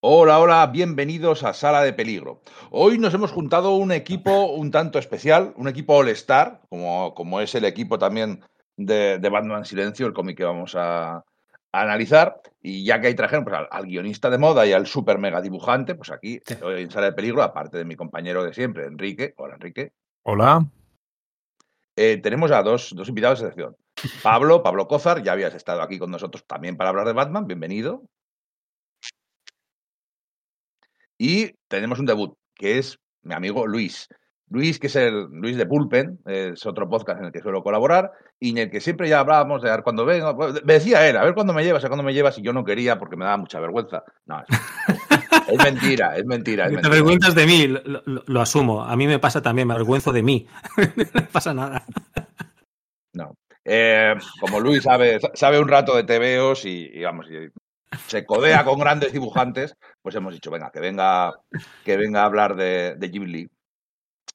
[0.00, 2.40] Hola, hola, bienvenidos a Sala de Peligro.
[2.70, 7.52] Hoy nos hemos juntado un equipo un tanto especial, un equipo All-Star, como, como es
[7.56, 8.44] el equipo también
[8.76, 11.24] de, de Batman Silencio, el cómic que vamos a, a
[11.72, 12.40] analizar.
[12.62, 15.40] Y ya que ahí trajeron pues, al, al guionista de moda y al super mega
[15.40, 19.34] dibujante, pues aquí hoy en Sala de Peligro, aparte de mi compañero de siempre, Enrique.
[19.36, 19.94] Hola, Enrique.
[20.22, 20.64] Hola.
[21.96, 23.76] Eh, tenemos a dos, dos invitados de excepción.
[24.22, 28.04] Pablo, Pablo Cózar, ya habías estado aquí con nosotros también para hablar de Batman, bienvenido.
[31.18, 34.08] Y tenemos un debut, que es mi amigo Luis.
[34.50, 38.10] Luis, que es el Luis de Pulpen, es otro podcast en el que suelo colaborar
[38.40, 40.34] y en el que siempre ya hablábamos de a ver cuándo vengo.
[40.64, 42.64] Me decía él, a ver cuándo me llevas, a cuándo me llevas, y yo no
[42.64, 44.04] quería porque me daba mucha vergüenza.
[44.24, 44.58] No, es,
[45.48, 46.64] es mentira, es mentira.
[46.64, 46.88] Es Te mentira.
[46.94, 48.82] avergüenzas de mí, lo, lo- lo asumo.
[48.84, 50.46] A mí me pasa también, me avergüenzo de mí.
[50.96, 51.84] no pasa nada.
[53.12, 53.34] No.
[53.66, 57.50] Eh, como Luis sabe, sabe un rato de TVOs y, y vamos, y
[58.06, 61.40] se codea con grandes dibujantes, pues hemos dicho, venga, que venga,
[61.84, 63.48] que venga a hablar de, de Jim.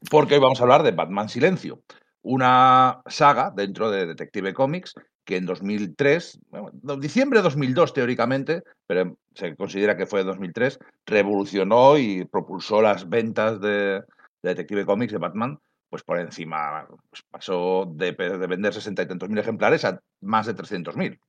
[0.10, 1.82] Porque hoy vamos a hablar de Batman Silencio,
[2.22, 4.94] una saga dentro de Detective Comics
[5.26, 10.26] que en 2003, bueno, no, diciembre de 2002 teóricamente, pero se considera que fue de
[10.26, 14.04] 2003, revolucionó y propulsó las ventas de, de
[14.42, 15.60] Detective Comics de Batman
[15.94, 20.48] pues por encima, pues pasó de, de vender 60 y tantos mil ejemplares a más
[20.48, 21.20] de 300 mil.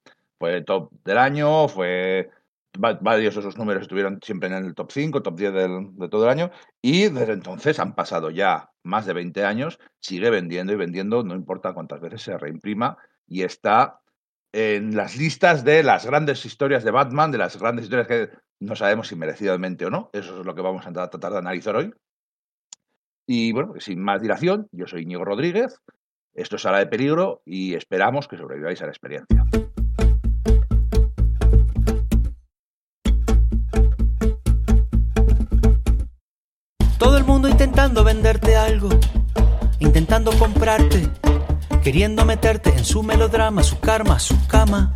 [0.45, 2.29] Fue top del año, fue
[2.77, 6.09] va- varios de esos números estuvieron siempre en el top 5, top 10 del- de
[6.11, 6.51] todo el año,
[6.83, 11.35] y desde entonces han pasado ya más de 20 años, sigue vendiendo y vendiendo, no
[11.35, 14.01] importa cuántas veces se reimprima, y está
[14.53, 18.29] en las listas de las grandes historias de Batman, de las grandes historias que
[18.61, 21.39] no sabemos si merecidamente o no, eso es lo que vamos a tra- tratar de
[21.39, 21.91] analizar hoy.
[23.27, 25.81] Y bueno, sin más dilación, yo soy Íñigo Rodríguez,
[26.35, 29.43] esto es Sala de Peligro y esperamos que sobreviváis a la experiencia.
[37.65, 38.91] Intentando venderte algo,
[39.79, 41.09] intentando comprarte,
[41.83, 44.95] queriendo meterte en su melodrama, su karma, su cama,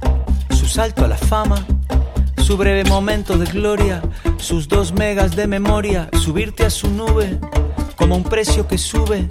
[0.51, 1.65] su salto a la fama,
[2.37, 4.03] su breve momento de gloria,
[4.37, 7.41] sus dos megas de memoria, subirte a su nube
[7.97, 9.27] como un precio que sube,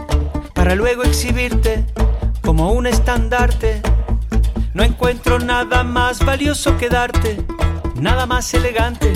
[0.56, 1.86] para luego exhibirte
[2.42, 3.84] como un estandarte.
[4.74, 7.38] No encuentro nada más valioso que darte,
[8.02, 9.14] nada más elegante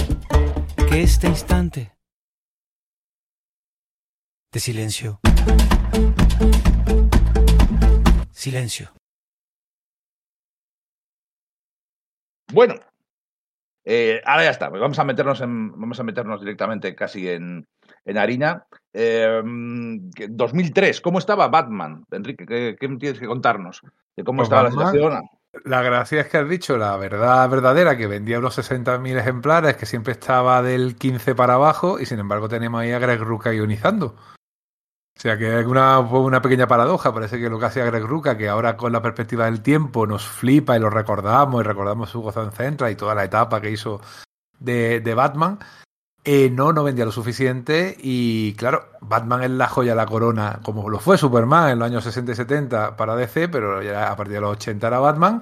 [0.88, 1.91] que este instante
[4.51, 5.19] de silencio.
[8.31, 8.91] Silencio.
[12.51, 12.75] Bueno,
[13.85, 14.67] eh, ahora ya está.
[14.69, 17.66] Vamos a meternos en, vamos a meternos directamente casi en,
[18.03, 18.66] en harina.
[18.94, 19.41] Eh,
[20.13, 22.03] que 2003, ¿cómo estaba Batman?
[22.12, 23.81] Enrique, ¿qué, qué tienes que contarnos?
[24.18, 25.29] De cómo Pues estaba Batman- la situación.
[25.66, 29.85] La gracia es que has dicho la verdad verdadera, que vendía unos 60.000 ejemplares, que
[29.85, 34.16] siempre estaba del 15 para abajo, y sin embargo tenemos ahí a Greg Rucka guionizando.
[35.18, 37.14] O sea que es una, una pequeña paradoja.
[37.14, 40.26] Parece que lo que hacía Greg Rucka, que ahora con la perspectiva del tiempo nos
[40.26, 44.02] flipa y lo recordamos, y recordamos su Gotham Central y toda la etapa que hizo
[44.60, 45.60] de, de Batman,
[46.24, 47.96] eh, no, no vendía lo suficiente.
[48.00, 52.04] Y claro, Batman es la joya la corona, como lo fue Superman en los años
[52.04, 55.42] 60 y 70 para DC, pero ya a partir de los 80 era Batman.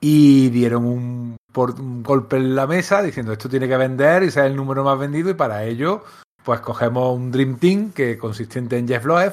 [0.00, 4.46] Y dieron un, un golpe en la mesa diciendo esto tiene que vender y ser
[4.46, 5.30] el número más vendido.
[5.30, 6.04] Y para ello,
[6.44, 9.32] pues cogemos un Dream Team que consistente en Jeff Loeb.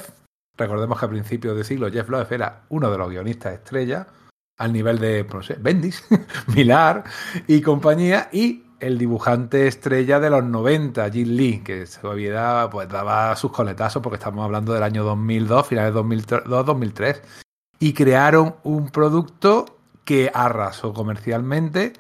[0.58, 4.08] Recordemos que a principios de siglo Jeff Loeb era uno de los guionistas estrella
[4.58, 6.04] al nivel de, pues, no sé, Bendis,
[6.56, 7.04] Milar
[7.48, 13.36] y compañía, y el dibujante estrella de los 90, Jim Lee, que todavía pues, daba
[13.36, 17.22] sus coletazos porque estamos hablando del año 2002, finales de 2002-2003,
[17.80, 19.66] y crearon un producto
[20.06, 21.94] que arrasó comercialmente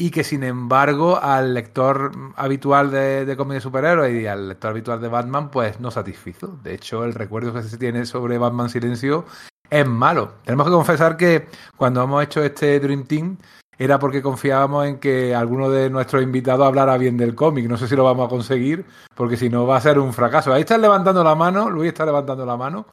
[0.00, 4.70] y que sin embargo al lector habitual de, de cómics de superhéroes y al lector
[4.70, 6.58] habitual de Batman pues no satisfizo.
[6.62, 9.26] De hecho, el recuerdo que se tiene sobre Batman Silencio
[9.68, 10.32] es malo.
[10.42, 13.36] Tenemos que confesar que cuando hemos hecho este Dream Team
[13.78, 17.68] era porque confiábamos en que alguno de nuestros invitados hablara bien del cómic.
[17.68, 20.50] No sé si lo vamos a conseguir, porque si no va a ser un fracaso.
[20.50, 22.86] Ahí están levantando la mano, Luis está levantando la mano.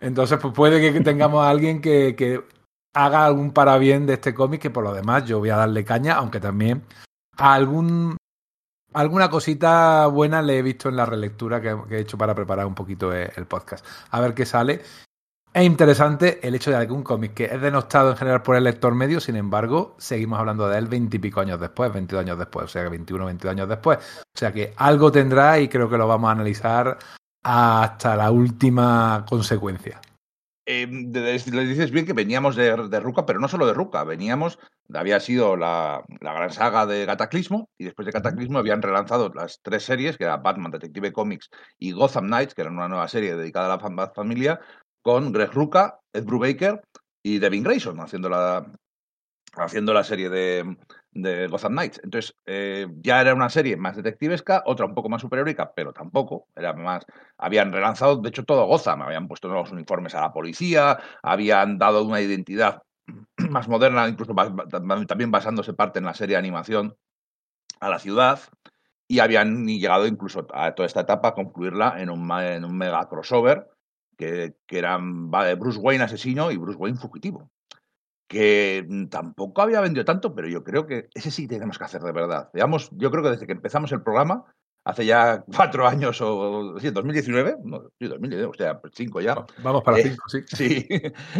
[0.00, 2.42] Entonces, pues puede que tengamos a alguien que, que
[2.96, 6.14] haga algún parabién de este cómic, que por lo demás yo voy a darle caña,
[6.14, 6.82] aunque también
[7.36, 8.16] algún
[8.94, 12.74] alguna cosita buena le he visto en la relectura que, he hecho para preparar un
[12.74, 13.84] poquito el, podcast.
[14.10, 14.80] A ver qué sale.
[15.52, 18.94] Es interesante el hecho de un cómic que es denostado en general por el lector
[18.94, 22.82] medio, sin embargo, seguimos hablando de él veintipico años después, 22 años después, o sea
[22.84, 23.98] que 21, 22 años después.
[23.98, 26.98] O sea que algo tendrá y creo que lo vamos a analizar
[27.42, 30.00] hasta la última consecuencia.
[30.66, 34.58] Eh, le dices bien que veníamos de, de, Ruka, pero no solo de Ruka, veníamos,
[34.92, 39.60] había sido la, la, gran saga de Cataclismo, y después de Cataclismo habían relanzado las
[39.62, 43.36] tres series, que era Batman, Detective Comics y Gotham Knights, que era una nueva serie
[43.36, 44.60] dedicada a la familia,
[45.02, 46.82] con Greg Ruka, Ed Brubaker
[47.22, 48.66] y Devin Grayson, haciendo la,
[49.54, 50.76] haciendo la serie de,
[51.22, 52.00] de Gotham Knights.
[52.02, 56.48] Entonces, eh, ya era una serie más detectivesca, otra un poco más superheroica, pero tampoco.
[56.54, 57.04] Era más.
[57.38, 59.02] Habían relanzado, de hecho, todo Gotham.
[59.02, 62.82] Habían puesto nuevos uniformes a la policía, habían dado una identidad
[63.50, 64.34] más moderna, incluso
[65.08, 66.96] también basándose parte en la serie de animación
[67.80, 68.40] a la ciudad.
[69.08, 73.08] Y habían llegado incluso a toda esta etapa a concluirla en un, en un mega
[73.08, 73.68] crossover
[74.16, 77.50] que, que eran Bruce Wayne asesino y Bruce Wayne fugitivo
[78.28, 82.12] que tampoco había vendido tanto, pero yo creo que ese sí tenemos que hacer de
[82.12, 82.50] verdad.
[82.52, 84.44] Digamos, yo creo que desde que empezamos el programa,
[84.84, 89.44] hace ya cuatro años o sí, 2019, no, sí, 2019, o sea, cinco ya.
[89.62, 90.42] Vamos para eh, cinco, sí.
[90.46, 90.86] Sí,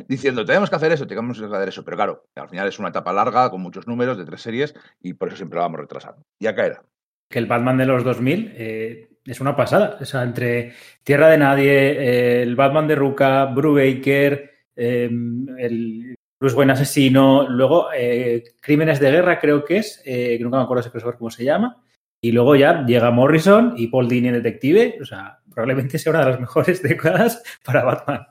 [0.09, 2.88] diciendo, tenemos que hacer eso, tenemos que hacer eso, pero claro, al final es una
[2.88, 6.23] etapa larga, con muchos números, de tres series, y por eso siempre lo vamos retrasando.
[6.38, 6.83] Y acá era.
[7.29, 11.38] Que el Batman de los 2000 eh, es una pasada, o sea, entre Tierra de
[11.38, 15.11] Nadie, eh, el Batman de Ruka, Brubaker, eh,
[15.59, 20.58] el Bruce Wayne asesino, luego eh, Crímenes de Guerra creo que es, eh, que nunca
[20.58, 21.82] me acuerdo ese crossover cómo se llama,
[22.20, 26.31] y luego ya llega Morrison y Paul Dini Detective, o sea, probablemente sea una de
[26.31, 28.26] las mejores décadas para Batman.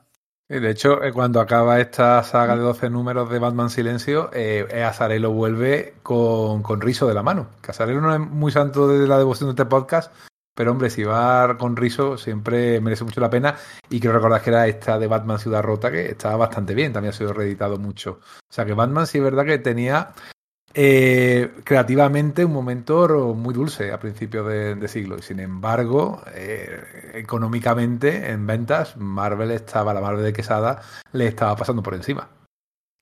[0.48, 5.32] De hecho, eh, cuando acaba esta saga de 12 números de Batman Silencio, eh, Azarelo
[5.32, 7.48] vuelve con, con de la mano.
[7.60, 10.10] Que Azarelo no es muy santo de la devoción de este podcast,
[10.56, 13.56] pero hombre, si va con riso, siempre merece mucho la pena.
[13.90, 17.12] Y quiero recordar que era esta de Batman Ciudad Rota, que estaba bastante bien, también
[17.12, 18.20] ha sido reeditado mucho.
[18.22, 20.14] O sea que Batman sí es verdad que tenía
[20.72, 25.18] eh, creativamente un momento muy dulce a principios de, de siglo.
[25.18, 30.80] Y sin embargo, eh, económicamente, en ventas, Marvel estaba, la Marvel de Quesada,
[31.12, 32.30] le estaba pasando por encima.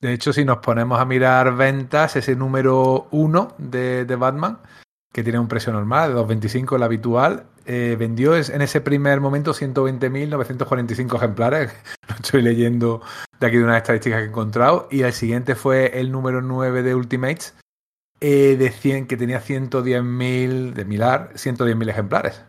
[0.00, 4.58] De hecho, si nos ponemos a mirar ventas, ese número uno de, de Batman
[5.14, 9.54] que tiene un precio normal de 2.25 el habitual, eh, vendió en ese primer momento
[9.54, 11.72] 120.945 ejemplares.
[12.08, 13.00] Lo estoy leyendo
[13.38, 14.88] de aquí de unas estadísticas que he encontrado.
[14.90, 17.54] Y el siguiente fue el número 9 de Ultimates,
[18.20, 22.42] eh, de 100, que tenía 110.000 de Milar, 110.000 ejemplares.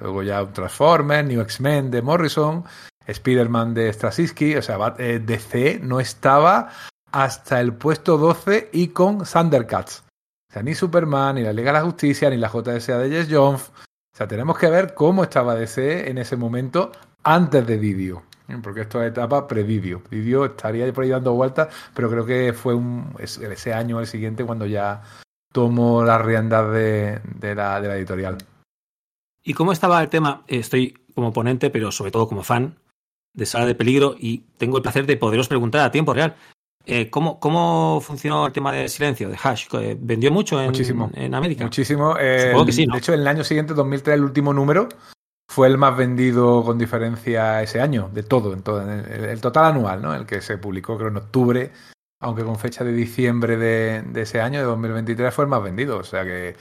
[0.00, 2.64] Luego ya Transformers, New X-Men de Morrison,
[3.06, 4.56] Spider-Man de Straczynski.
[4.56, 6.70] O sea, eh, DC no estaba
[7.12, 10.05] hasta el puesto 12 y con Thundercats
[10.62, 13.70] ni Superman, ni la Liga de la Justicia, ni la JSA de Jess Jones.
[13.70, 16.92] O sea, tenemos que ver cómo estaba DC en ese momento
[17.22, 18.22] antes de Didio.
[18.62, 20.02] Porque esto es etapa pre-Didio.
[20.10, 22.78] Didio estaría por ahí dando vueltas, pero creo que fue
[23.18, 25.02] ese año o el siguiente cuando ya
[25.52, 27.20] tomó las riendas de,
[27.54, 28.38] la, de la editorial.
[29.42, 30.44] ¿Y cómo estaba el tema?
[30.46, 32.76] Estoy como ponente, pero sobre todo como fan
[33.32, 36.36] de Sala de Peligro y tengo el placer de poderos preguntar a tiempo real.
[36.88, 39.66] Eh, ¿cómo, ¿Cómo funcionó el tema de silencio, de hash?
[39.98, 41.64] ¿Vendió mucho en, muchísimo, en América?
[41.64, 42.14] Muchísimo.
[42.18, 42.92] Eh, que sí, ¿no?
[42.92, 44.88] De hecho, en el año siguiente, 2003, el último número,
[45.48, 49.64] fue el más vendido con diferencia ese año, de todo, en todo el, el, total
[49.64, 50.14] anual, ¿no?
[50.14, 51.72] El que se publicó, creo, en octubre,
[52.20, 55.98] aunque con fecha de diciembre de, de ese año, de 2023, fue el más vendido.
[55.98, 56.54] O sea que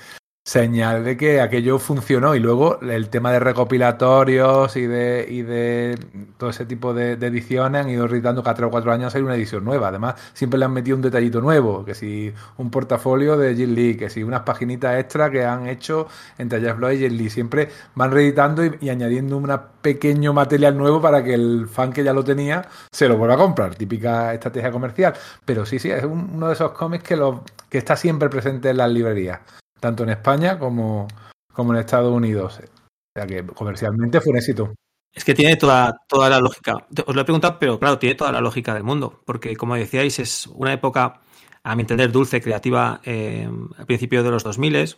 [0.45, 2.35] señal de que aquello funcionó.
[2.35, 5.97] Y luego el tema de recopilatorios y de, y de
[6.37, 9.35] todo ese tipo de, ediciones han ido editando cada tres o cuatro años hay una
[9.35, 9.87] edición nueva.
[9.87, 13.97] Además siempre le han metido un detallito nuevo que si un portafolio de Jim Lee
[13.97, 16.07] que si unas paginitas extra que han hecho
[16.37, 17.29] entre Jeff Lloyd y Jim Lee.
[17.29, 22.13] Siempre van reeditando y, añadiendo un pequeño material nuevo para que el fan que ya
[22.13, 23.75] lo tenía se lo vuelva a comprar.
[23.75, 25.13] Típica estrategia comercial.
[25.43, 28.69] Pero sí sí es un, uno de esos cómics que, lo, que está siempre presente
[28.69, 29.39] en las librerías
[29.85, 31.07] tanto en España como,
[31.53, 32.59] como en Estados Unidos.
[32.59, 34.73] O sea que comercialmente fue un éxito.
[35.13, 36.87] Es que tiene toda, toda la lógica.
[37.05, 39.21] Os lo he preguntado, pero claro, tiene toda la lógica del mundo.
[39.25, 41.21] Porque, como decíais, es una época,
[41.63, 44.95] a mi entender, dulce, creativa, eh, al principio de los 2000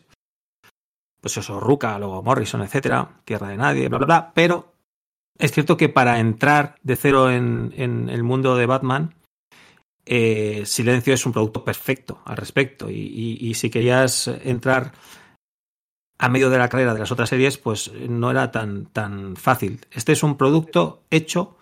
[1.19, 4.31] Pues eso, Ruca, luego Morrison, etcétera, Tierra de Nadie, bla, bla, bla.
[4.33, 4.73] Pero
[5.37, 9.15] es cierto que para entrar de cero en, en el mundo de Batman,
[10.09, 12.89] eh, Silencio es un producto perfecto al respecto.
[12.89, 14.93] Y, si querías entrar
[16.17, 19.85] a medio de la carrera de las otras series, pues no era tan, tan fácil.
[19.91, 21.57] Este es un producto hecho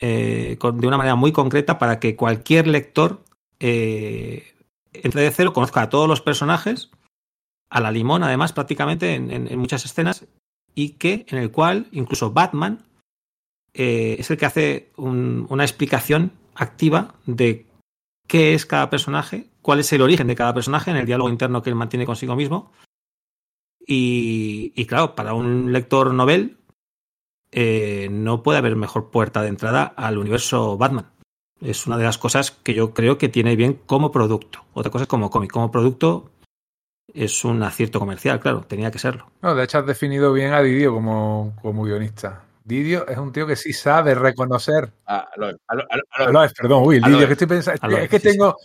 [0.00, 3.24] eh, de una manera muy concreta para que cualquier lector
[3.58, 4.54] eh,
[4.92, 6.90] entre de cero, conozca a todos los personajes,
[7.70, 10.26] a la limón además prácticamente en, muchas escenas,
[10.74, 12.84] y que en el cual incluso Batman
[13.72, 17.66] es el que hace un, una explicación activa de
[18.28, 21.62] qué es cada personaje, cuál es el origen de cada personaje en el diálogo interno
[21.62, 22.72] que él mantiene consigo mismo.
[23.92, 26.58] Y, claro, para un lector novel,
[27.50, 31.10] eh, no puede haber mejor puerta de entrada al universo Batman.
[31.60, 34.64] Es una de las cosas que yo creo que tiene bien como producto.
[34.74, 35.50] Otra cosa es como cómic.
[35.50, 36.30] Como producto
[37.12, 39.26] es un acierto comercial, claro, tenía que serlo.
[39.42, 42.44] No, de hecho has definido bien a Didio como, como guionista.
[42.64, 44.92] Didio es un tío que sí sabe reconocer.
[45.06, 45.28] A
[46.10, 47.00] Alois, perdón, uy.
[47.00, 47.74] Didio, que estoy pensando.
[47.74, 48.32] es que- Alois, es que sí, sí.
[48.32, 48.56] tengo.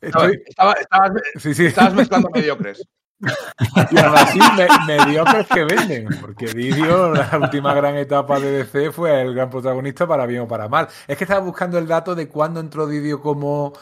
[0.00, 1.66] Estoy, estaba- estabas, sí, sí.
[1.66, 2.82] estabas mezclando mediocres.
[3.90, 6.08] Y aún así, me, mediocres que venden.
[6.20, 10.48] Porque Didio, la última gran etapa de DC, fue el gran protagonista para bien o
[10.48, 10.86] para mal.
[11.08, 13.72] Es que estaba buscando el dato de cuándo entró Didio como,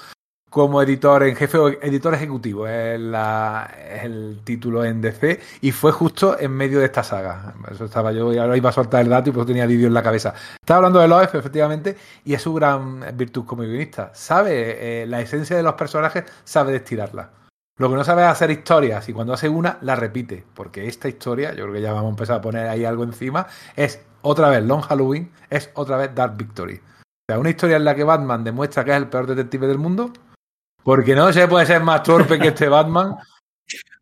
[0.50, 2.66] como editor en jefe o editor ejecutivo.
[2.66, 3.70] Es, la-
[4.02, 5.40] el título en DC.
[5.60, 7.54] Y fue justo en medio de esta saga.
[7.70, 9.94] Eso estaba yo y ahora iba a soltar el dato y pues tenía Didio en
[9.94, 10.34] la cabeza.
[10.60, 14.10] Estaba hablando de Loef, efectivamente, y es su gran virtud como guionista.
[14.14, 17.30] Sabe eh, la esencia de los personajes, sabe destirarla.
[17.78, 21.08] Lo que no sabe es hacer historias y cuando hace una la repite, porque esta
[21.08, 24.48] historia, yo creo que ya vamos a empezar a poner ahí algo encima, es otra
[24.48, 26.76] vez Long Halloween, es otra vez Dark Victory.
[26.76, 29.76] O sea, una historia en la que Batman demuestra que es el peor detective del
[29.76, 30.10] mundo,
[30.86, 33.16] porque no se puede ser más torpe que este Batman.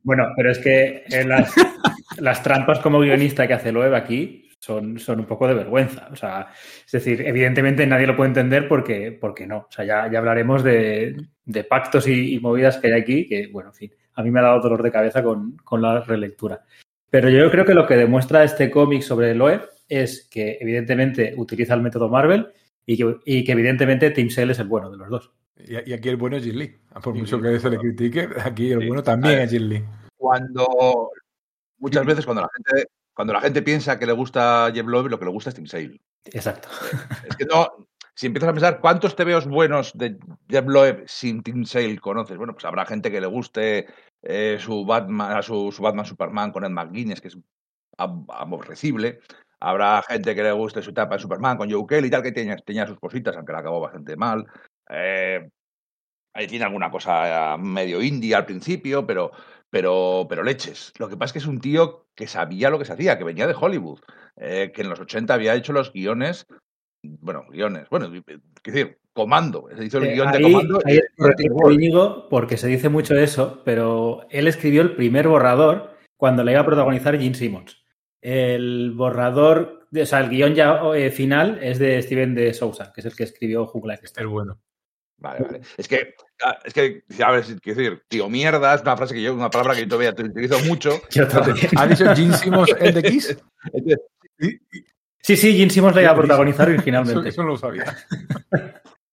[0.03, 1.51] Bueno, pero es que eh, las,
[2.19, 6.09] las trampas como guionista que hace Loeb aquí son, son un poco de vergüenza.
[6.13, 6.49] O sea,
[6.85, 9.61] es decir, evidentemente nadie lo puede entender porque, porque no.
[9.61, 13.47] O sea, ya, ya hablaremos de, de pactos y, y movidas que hay aquí, que,
[13.47, 16.65] bueno, en fin, a mí me ha dado dolor de cabeza con, con la relectura.
[17.09, 21.73] Pero yo creo que lo que demuestra este cómic sobre Loeb es que evidentemente utiliza
[21.73, 22.49] el método Marvel
[22.85, 25.33] y que, y que evidentemente Tim Sale es el bueno de los dos.
[25.57, 26.77] Y, y aquí el bueno es Jim Lee.
[27.03, 28.87] Por Jim mucho que se le critique, aquí el Sí.
[28.89, 29.85] bueno también es Jim Lee.
[30.17, 31.11] Cuando
[31.79, 35.19] muchas veces cuando la gente cuando la gente piensa que le gusta Jeff Loeb, lo
[35.21, 36.01] que le gusta es Tim Sale.
[36.25, 36.69] Exacto.
[37.29, 37.69] Es que no,
[38.13, 40.19] si empiezas a pensar cuántos TVOs buenos de
[40.49, 43.87] Jeff Loeb sin Tim Sale conoces, bueno, pues habrá gente que le guste
[44.23, 47.39] eh, su Batman, su, su Batman Superman con Ed McGuinness, que es
[47.99, 49.21] ab- aborrecible.
[49.61, 52.33] Habrá gente que le guste su etapa en Superman con Joe Kelly y tal, que
[52.33, 54.45] tenía, tenía sus cositas, aunque la acabó bastante mal.
[54.91, 55.49] Eh,
[56.35, 59.31] ahí tiene alguna cosa eh, medio indie al principio, pero,
[59.71, 60.93] pero, pero leches.
[60.99, 63.25] Lo que pasa es que es un tío que sabía lo que se hacía, que
[63.25, 64.01] venía de Hollywood,
[64.37, 66.47] eh, que en los 80 había hecho los guiones,
[67.03, 68.23] bueno, guiones, bueno, es
[68.65, 70.81] decir, Comando, se hizo el Eh, guion de ahí- Comando.
[70.85, 71.05] ahí es
[72.31, 76.67] porque se dice mucho eso, pero él escribió el primer borrador cuando le iba a
[76.67, 77.85] protagonizar Gene Simmons.
[78.21, 82.93] El borrador, de- o sea, el guion ya eh, final es de Steven de Sousa,
[82.93, 84.23] que es el que escribió Jungla Cristal.
[84.25, 84.59] El bueno.
[85.25, 85.61] Vale, vale.
[85.79, 86.15] Es que,
[86.45, 89.49] ah, es que, a ver, es decir, tío mierda es una frase que yo, una
[89.49, 91.01] palabra que yo todavía utilizo mucho.
[91.11, 91.57] Yo también.
[91.79, 93.39] ¿Ha dicho Jim Simmons el de Kiss?
[95.23, 97.31] Sí, sí, Gene Simmons le iba a protagonizar originalmente.
[97.31, 97.97] eso no lo sabía.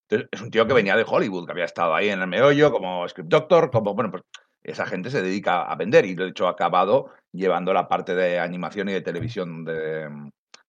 [0.09, 2.73] Entonces, es un tío que venía de Hollywood, que había estado ahí en el meollo
[2.73, 4.23] como script doctor, como, bueno, pues
[4.61, 8.37] esa gente se dedica a vender y de hecho ha acabado llevando la parte de
[8.37, 10.09] animación y de televisión de,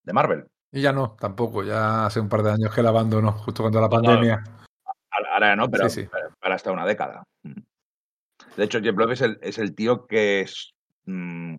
[0.04, 0.46] de Marvel.
[0.70, 1.64] Y ya no, tampoco.
[1.64, 4.34] Ya hace un par de años que la abandonó, justo cuando la pandemia.
[4.34, 4.61] Ahora
[5.32, 6.08] ahora no, pero, Sí, sí.
[6.10, 7.24] pero para hasta una década.
[7.42, 7.60] Mm.
[8.56, 10.74] De hecho, Jeff Loeb es el, es el tío que es,
[11.06, 11.54] mm,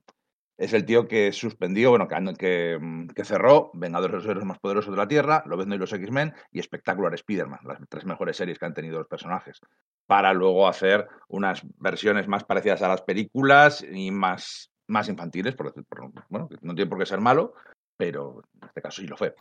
[0.57, 4.59] es el tío que suspendió, bueno, que, que, mm, que cerró Vengadores los héroes más
[4.59, 8.59] poderosos de la Tierra, Lobezno y los X-Men y Spectacular Spider-Man, las tres mejores series
[8.59, 9.59] que han tenido los personajes,
[10.05, 15.73] para luego hacer unas versiones más parecidas a las películas y más, más infantiles, por,
[15.85, 17.55] por- bueno, no tiene por qué ser malo,
[17.97, 19.33] pero en este caso sí lo fue.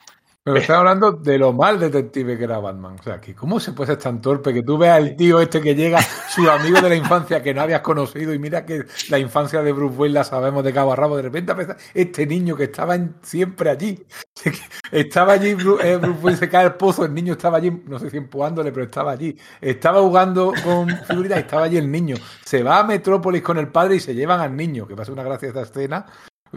[0.45, 2.97] Pero está hablando de lo mal detective que era Batman.
[2.99, 5.61] O sea, que ¿cómo se puede ser tan torpe que tú veas al tío este
[5.61, 6.01] que llega,
[6.35, 9.71] su amigo de la infancia que no habías conocido, y mira que la infancia de
[9.73, 12.99] Bruce Wayne la sabemos de cabo a rabo, de repente aparece este niño que estaba
[13.23, 14.05] siempre allí.
[14.91, 18.11] Estaba allí, eh, Bruce Wayne se cae al pozo, el niño estaba allí, no sé
[18.11, 19.39] si empujándole, pero estaba allí.
[19.61, 22.17] Estaba jugando con figuritas y estaba allí el niño.
[22.45, 25.23] Se va a Metrópolis con el padre y se llevan al niño, que pasa una
[25.23, 26.07] gracia esta escena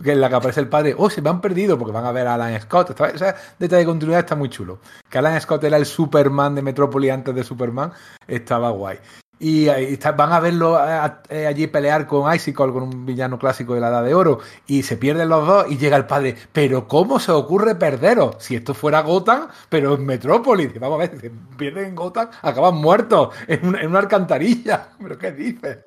[0.03, 2.11] que en la que aparece el padre, oh, se me han perdido porque van a
[2.11, 2.91] ver a Alan Scott.
[2.91, 4.79] Está- Ese detalle de continuidad está muy chulo.
[5.09, 7.91] Que Alan Scott era el Superman de Metrópolis antes de Superman,
[8.27, 8.97] estaba guay.
[9.37, 13.37] Y ahí está- van a verlo eh, eh, allí pelear con Icicle, con un villano
[13.37, 16.37] clásico de la Edad de Oro, y se pierden los dos y llega el padre,
[16.53, 18.37] pero ¿cómo se ocurre perderos?
[18.39, 22.29] Si esto fuera Gotham, pero en Metrópolis, vamos a ver, si se pierden en Gotham,
[22.41, 24.87] acaban muertos en, un- en una alcantarilla.
[25.01, 25.79] ¿Pero qué dices?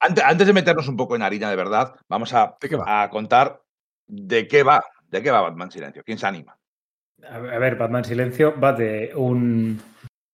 [0.00, 2.56] Antes, antes de meternos un poco en harina de verdad, vamos a,
[3.10, 3.62] contar
[4.06, 6.56] de qué va, de qué va Batman Silencio, quién se anima.
[7.28, 9.80] A ver, Batman Silencio va de un,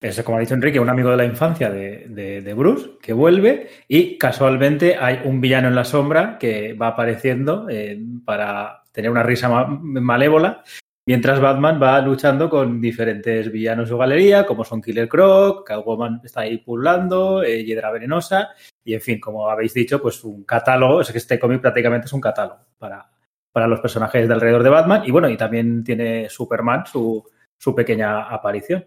[0.00, 3.12] es como ha dicho Enrique, un amigo de la infancia de, de- de Bruce que
[3.12, 9.10] vuelve y casualmente hay un villano en la sombra que va apareciendo eh, para tener
[9.10, 10.64] una risa ma- malévola
[11.06, 16.20] mientras Batman va luchando con diferentes villanos de su galería como son Killer Croc, Catwoman
[16.24, 18.50] está ahí pulando, eh, Hiedra Venenosa
[18.84, 22.12] y en fin, como habéis dicho, pues un catálogo, es que este cómic prácticamente es
[22.12, 23.10] un catálogo para,
[23.52, 25.02] para los personajes de alrededor de Batman.
[25.04, 27.24] Y bueno, y también tiene Superman su,
[27.56, 28.84] su pequeña aparición.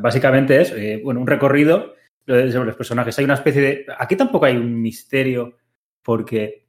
[0.00, 1.94] Básicamente es eh, bueno, un recorrido
[2.26, 3.18] sobre los personajes.
[3.18, 3.86] Hay una especie de.
[3.98, 5.56] Aquí tampoco hay un misterio,
[6.02, 6.66] porque.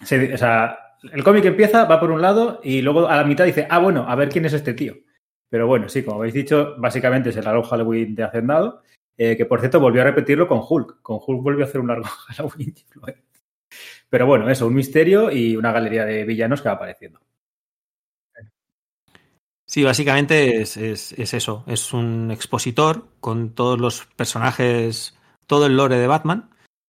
[0.00, 0.78] O sea,
[1.12, 4.06] el cómic empieza, va por un lado, y luego a la mitad dice, ah, bueno,
[4.08, 4.94] a ver quién es este tío.
[5.48, 8.82] Pero bueno, sí, como habéis dicho, básicamente es el Halloween de Hacendado,
[9.22, 11.02] eh, que por cierto volvió a repetirlo con Hulk.
[11.02, 12.74] Con Hulk volvió a hacer un largo Halloween.
[14.08, 17.20] Pero bueno, eso, un misterio y una galería de villanos que va apareciendo.
[19.66, 21.64] Sí, básicamente es, es, es, eso.
[21.66, 26.48] Es un expositor con todos los personajes, todo el lore de Batman.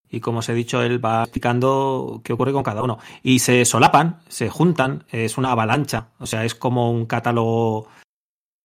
[0.10, 2.98] Y como os he dicho, él va explicando qué ocurre con cada uno.
[3.24, 6.12] Y se solapan, se juntan, es una avalancha.
[6.18, 7.90] O sea, es como un catálogo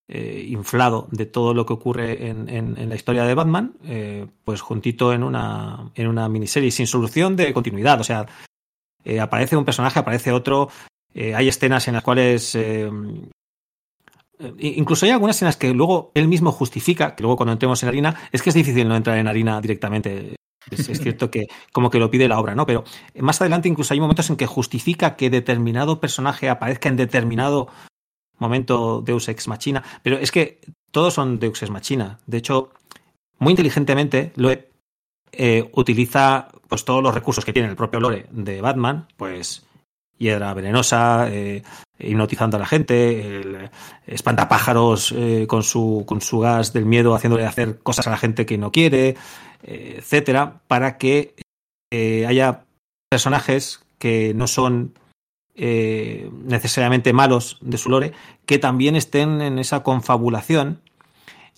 [0.09, 4.61] eh, inflado de todo lo que ocurre en, en, la historia de Batman, eh, pues
[4.61, 8.01] juntito en una, en una miniserie sin solución de continuidad.
[8.01, 8.25] O sea,
[9.05, 10.69] eh, aparece un personaje, aparece otro.
[11.13, 12.57] hay escenas en las cuales
[14.59, 17.89] Incluso hay algunas en las que luego él mismo justifica, que luego cuando entremos en
[17.89, 20.37] harina, es que es difícil no entrar en harina directamente.
[20.71, 22.67] Es, es, cierto que como que lo pide la obra, ¿no?
[22.67, 22.85] Pero
[23.19, 27.69] más adelante incluso hay momentos en que justifica que determinado personaje aparezca en determinado
[28.39, 29.83] momento Deus Ex Machina.
[30.03, 32.19] Pero es que todos son Deus Ex Machina.
[32.27, 32.71] De hecho,
[33.39, 34.51] muy inteligentemente lo
[35.33, 39.65] eh, utiliza pues todos los recursos que tiene el propio lore de Batman, pues
[40.19, 41.63] hiedra venenosa, eh,
[41.99, 43.71] hipnotizando a la gente, el
[44.07, 48.47] espantapájaros eh, con, su, con su gas del miedo haciéndole hacer cosas a la gente
[48.47, 49.17] que no quiere,
[49.63, 51.35] eh, etcétera, para que
[51.91, 52.65] eh, haya
[53.09, 54.99] personajes que no son
[55.57, 58.13] eh, necesariamente malos de su lore,
[58.45, 60.81] que también estén en esa confabulación.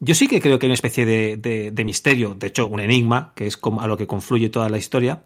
[0.01, 2.81] Yo sí que creo que hay una especie de, de, de misterio, de hecho, un
[2.81, 5.25] enigma, que es como a lo que confluye toda la historia,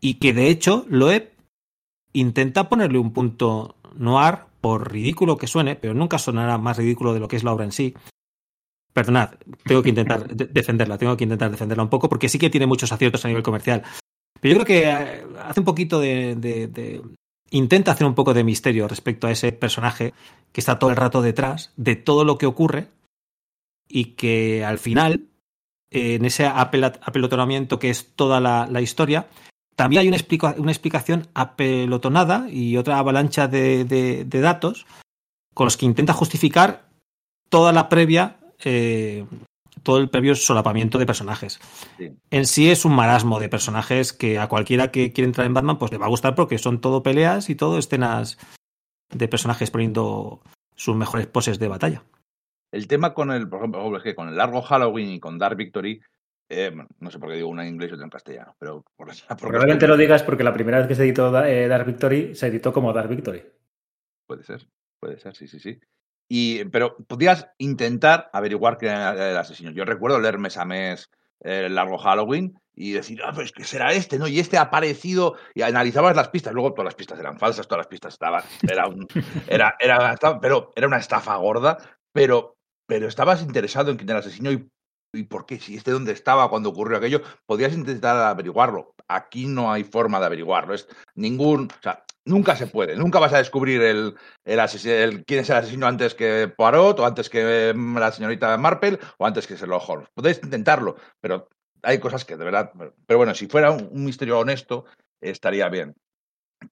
[0.00, 1.32] y que de hecho Loeb
[2.12, 7.20] intenta ponerle un punto noir, por ridículo que suene, pero nunca sonará más ridículo de
[7.20, 7.94] lo que es la obra en sí.
[8.94, 12.48] Perdonad, tengo que intentar de defenderla, tengo que intentar defenderla un poco, porque sí que
[12.48, 13.82] tiene muchos aciertos a nivel comercial.
[14.40, 17.02] Pero yo creo que eh, hace un poquito de, de, de,
[17.54, 20.12] intenta hacer un poco de misterio respecto a ese personaje
[20.52, 22.88] que está todo el rato detrás de todo lo que ocurre
[23.88, 25.28] y que al final,
[25.90, 29.28] en ese apelotonamiento que es toda la, historia,
[29.76, 34.84] también hay una, explica una explicación apelotonada y otra avalancha de, datos
[35.54, 36.88] con los que intenta justificar
[37.48, 39.26] toda la previa, eh,
[39.82, 41.60] todo el previo solapamiento de personajes.
[41.98, 42.12] Sí.
[42.30, 45.78] En sí es un marasmo de personajes que a cualquiera que quiera entrar en Batman
[45.78, 48.38] pues le va a gustar porque son todo peleas y todo escenas
[49.10, 50.40] de personajes poniendo
[50.74, 52.02] sus mejores poses de batalla.
[52.72, 55.56] El tema con el, por ejemplo, es que con el largo Halloween y con Dark
[55.56, 56.00] Victory
[56.48, 59.08] eh, no sé por qué digo una en inglés y otra en castellano, pero por,
[59.08, 62.48] por Probablemente lo digas porque la primera vez que se editó eh, Dark Victory se
[62.48, 63.42] editó como Dark Victory.
[64.26, 64.66] Puede ser,
[65.00, 65.80] puede ser, sí, sí, sí.
[66.28, 69.70] Pero podías intentar averiguar quién era el asesino.
[69.70, 71.10] Yo recuerdo leer mes a mes
[71.40, 74.26] eh, el largo Halloween y decir, ah, pues que será este, ¿no?
[74.26, 76.52] Y este ha aparecido y analizabas las pistas.
[76.52, 78.42] Luego todas las pistas eran falsas, todas las pistas estaban.
[78.62, 79.06] Era un,
[79.48, 81.78] era, era, pero era una estafa gorda,
[82.12, 82.56] pero,
[82.86, 84.68] pero estabas interesado en quién era el asesino y
[85.14, 85.60] ¿Y por qué?
[85.60, 88.94] Si este dónde estaba cuando ocurrió aquello, podías intentar averiguarlo.
[89.08, 90.74] Aquí no hay forma de averiguarlo.
[90.74, 91.70] Es ningún.
[91.70, 92.96] O sea, nunca se puede.
[92.96, 97.06] Nunca vas a descubrir el, el, el, quién es el asesino antes que Poirot, o
[97.06, 100.08] antes que mm, la señorita Marple, o antes que Sherlock Holmes.
[100.14, 101.48] Podéis intentarlo, pero
[101.82, 102.72] hay cosas que de verdad.
[103.06, 104.84] Pero bueno, si fuera un, misterio honesto,
[105.20, 105.94] estaría bien.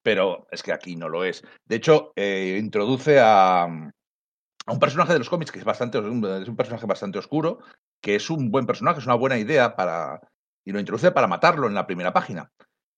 [0.03, 1.43] Pero es que aquí no lo es.
[1.67, 6.49] De hecho, eh, introduce a, a un personaje de los cómics que es bastante es
[6.49, 7.59] un personaje bastante oscuro
[8.03, 10.21] que es un buen personaje, es una buena idea para.
[10.65, 12.53] Y lo introduce para matarlo en la primera página.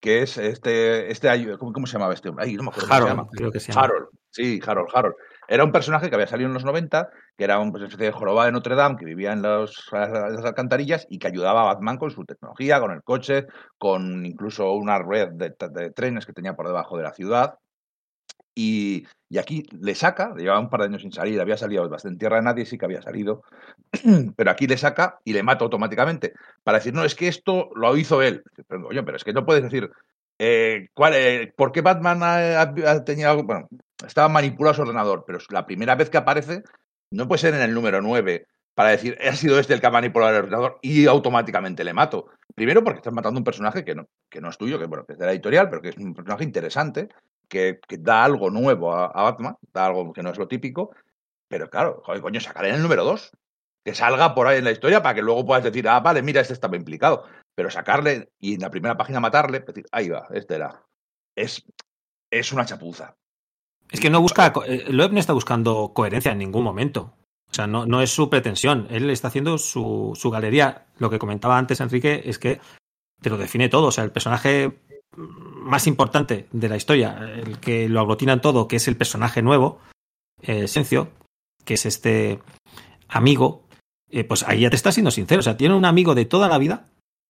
[0.04, 1.10] Que es este.
[1.10, 2.44] este ¿Cómo, cómo se llamaba este hombre?
[2.44, 3.30] Ay, no me acuerdo Harold, cómo se llama.
[3.32, 3.84] creo que se llama.
[3.86, 5.14] Harold, sí, Harold, Harold.
[5.48, 8.12] Era un personaje que había salido en los 90, que era un pues, especie de
[8.12, 11.96] jorobado de Notre Dame, que vivía en los, las alcantarillas y que ayudaba a Batman
[11.96, 13.46] con su tecnología, con el coche,
[13.78, 17.54] con incluso una red de, de trenes que tenía por debajo de la ciudad.
[18.54, 19.06] Y,
[19.38, 22.36] aquí le saca, llevaba un par de años sin salir, había salido bastante en tierra
[22.36, 23.42] de nadie, sí que había salido,
[24.36, 27.96] pero aquí le saca y le mata automáticamente para decir, no, es que esto lo
[27.96, 28.44] hizo él.
[28.68, 29.90] Pero, es que no puedes decir,
[30.38, 33.42] eh, ¿cuál, eh, ¿por qué Batman ha, tenido algo?
[33.42, 33.68] Bueno,
[34.06, 36.62] estaba manipulado su ordenador, pero la primera vez que aparece
[37.10, 39.90] no puede ser en el número 9 para decir, ha sido este el que ha
[39.90, 42.26] manipulado el ordenador y automáticamente le mato.
[42.54, 45.12] Primero porque estás matando un personaje que no, que no es tuyo, que, bueno, que
[45.12, 47.08] es de la editorial, pero que es un personaje interesante,
[47.48, 50.90] que, que da algo nuevo a, a, Batman, da algo que no es lo típico,
[51.48, 53.30] pero claro, joder, coño, sacaré en el número 2.
[53.84, 56.40] Que salga por ahí en la historia para que luego puedas decir, ah, vale, mira,
[56.40, 57.26] este estaba implicado.
[57.54, 60.82] Pero sacarle y en la primera página matarle, decir, ahí va, este era.
[61.36, 61.62] Es,
[62.30, 63.14] es una chapuza.
[63.90, 64.52] Es que no busca.
[64.66, 67.14] eh, Loeb no está buscando coherencia en ningún momento.
[67.50, 68.88] O sea, no, no es su pretensión.
[68.90, 70.86] Él está haciendo su, su galería.
[70.98, 72.60] Lo que comentaba antes Enrique es que
[73.20, 73.88] te lo define todo.
[73.88, 74.80] O sea, el personaje
[75.16, 79.42] más importante de la historia, el que lo aglutina en todo, que es el personaje
[79.42, 79.80] nuevo,
[80.42, 81.08] eh, Sencio,
[81.64, 82.40] que es este
[83.08, 83.64] amigo,
[84.10, 85.40] eh, pues ahí ya te está siendo sincero.
[85.40, 86.86] O sea, tiene un amigo de toda la vida,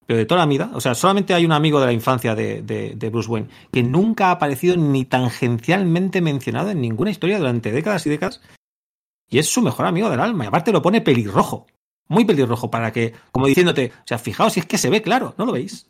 [0.06, 0.70] pero de toda la vida.
[0.74, 3.82] O sea, solamente hay un amigo de la infancia de, de, de Bruce Wayne que
[3.82, 8.40] nunca ha aparecido ni tangencialmente mencionado en ninguna historia durante décadas y décadas.
[9.28, 10.44] Y es su mejor amigo del alma.
[10.44, 11.66] Y aparte lo pone pelirrojo.
[12.08, 15.34] Muy pelirrojo para que, como diciéndote, o sea, fijaos si es que se ve claro,
[15.38, 15.88] ¿no lo veis?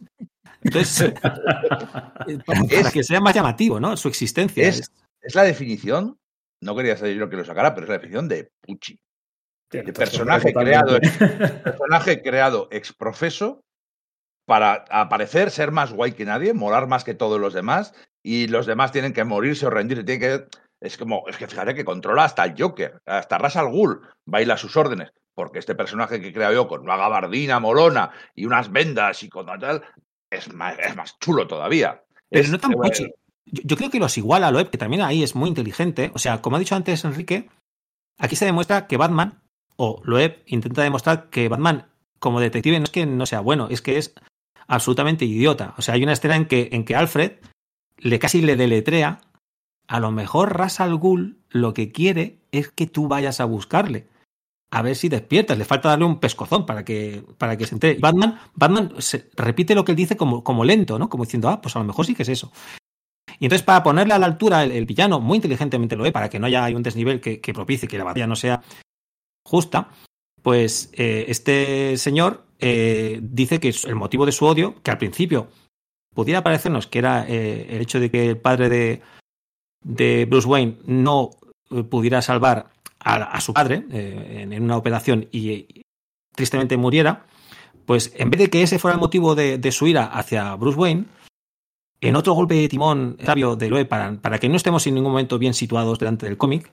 [0.65, 3.97] Entonces, para, para que sea más llamativo, ¿no?
[3.97, 4.67] Su existencia.
[4.67, 6.19] Es, es la definición,
[6.61, 8.99] no quería ser yo que lo sacara, pero es la definición de Pucci.
[9.71, 10.99] De personaje creado,
[11.65, 13.65] personaje creado ex profeso
[14.47, 18.67] para aparecer, ser más guay que nadie, molar más que todos los demás, y los
[18.67, 20.59] demás tienen que morirse o rendirse, tienen que.
[20.81, 24.55] Es como, es que fíjate que controla hasta el Joker, hasta Ras al Ghul, baila
[24.55, 28.45] a sus órdenes, porque este personaje que he creado yo con una gabardina molona y
[28.45, 29.83] unas vendas y con tal,
[30.35, 32.03] es más, es más chulo todavía.
[32.31, 33.05] Pero Es- no tan Pucci.
[33.47, 36.11] Yo, yo creo que los iguala a Loeb, que también ahí es muy inteligente.
[36.15, 37.49] O sea, como ha dicho antes Enrique,
[38.19, 39.43] aquí se demuestra que Batman,
[39.77, 41.87] o Loeb, intenta demostrar que Batman,
[42.19, 44.15] como detective, no es que no sea bueno, es que es
[44.67, 45.75] absolutamente idiota.
[45.77, 47.33] O sea, hay una escena en que, en que Alfred
[47.99, 49.21] le casi le deletrea.
[49.87, 54.07] A lo mejor Ras al Ghul lo que quiere es que tú vayas a buscarle.
[54.75, 55.57] A ver si despiertas.
[55.57, 57.97] Le falta darle un pescozón para que, para que se entere.
[58.01, 61.09] Batman, Batman se- repite lo que él dice como, como lento, ¿no?
[61.09, 62.51] Como diciendo, ah, pues a lo mejor sí que es eso.
[63.39, 66.41] Y entonces, para ponerle a la altura, el, villano muy inteligentemente lo ve, para que
[66.41, 68.63] no haya un desnivel que, propicie que la batalla no sea
[69.47, 69.91] justa,
[70.43, 75.49] pues eh, este señor eh, dice que el motivo de su odio, que al principio
[76.15, 79.03] pudiera parecernos que era eh, el hecho de que el padre de,
[79.85, 81.31] de Bruce Wayne no
[81.91, 82.74] pudiera salvar
[83.05, 85.83] a, a su padre eh, en, en una operación y eh,
[86.35, 87.27] tristemente muriera,
[87.87, 90.79] pues en vez de que ese fuera el motivo de, de su ira hacia Bruce
[90.79, 91.05] Wayne,
[92.01, 95.13] en otro golpe de timón sabio de Loeb para, para que no estemos en ningún
[95.13, 96.73] momento bien situados delante del cómic,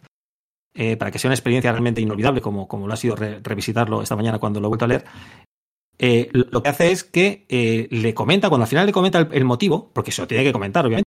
[0.74, 4.02] eh, para que sea una experiencia realmente inolvidable, como, como lo ha sido re- revisitarlo
[4.02, 5.06] esta mañana cuando lo he vuelto a leer,
[6.00, 9.28] eh, lo que hace es que eh, le comenta, cuando al final le comenta el,
[9.32, 11.06] el motivo, porque se lo tiene que comentar, obviamente,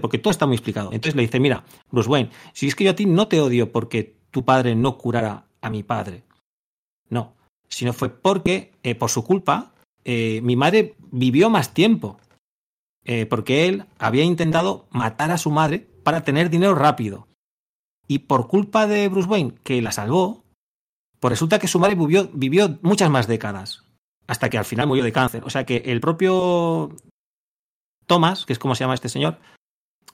[0.00, 0.90] porque todo está muy explicado.
[0.92, 3.72] Entonces le dice, mira, Bruce Wayne, si es que yo a ti no te odio
[3.72, 6.24] porque tu padre no curara a mi padre,
[7.10, 7.34] no,
[7.68, 9.72] sino fue porque, eh, por su culpa,
[10.04, 12.18] eh, mi madre vivió más tiempo
[13.10, 17.26] eh, porque él había intentado matar a su madre para tener dinero rápido.
[18.06, 20.44] Y por culpa de Bruce Wayne, que la salvó,
[21.18, 23.84] pues resulta que su madre vivió, vivió muchas más décadas,
[24.26, 25.42] hasta que al final murió de cáncer.
[25.44, 26.94] O sea que el propio
[28.06, 29.38] Thomas, que es como se llama este señor,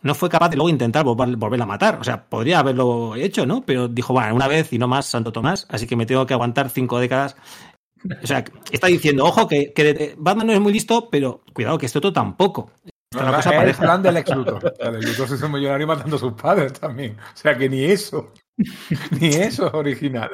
[0.03, 1.99] no fue capaz de luego intentar volver, volverla a matar.
[2.01, 3.65] O sea, podría haberlo hecho, ¿no?
[3.65, 6.35] Pero dijo, bueno, una vez y no más, Santo Tomás, así que me tengo que
[6.35, 7.37] aguantar cinco décadas.
[8.23, 11.87] O sea, está diciendo, ojo, que, que Batman no es muy listo, pero cuidado que
[11.87, 12.71] este otro tampoco.
[12.85, 14.75] No, Está la no, cosa es el plan del ex Luthor.
[14.79, 17.17] El ex Luthor se hizo millonario matando a sus padres también.
[17.19, 18.33] O sea que ni eso.
[19.21, 20.31] Ni eso es original.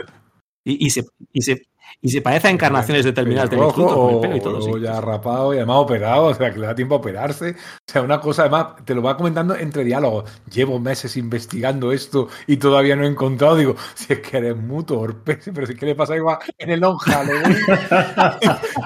[0.64, 1.62] Y, y se, y, se,
[2.03, 4.41] y se parece a encarnaciones determinadas del Lex Pelirrojo Luthor, con el o, pelo y
[4.41, 4.59] todo.
[4.59, 4.83] o sí.
[4.83, 7.51] ya rapado y además operado, o sea que le da tiempo a operarse.
[7.51, 10.31] O sea, una cosa, además, te lo va comentando entre diálogos.
[10.51, 13.57] Llevo meses investigando esto y todavía no he encontrado.
[13.57, 16.71] Digo, si es que eres muy torpe, pero si es que le pasa igual en
[16.71, 17.57] el Long Halloween.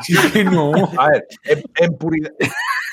[0.02, 0.72] si es que no.
[0.98, 2.32] A ver, en, en puridad,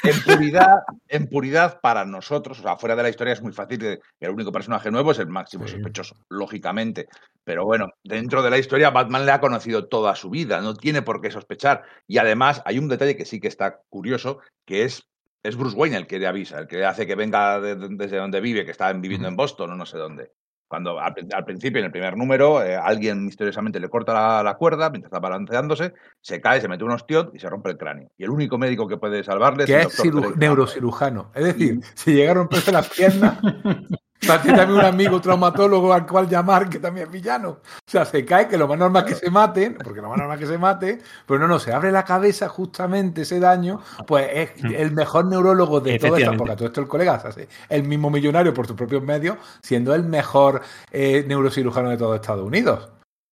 [0.04, 4.00] en, puridad, en puridad para nosotros, o sea, fuera de la historia es muy fácil
[4.20, 5.74] el único personaje nuevo es el máximo Sí.
[5.74, 7.08] sospechoso, lógicamente.
[7.44, 11.02] Pero bueno, dentro de la historia Batman le ha conocido toda su vida, no tiene
[11.02, 11.84] por qué sospechar.
[12.08, 15.08] Y además hay un detalle que sí que está curioso, que es,
[15.44, 18.18] es Bruce Wayne el que le avisa, el que hace que venga de- de- desde
[18.18, 20.32] donde vive, que está viviendo en Boston o no sé dónde.
[20.72, 24.54] Cuando al, al principio, en el primer número, eh, alguien misteriosamente le corta la, la
[24.56, 28.10] cuerda mientras está balanceándose, se cae, se mete un ostión y se rompe el cráneo.
[28.18, 30.40] Y el único médico que puede salvarle Que el es doctor Drake.
[30.40, 31.30] neurocirujano.
[31.36, 33.38] Es decir, si llega a romperse las piernas,
[34.22, 37.50] tiene también un amigo traumatólogo al cual llamar, que también es villano.
[37.50, 40.18] O sea, se cae, que lo más normal es que se maten, porque lo más
[40.18, 43.82] normal es que se mate, pero no, no, se abre la cabeza justamente ese daño,
[44.06, 46.56] pues es el mejor neurólogo de toda esta época.
[46.56, 50.04] Todo esto el colega se hace el mismo millonario por sus propios medios, siendo el
[50.04, 52.90] mejor eh, neurocirujano de todo Estados Unidos.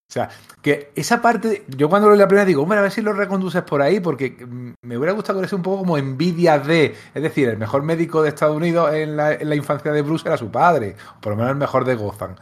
[0.09, 0.27] O sea,
[0.63, 3.13] que esa parte, yo cuando lo leí la primera digo, hombre, a ver si lo
[3.13, 4.43] reconduces por ahí, porque
[4.81, 8.23] me hubiera gustado que fuese un poco como envidia de, es decir, el mejor médico
[8.23, 11.33] de Estados Unidos en la, en la infancia de Bruce era su padre, o por
[11.33, 12.35] lo menos el mejor de Gotham.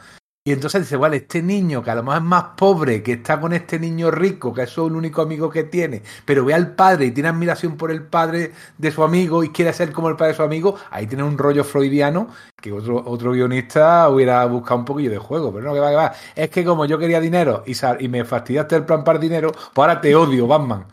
[0.48, 3.38] Y entonces dice, vale, este niño que a lo mejor es más pobre, que está
[3.38, 7.04] con este niño rico, que es el único amigo que tiene, pero ve al padre
[7.04, 10.32] y tiene admiración por el padre de su amigo y quiere ser como el padre
[10.32, 14.84] de su amigo, ahí tiene un rollo freudiano que otro, otro guionista hubiera buscado un
[14.86, 15.52] poquillo de juego.
[15.52, 16.12] Pero no, que va, que va.
[16.34, 19.52] Es que como yo quería dinero y, sal- y me fastidiaste el plan para dinero,
[19.52, 20.86] pues ahora te odio, Batman.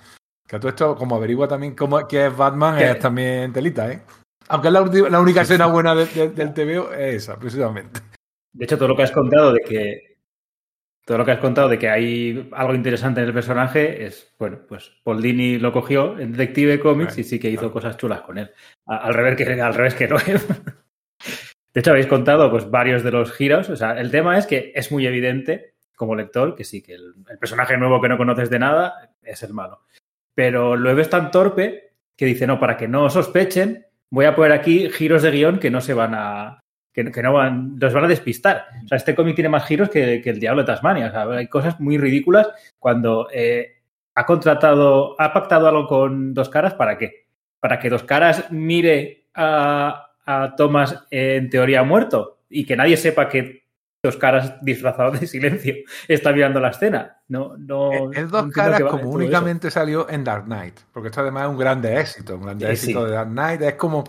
[0.46, 4.02] Que todo esto, como averigua también cómo, qué es Batman, Que- es también telita, ¿eh?
[4.50, 8.02] Aunque es la, la única escena buena de- de- del TVO es esa, precisamente.
[8.56, 10.16] De hecho, todo lo que has contado de que
[11.06, 14.62] todo lo que has contado de que hay algo interesante en el personaje es, bueno,
[14.68, 18.40] pues Paul Dini lo cogió en Detective Comics y sí que hizo cosas chulas con
[18.40, 18.50] él.
[18.88, 20.18] Al revés que al revés que no.
[21.74, 23.70] De hecho, habéis contado pues varios de los giros.
[23.70, 27.14] O sea, el tema es que es muy evidente como lector que sí, que el,
[27.30, 29.82] el personaje nuevo que no conoces de nada es el malo.
[30.34, 34.54] Pero luego es tan torpe que dice, no, para que no sospechen, voy a poner
[34.54, 36.65] aquí giros de guion que no se van a,
[36.96, 38.68] que, que no van, los van a despistar.
[38.86, 41.08] O sea, este cómic tiene más giros que, que el Diablo de Tasmania.
[41.08, 42.48] O sea, hay cosas muy ridículas
[42.80, 43.82] cuando eh,
[44.16, 47.26] ha contratado, ha pactado algo con Dos Caras, ¿para qué?
[47.60, 52.96] Para que Dos Caras mire a, a Thomas eh, en teoría muerto y que nadie
[52.96, 53.66] sepa que
[54.02, 55.76] Dos Caras disfrazado de silencio
[56.08, 57.18] está mirando la escena.
[57.28, 57.92] No, no.
[58.14, 61.58] El Eh, dos caras como únicamente salió en Dark Knight, porque esto además es un
[61.58, 63.06] grande éxito, un grande Sí, éxito sí.
[63.08, 64.04] de Dark Knight, es como,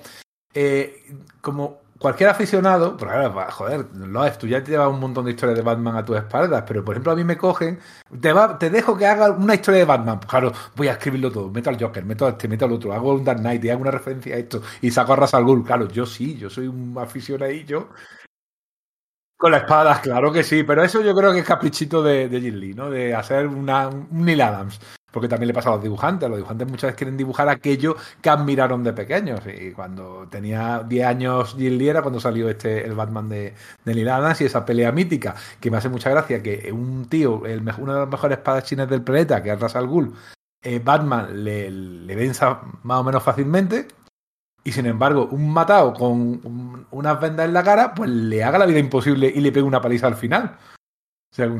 [0.54, 1.02] eh,
[1.40, 5.56] como cualquier aficionado, claro, va, joder, Loef, tú ya te llevas un montón de historias
[5.56, 7.78] de Batman a tus espaldas, pero por ejemplo a mí me cogen,
[8.20, 11.50] te, te dejo que haga una historia de Batman, pues claro, voy a escribirlo todo,
[11.50, 13.82] meto al Joker, meto a este, meto al otro, hago un Dark Knight y hago
[13.82, 16.66] una referencia a esto y saco a Ra's al Ghul, claro, yo sí, yo soy
[16.68, 17.88] un aficionadillo
[19.36, 22.40] con la espada, claro que sí, pero eso yo creo que es caprichito de, de
[22.40, 22.90] Jim Lee, ¿no?
[22.90, 24.80] De hacer una, un Neil Adams.
[25.12, 26.28] Porque también le pasa a los dibujantes.
[26.28, 29.40] Los dibujantes muchas veces quieren dibujar aquello que admiraron de pequeños.
[29.46, 33.94] Y cuando tenía 10 años Jim Lee era cuando salió este el Batman de, de
[33.94, 35.34] Neil y esa pelea mítica.
[35.60, 39.02] Que me hace mucha gracia que un tío, el, uno de los mejores espadachines del
[39.02, 40.12] planeta, que es Ra's al Ghul,
[40.62, 43.88] eh, Batman le, le venza más o menos fácilmente.
[44.64, 48.58] Y sin embargo, un matado con un- unas vendas en la cara, pues le haga
[48.58, 50.56] la vida imposible y le pegue una paliza al final.
[51.36, 51.50] Sea,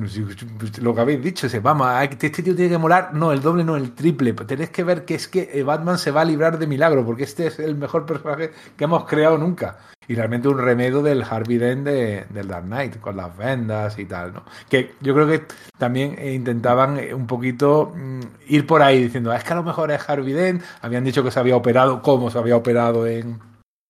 [0.81, 3.77] lo que habéis dicho, ese, vamos, este tío tiene que molar, no, el doble, no,
[3.77, 4.33] el triple.
[4.33, 7.25] Tenéis que ver que es que eh, Batman se va a librar de milagro, porque
[7.25, 9.77] este es el mejor personaje que hemos creado nunca.
[10.09, 14.07] Y realmente un remedio del Harvey Dent de, del Dark Knight, con las vendas y
[14.07, 14.45] tal, ¿no?
[14.71, 15.45] Que yo creo que
[15.77, 19.57] también eh, intentaban eh, un poquito mm, ir por ahí diciendo, "Ah, es que a
[19.57, 23.07] lo mejor es Harvey Dent, habían dicho que se había operado, cómo se había operado
[23.07, 23.39] en,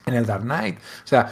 [0.05, 0.79] en el Dark Knight.
[0.79, 1.31] O sea,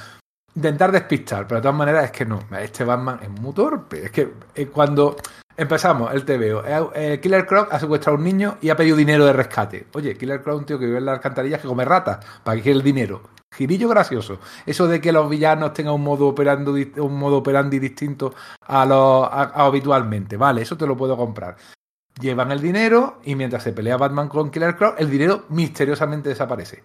[0.54, 4.06] intentar despistar, pero de todas maneras es que no, este Batman es muy torpe.
[4.06, 5.16] Es que eh, cuando
[5.56, 8.96] empezamos el TVO, eh, eh, Killer Croc ha secuestrado a un niño y ha pedido
[8.96, 9.86] dinero de rescate.
[9.94, 12.56] Oye, Killer Croc es un tío que vive en las alcantarillas que come ratas, ¿para
[12.56, 13.22] qué quiere el dinero?
[13.52, 14.40] Girillo gracioso.
[14.66, 17.40] Eso de que los villanos tengan un modo operando un modo
[17.70, 21.56] distinto a lo habitualmente, vale, eso te lo puedo comprar.
[22.20, 26.82] Llevan el dinero y mientras se pelea Batman con Killer Croc, el dinero misteriosamente desaparece.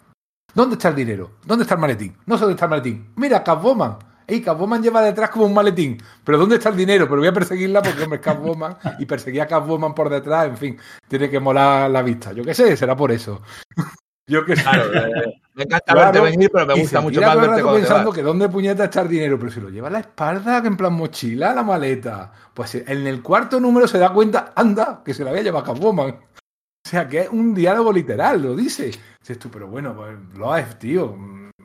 [0.54, 1.32] ¿Dónde está el dinero?
[1.46, 2.16] ¿Dónde está el maletín?
[2.26, 3.12] No sé dónde está el maletín.
[3.16, 3.98] Mira, Catwoman.
[4.26, 5.98] Ey, Catwoman lleva detrás como un maletín.
[6.24, 7.08] Pero ¿dónde está el dinero?
[7.08, 10.58] Pero voy a perseguirla porque hombre, es Catwoman y perseguir a Catwoman por detrás, en
[10.58, 12.32] fin, tiene que molar la vista.
[12.34, 13.42] Yo qué sé, será por eso.
[14.28, 14.62] Yo qué sé.
[14.62, 18.14] Claro, eh, me encanta Claro, verte venir, pero me gusta mucho más verte cuando pensando
[18.14, 20.78] que dónde puñeta está el dinero, pero si lo lleva a la espalda, que en
[20.78, 22.32] plan mochila, la maleta.
[22.54, 26.10] Pues en el cuarto número se da cuenta, anda, que se la había llevado Catwoman.
[26.12, 28.92] O sea, que es un diálogo literal, lo dice.
[29.30, 31.16] Dices tú, pero bueno, pues lo es, tío.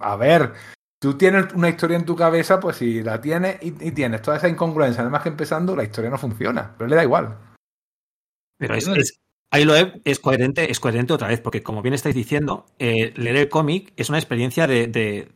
[0.00, 0.52] A ver,
[1.00, 4.36] tú tienes una historia en tu cabeza, pues si la tienes y, y tienes toda
[4.36, 7.38] esa incongruencia, además que empezando, la historia no funciona, pero le da igual.
[8.58, 9.18] Pero es, es-
[9.50, 13.14] ahí lo es, es coherente, es coherente otra vez, porque como bien estáis diciendo, eh,
[13.16, 15.28] leer el cómic es una experiencia de, de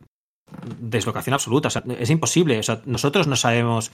[0.79, 1.69] deslocación absoluta.
[1.69, 2.59] O sea, es imposible.
[2.59, 3.91] O sea, nosotros no sabemos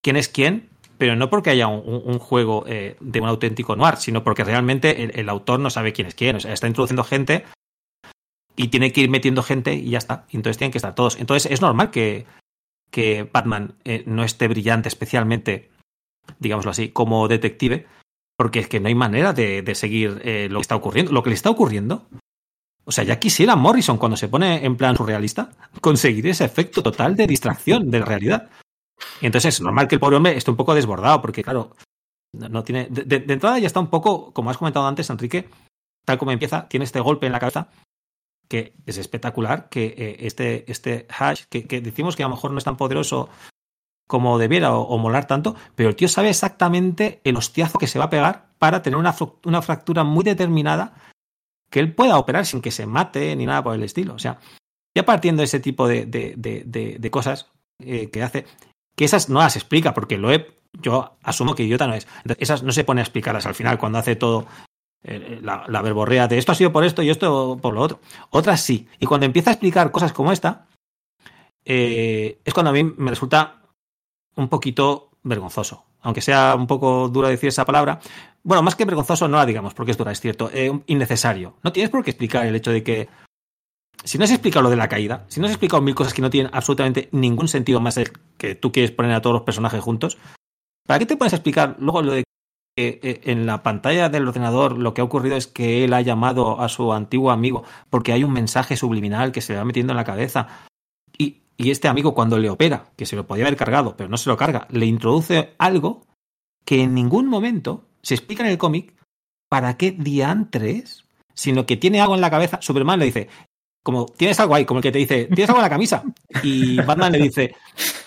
[0.00, 3.74] quién es quién, pero no porque haya un, un- un juego eh, de un auténtico
[3.74, 6.36] noir, sino porque realmente el, el autor no sabe quién es quién.
[6.36, 7.44] O sea, está introduciendo gente
[8.56, 10.26] y tiene que ir metiendo gente y ya está.
[10.30, 11.18] Entonces tienen que estar todos.
[11.18, 12.26] Entonces es normal que,
[12.90, 15.70] que Batman eh, no esté brillante especialmente,
[16.38, 17.86] digámoslo así, como detective,
[18.36, 21.12] porque es que no hay manera de, de seguir eh, lo que está ocurriendo.
[21.12, 22.06] Lo que le está ocurriendo.
[22.84, 27.16] O sea, ya quisiera Morrison, cuando se pone en plan surrealista, conseguir ese efecto total
[27.16, 28.50] de distracción de la realidad.
[29.20, 31.74] Y entonces es normal que el pobre hombre esté un poco desbordado, porque claro,
[32.32, 32.88] no, tiene.
[32.90, 35.48] De entrada ya está un poco, como has comentado antes, Enrique,
[36.04, 37.68] tal como empieza, tiene este golpe en la cabeza
[38.48, 42.58] que es espectacular, que eh, este, este hash, que, decimos que a lo mejor no
[42.58, 43.28] es tan poderoso
[44.06, 48.06] como debiera o, molar tanto, pero el tío sabe exactamente el hostiazo que se va
[48.06, 50.94] a pegar para tener una, una fractura muy determinada
[51.70, 54.14] que él pueda operar sin que se mate ni nada por el estilo.
[54.14, 54.38] O sea,
[54.94, 58.46] ya partiendo de ese tipo de, de, de, cosas eh, que hace,
[58.94, 60.46] que esas no las explica, porque lo he,
[60.80, 62.06] yo asumo que idiota no es.
[62.38, 64.46] Esas no se pone a explicarlas al final cuando hace todo
[65.04, 68.00] la, la, verborrea de esto ha sido por esto y esto por lo otro.
[68.30, 68.88] Otras sí.
[68.98, 70.66] Y cuando empieza a explicar cosas como esta,
[71.64, 73.62] eh, es cuando a mí me resulta
[74.36, 75.84] un poquito vergonzoso.
[76.02, 78.00] Aunque sea un poco duro decir esa palabra.
[78.42, 80.50] Bueno, más que vergonzoso no la digamos, porque es dura, es cierto.
[80.52, 81.56] Eh, innecesario.
[81.62, 83.08] No tienes por qué explicar el hecho de que
[84.04, 86.20] si no has explicado lo de la caída, si no has explicado mil cosas que
[86.20, 89.80] no tienen absolutamente ningún sentido más el que tú quieres poner a todos los personajes
[89.80, 90.18] juntos,
[90.86, 92.23] ¿para qué te pones a explicar luego lo de
[92.76, 96.00] que eh, en la pantalla del ordenador lo que ha ocurrido es que él ha
[96.00, 99.92] llamado a su antiguo amigo porque hay un mensaje subliminal que se le va metiendo
[99.92, 100.48] en la cabeza
[101.16, 104.16] y, y este amigo cuando le opera, que se lo podía haber cargado, pero no
[104.16, 106.02] se lo carga, le introduce algo
[106.64, 108.94] que en ningún momento se explica en el cómic
[109.48, 112.58] para qué diantres, sino que tiene algo en la cabeza.
[112.60, 113.28] Superman le dice,
[113.82, 116.02] como tienes algo ahí, como el que te dice, tienes algo en la camisa.
[116.42, 117.54] Y Batman le dice,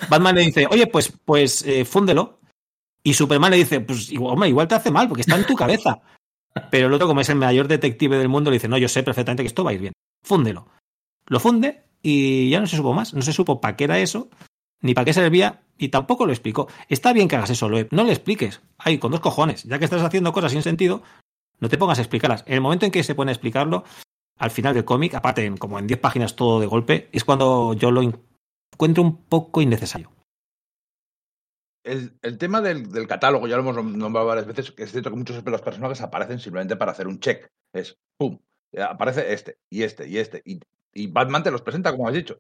[0.09, 2.39] Batman le dice, oye, pues, pues eh, fúndelo.
[3.03, 5.55] Y Superman le dice, pues igual, hombre, igual te hace mal, porque está en tu
[5.55, 6.01] cabeza.
[6.71, 9.03] Pero el otro, como es el mayor detective del mundo, le dice, no, yo sé
[9.03, 9.93] perfectamente que esto va a ir bien.
[10.23, 10.67] Fúndelo.
[11.27, 13.13] Lo funde y ya no se supo más.
[13.13, 14.29] No se supo para qué era eso,
[14.81, 16.67] ni para qué servía, y tampoco lo explicó.
[16.89, 18.61] Está bien que hagas eso, no le expliques.
[18.77, 19.63] Ay, con dos cojones.
[19.63, 21.03] Ya que estás haciendo cosas sin sentido,
[21.59, 22.43] no te pongas a explicarlas.
[22.47, 23.83] En el momento en que se pone a explicarlo,
[24.37, 27.73] al final del cómic, aparte en, como en 10 páginas todo de golpe, es cuando
[27.73, 30.11] yo lo encuentro un poco innecesario.
[31.83, 35.09] El, el tema del, del, catálogo, ya lo hemos nombrado varias veces, que es cierto
[35.09, 37.47] que muchos de los personajes aparecen simplemente para hacer un check.
[37.73, 38.39] Es, ¡pum!
[38.77, 40.41] Aparece este, y este, y este.
[40.45, 40.59] Y,
[40.93, 42.39] y Batman te los presenta, como has dicho.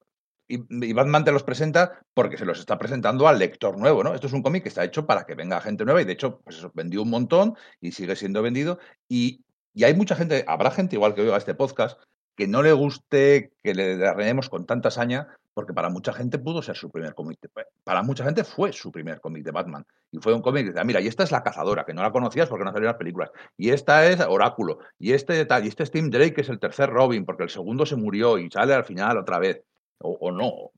[0.49, 4.13] Y, y, Batman te los presenta porque se los está presentando al lector nuevo, ¿no?
[4.13, 6.39] Esto es un cómic que está hecho para que venga gente nueva y de hecho,
[6.41, 8.79] pues eso, vendió un montón y sigue siendo vendido.
[9.09, 9.45] Y
[9.77, 12.01] y hay mucha gente, habrá gente igual que oiga este podcast,
[12.35, 16.61] que no le guste que le arreglemos con tanta saña, porque para mucha gente pudo
[16.61, 17.39] ser su primer cómic.
[17.83, 19.87] Para mucha gente fue su primer cómic de Batman.
[20.11, 22.11] Y fue un cómic que decía, mira, y esta es la cazadora, que no la
[22.11, 23.31] conocías porque no salieron las películas.
[23.57, 24.77] Y esta es Oráculo.
[24.99, 27.49] Y este tal, y este es Tim Drake, que es el tercer Robin, porque el
[27.49, 29.63] segundo se murió y sale al final otra vez.
[29.97, 30.69] O, o no.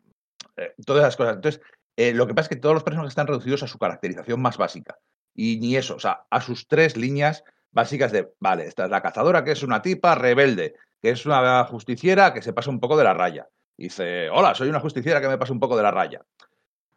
[0.55, 1.35] Eh, todas esas cosas.
[1.35, 1.61] Entonces,
[1.97, 4.55] eh, lo que pasa es que todos los personajes están reducidos a su caracterización más
[4.55, 4.97] básica.
[5.35, 9.01] Y ni eso, o sea, a sus tres líneas básicas de, vale, esta es la
[9.01, 12.97] cazadora, que es una tipa rebelde, que es una justiciera que se pasa un poco
[12.97, 13.49] de la raya.
[13.79, 16.21] Y dice, hola, soy una justiciera que me pasa un poco de la raya.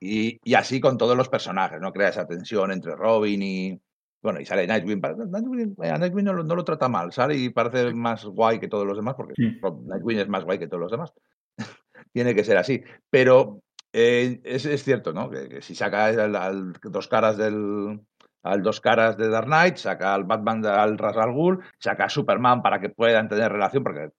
[0.00, 1.92] Y, y así con todos los personajes, ¿no?
[1.92, 3.80] Crea esa tensión entre Robin y...
[4.20, 5.00] Bueno, y sale Nightwing.
[5.00, 8.96] Nightwing, Nightwing no, no, lo trata mal, sale y parece más guay que todos los
[8.96, 9.60] demás, porque sí.
[9.62, 11.12] Nightwing es más guay que todos los demás.
[12.12, 12.82] Tiene que ser así.
[13.08, 15.30] Pero eh, es, es, cierto, ¿no?
[15.30, 18.00] Que, que si saca al, al, dos caras del,
[18.42, 22.08] al dos caras de Dark Knight, saca al Batman al Ras al Ghul, saca a
[22.08, 24.10] Superman para que puedan tener relación, porque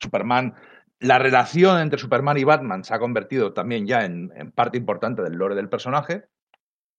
[0.00, 0.54] Superman,
[1.00, 5.34] la relación entre Superman y Batman se ha convertido también ya en, parte importante del
[5.34, 6.26] lore del personaje,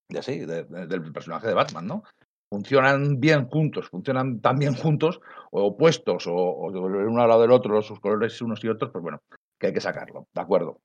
[0.09, 2.03] ya sí, de, de, del personaje de Batman, ¿no?
[2.51, 5.19] Funcionan bien juntos, funcionan tan bien juntos,
[5.51, 9.03] o opuestos, o, o uno al lado del otro, sus colores unos y otros, pues
[9.03, 9.21] bueno,
[9.59, 10.79] que hay que sacarlo, ¿de acuerdo?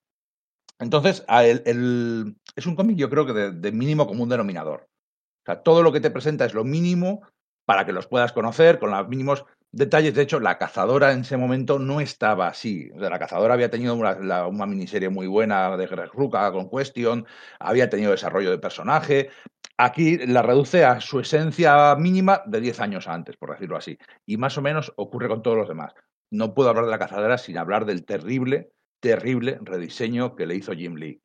[0.78, 4.82] Entonces, es un cómic yo creo que de, de mínimo común denominador.
[4.82, 7.22] O sea, todo lo que te presenta es lo mínimo
[7.64, 9.44] para que los puedas conocer con los mínimos
[9.74, 10.14] detalles.
[10.14, 12.90] De hecho, la cazadora en ese momento no estaba así.
[12.94, 17.26] O sea, la cazadora había tenido una, miniserie muy buena de Greg Ruka con Question,
[17.58, 19.30] había tenido desarrollo de personaje.
[19.76, 23.98] Aquí la reduce a su esencia mínima de 10 años antes, por decirlo así.
[24.24, 25.92] Y más o menos ocurre con todos los demás.
[26.30, 30.72] No puedo hablar de la cazadora sin hablar del terrible, terrible rediseño que le hizo
[30.72, 31.20] Jim Lee.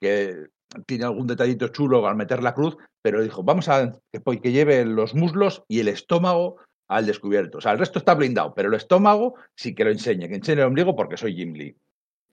[0.00, 0.48] Que
[0.86, 5.14] tiene algún detallito chulo al meter la cruz, pero dijo, vamos a que lleve los
[5.14, 6.56] muslos y el estómago
[6.88, 7.58] al descubierto.
[7.58, 10.60] O sea, el resto está blindado, pero el estómago sí que lo enseñe, que enseñe
[10.60, 11.76] el ombligo porque soy Jim Lee.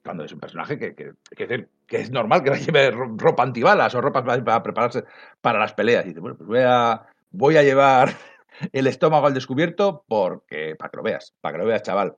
[0.04, 4.24] Cuando es un personaje que, que, que, es normal que lleve ropa antibalas o ropa
[4.24, 5.04] para prepararse
[5.40, 6.04] para las peleas.
[6.04, 8.10] Y dice, bueno, pues voy a, voy a llevar
[8.72, 12.16] el estómago al descubierto porque para que lo veas, para que lo veas, chaval.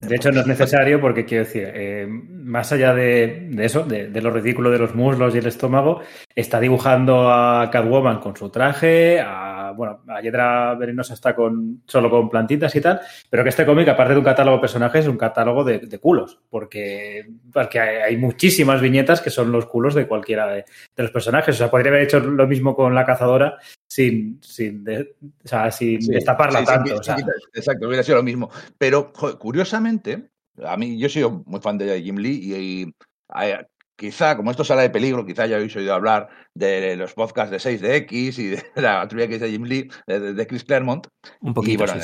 [0.00, 4.20] De hecho, no es necesario porque, quiero decir, eh, más allá de, eso, de, de,
[4.20, 6.02] lo ridículo de los muslos y el estómago,
[6.34, 12.10] está dibujando a Catwoman con su traje, a, bueno, a Hiedra Venenosa está con, solo
[12.10, 15.10] con plantitas y tal, pero que este cómic, aparte de un catálogo de personajes, es
[15.10, 20.46] un catálogo de, culos, porque, porque hay, muchísimas viñetas que son los culos de cualquiera
[20.46, 20.64] de,
[20.96, 21.54] los personajes.
[21.54, 25.70] O sea, podría haber hecho lo mismo con la cazadora sin, sin, de, o sea,
[25.70, 26.90] sin sí, destaparla sí, tanto.
[26.90, 27.16] Sí, o sea.
[27.54, 28.50] Exacto, hubiera sido lo mismo.
[28.78, 30.30] Pero, joder, curiosamente,
[30.64, 32.92] a mí, yo soy muy fan de Jim Lee y, y
[33.28, 37.50] a, quizá, como esto sale de peligro, quizá ya habéis oído hablar de los podcasts
[37.50, 41.06] de 6DX y de la trivia que es de Jim Lee, de, de Chris Claremont.
[41.40, 42.00] Un poquito, y, bueno,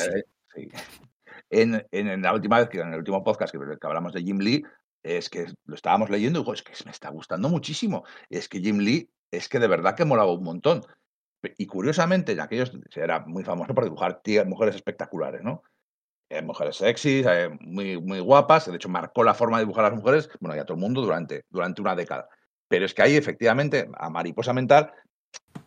[0.55, 0.69] eh,
[1.49, 4.23] En, en, en, la última vez, que en el último podcast que, que hablamos de
[4.23, 4.63] Jim Lee,
[5.03, 8.03] es que lo estábamos leyendo y digo, es que me está gustando muchísimo.
[8.29, 10.81] Es que Jim Lee es que de verdad que molaba un montón.
[11.57, 15.63] Y curiosamente, en aquellos era muy famoso por dibujar tías, mujeres espectaculares, ¿no?
[16.29, 18.69] Eh, mujeres sexys, eh, muy, muy guapas.
[18.69, 20.81] De hecho, marcó la forma de dibujar a las mujeres, bueno, y a todo el
[20.81, 22.27] mundo durante, durante una década.
[22.67, 24.91] Pero es que ahí, efectivamente, a Mariposa Mental,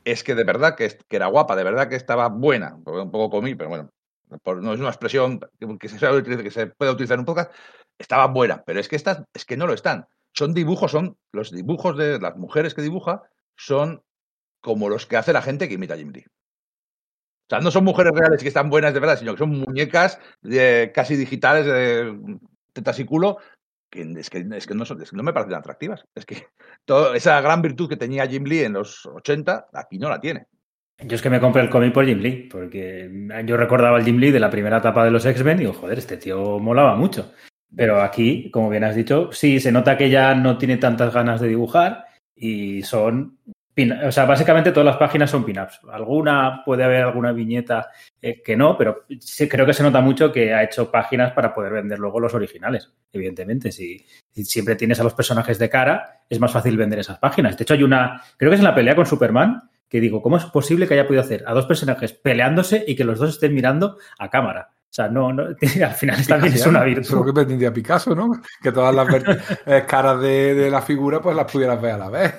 [0.04, 2.74] es que de verdad que, que era guapa, de verdad que estaba buena.
[2.74, 3.90] Un poco comí, pero bueno,
[4.28, 5.40] no es una expresión
[5.78, 7.52] que se, puede utilizar en un podcast,
[7.98, 10.06] estaba buena, pero es que estas, es que no lo están.
[10.32, 13.22] Son dibujos, son los dibujos de las mujeres que dibuja,
[13.56, 14.02] son
[14.66, 16.24] como los que hace la gente que imita a Jim Lee.
[16.26, 20.18] O sea, no son mujeres reales que están buenas de verdad, sino que son muñecas
[20.42, 22.36] de, casi digitales de
[22.72, 23.38] tetas y culo,
[23.88, 26.04] que es que, no, me parecen atractivas.
[26.16, 26.48] Es que
[26.84, 30.48] toda esa gran virtud que tenía Jim Lee en los 80, aquí no la tiene.
[30.98, 33.08] Yo es que me compré el cómic por Jim Lee, porque
[33.44, 35.96] yo recordaba al Jim Lee de la primera etapa de los X-Men y digo, joder,
[35.96, 37.32] este tío molaba mucho.
[37.72, 41.40] Pero aquí, como bien has dicho, sí, se nota que ya no tiene tantas ganas
[41.40, 43.38] de dibujar y son
[44.06, 45.80] o sea, básicamente todas las páginas son pin-ups.
[45.92, 47.90] Alguna puede haber alguna viñeta
[48.22, 49.04] eh, que no, pero
[49.50, 52.90] creo que se nota mucho que ha hecho páginas para poder vender luego los originales.
[53.12, 57.18] Evidentemente, si, si, siempre tienes a los personajes de cara, es más fácil vender esas
[57.18, 57.56] páginas.
[57.56, 60.38] De hecho, hay una, creo que es en la pelea con Superman, que digo, ¿cómo
[60.38, 63.54] es posible que haya podido hacer a dos personajes peleándose y que los dos estén
[63.54, 64.70] mirando a cámara?
[64.88, 65.42] O sea, no, no
[65.84, 67.16] al final también es una virtud.
[67.16, 68.30] Lo que pretendía Picasso, ¿no?
[68.62, 69.08] Que todas las
[69.66, 72.34] eh, caras de, de, la figura pues las pudieras ver a la vez.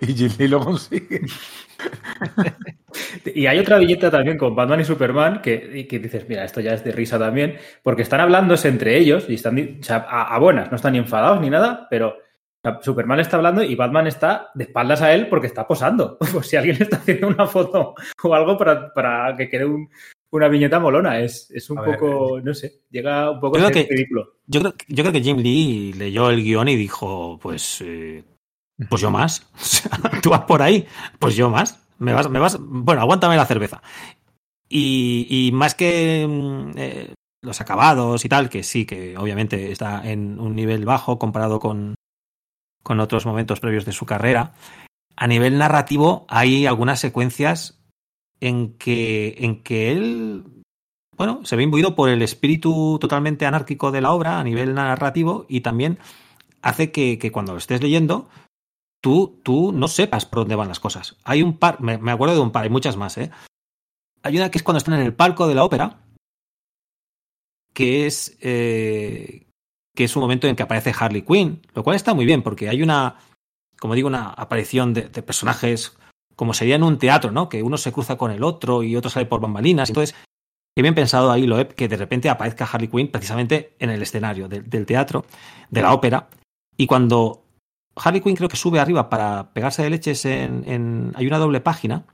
[0.00, 1.20] Y, y lo consigue.
[3.34, 6.72] y hay otra viñeta también con Batman y Superman que, que, dices, mira, esto ya
[6.72, 10.38] es de risa también, porque están hablándose entre ellos y están o sea, a, a,
[10.38, 12.16] buenas, no están ni enfadados ni nada, pero
[12.80, 16.16] Superman está hablando y Batman está de espaldas a él porque está posando.
[16.32, 19.90] Pues si alguien le está haciendo una foto o algo para, para que quede un,
[20.32, 21.20] una viñeta molona.
[21.20, 24.34] Es, es un poco, no sé, llega un poco yo a ser que, ridículo.
[24.46, 28.24] Yo creo, yo creo que Jim Lee leyó el guion y dijo, pues, eh,
[28.88, 29.46] pues yo más.
[30.22, 30.86] Tú vas por ahí,
[31.18, 31.78] pues yo más.
[31.98, 33.82] Me vas, me vas, bueno, aguántame la cerveza.
[34.68, 36.26] Y, y más que
[36.76, 41.60] eh, los acabados y tal, que sí, que obviamente está en un nivel bajo comparado
[41.60, 41.94] con,
[42.82, 44.54] con otros momentos previos de su carrera.
[45.14, 47.81] A nivel narrativo hay algunas secuencias
[48.42, 50.44] en que, en que él,
[51.16, 55.46] bueno, se ve imbuido por el espíritu totalmente anárquico de la obra a nivel narrativo
[55.48, 56.00] y también
[56.60, 58.28] hace que, cuando lo estés leyendo,
[59.00, 61.16] tú, tú no sepas por dónde van las cosas.
[61.22, 63.30] Hay un par, me, me acuerdo de un par, hay muchas más, ¿eh?
[64.24, 66.00] Hay una que es cuando están en el palco de la ópera,
[67.72, 69.46] que es, eh,
[69.94, 72.68] que es un momento en que aparece Harley Quinn, lo cual está muy bien porque
[72.68, 73.18] hay una,
[73.78, 75.96] como digo, una aparición de personajes
[76.42, 77.48] como sería en un teatro, ¿no?
[77.48, 79.90] Que uno se cruza con el otro y otro sale por bambalinas.
[79.90, 80.16] Entonces,
[80.76, 84.48] he bien pensado ahí, Loeb, que de repente aparezca Harley Quinn precisamente en el escenario
[84.48, 85.24] de, del teatro,
[85.70, 86.28] de la ópera,
[86.76, 87.44] y cuando
[87.94, 91.60] Harley Quinn creo que sube arriba para pegarse de leches en, en, hay una doble
[91.60, 92.06] página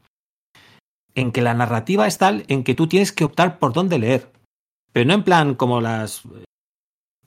[1.15, 4.31] en que la narrativa es tal en que tú tienes que optar por dónde leer,
[4.93, 6.21] pero no en plan como las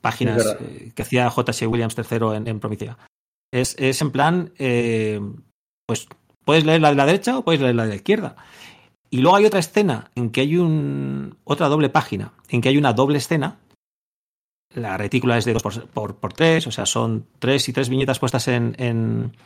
[0.00, 1.66] páginas eh, que hacía J.C.
[1.66, 2.60] Williams III en, en.
[3.52, 5.20] Es, es, en plan, eh,
[5.84, 6.06] pues
[6.44, 8.36] Puedes leer la de la derecha o puedes leer la de la izquierda.
[9.10, 11.36] Y luego hay otra escena en que hay un.
[11.44, 13.58] otra doble página, en que hay una doble escena.
[14.74, 17.90] La retícula es de 2 por, por, por 3, o sea, son tres y tres
[17.90, 19.36] viñetas puestas en, en,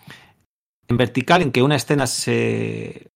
[0.87, 3.11] en vertical, en que una escena se.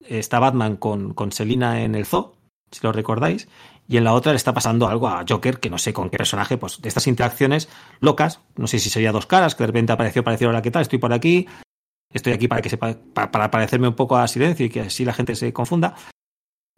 [0.00, 2.34] está Batman con, Selina en el zoo,
[2.72, 3.48] si lo recordáis,
[3.86, 6.16] y en la otra le está pasando algo a Joker, que no sé con qué
[6.16, 7.68] personaje, pues de estas interacciones
[8.00, 10.82] locas, no sé si sería dos caras, que de repente apareció, apareció, hola, ¿qué tal?
[10.82, 11.46] Estoy por aquí,
[12.16, 15.12] Estoy aquí para que sepa, para, parecerme un poco a silencio y que así la
[15.12, 15.96] gente se confunda.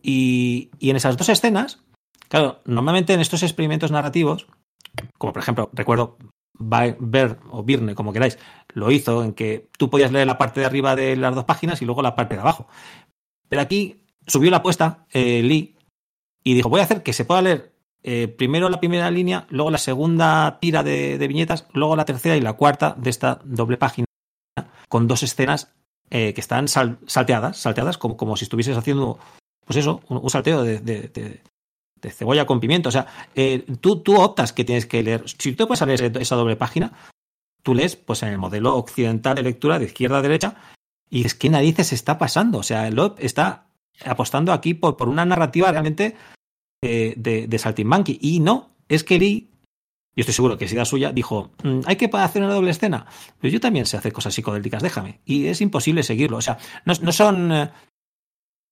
[0.02, 1.80] Y, en esas dos escenas,
[2.28, 4.48] claro, normalmente en estos experimentos narrativos,
[5.16, 6.18] como por ejemplo, recuerdo
[6.58, 8.36] Ver o Birne, como queráis,
[8.74, 11.80] lo hizo en que tú podías leer la parte de arriba de las dos páginas
[11.82, 12.66] y luego la parte de abajo.
[13.48, 15.76] Pero aquí subió la apuesta eh, Lee
[16.42, 19.70] y dijo, voy a hacer que se pueda leer eh, primero la primera línea, luego
[19.70, 24.07] la segunda tira de, viñetas, luego la tercera y la cuarta de esta doble página
[24.88, 25.72] con dos escenas
[26.10, 29.18] eh, que están sal, salteadas, salteadas como, como, si estuvieses haciendo,
[29.64, 31.42] pues eso, un, salteo de,
[32.10, 32.88] cebolla con pimiento.
[32.88, 35.24] O sea, eh, tú, tú optas que tienes que leer.
[35.26, 36.92] Si tú puedes leer esa doble página,
[37.62, 40.56] tú lees pues en el modelo occidental de lectura de izquierda a derecha
[41.10, 42.58] y es que narices está pasando.
[42.58, 43.66] O sea, Loeb está
[44.04, 46.16] apostando aquí por, por una narrativa realmente
[46.82, 48.18] eh, de, de Saltimbanqui.
[48.20, 49.50] Y no, es que Lee
[50.18, 53.06] yo estoy seguro que si era suya, dijo, mmm, hay que hacer una doble escena.
[53.40, 55.20] Pero yo también sé hacer cosas psicodélicas, déjame.
[55.24, 56.38] Y es imposible seguirlo.
[56.38, 57.70] O sea, no, no son eh,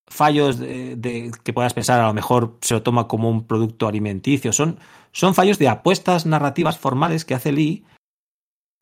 [0.08, 3.86] fallos de, de, que puedas pensar, a lo mejor se lo toma como un producto
[3.86, 4.52] alimenticio.
[4.52, 4.80] Son,
[5.12, 7.84] son fallos de apuestas narrativas formales que hace Lee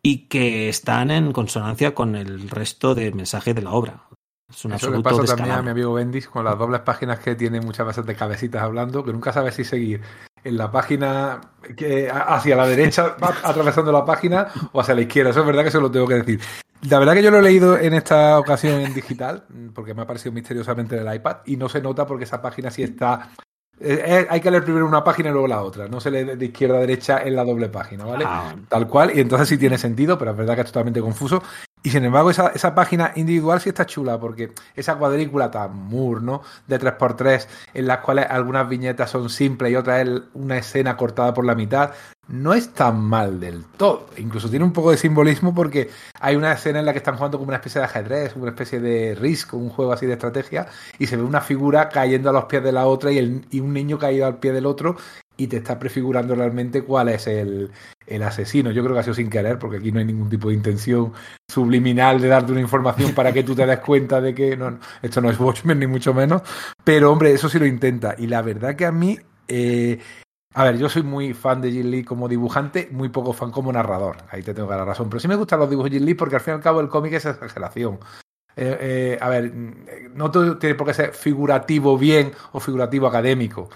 [0.02, 4.08] y que están en consonancia con el resto del mensaje de la obra.
[4.48, 7.60] Es Eso le pasa también a mi amigo Bendis con las dobles páginas que tiene
[7.60, 10.00] muchas veces de cabecitas hablando, que nunca sabe si seguir
[10.44, 11.40] en la página
[11.76, 15.30] que hacia la derecha, atravesando la página, o hacia la izquierda.
[15.30, 16.40] Eso es verdad que se lo tengo que decir.
[16.88, 20.06] La verdad que yo lo he leído en esta ocasión en digital, porque me ha
[20.06, 23.30] parecido misteriosamente en el iPad, y no se nota porque esa página sí está.
[23.80, 25.88] eh, eh, hay que leer primero una página y luego la otra.
[25.88, 28.24] No se lee de izquierda a derecha en la doble página, ¿vale?
[28.28, 31.42] Ah, tal cual, y entonces sí tiene sentido, pero es verdad que es totalmente confuso.
[31.86, 36.22] Y sin embargo, esa, esa página individual sí está chula, porque esa cuadrícula tan Moore,
[36.22, 36.40] ¿no?
[36.66, 41.34] De 3x3, en las cuales algunas viñetas son simples y otras es una escena cortada
[41.34, 41.90] por la mitad,
[42.26, 44.06] no es tan mal del todo.
[44.16, 47.36] Incluso tiene un poco de simbolismo porque hay una escena en la que están jugando
[47.36, 50.66] como una especie de ajedrez, una especie de Risk, un juego así de estrategia,
[50.98, 53.60] y se ve una figura cayendo a los pies de la otra y, el- y
[53.60, 54.96] un niño caído al pie del otro,
[55.36, 57.70] y te está prefigurando realmente cuál es el,
[58.06, 58.70] el asesino.
[58.70, 61.12] Yo creo que ha sido sin querer, porque aquí no hay ningún tipo de intención
[61.50, 65.20] subliminal de darte una información para que tú te des cuenta de que no, esto
[65.20, 66.42] no es Watchmen, ni mucho menos.
[66.82, 68.14] Pero, hombre, eso sí lo intenta.
[68.18, 69.18] Y la verdad que a mí.
[69.48, 69.98] eh,
[70.56, 73.72] a ver, yo soy muy fan de Jim Lee como dibujante, muy poco fan como
[73.72, 74.18] narrador.
[74.30, 75.10] Ahí te tengo que dar la razón.
[75.10, 76.80] Pero sí me gustan los dibujos de Jim Lee porque al fin y al cabo
[76.80, 77.98] el cómic es exageración.
[78.56, 79.52] Eh, eh, a ver,
[80.14, 83.68] no todo tiene por qué ser figurativo bien o figurativo académico.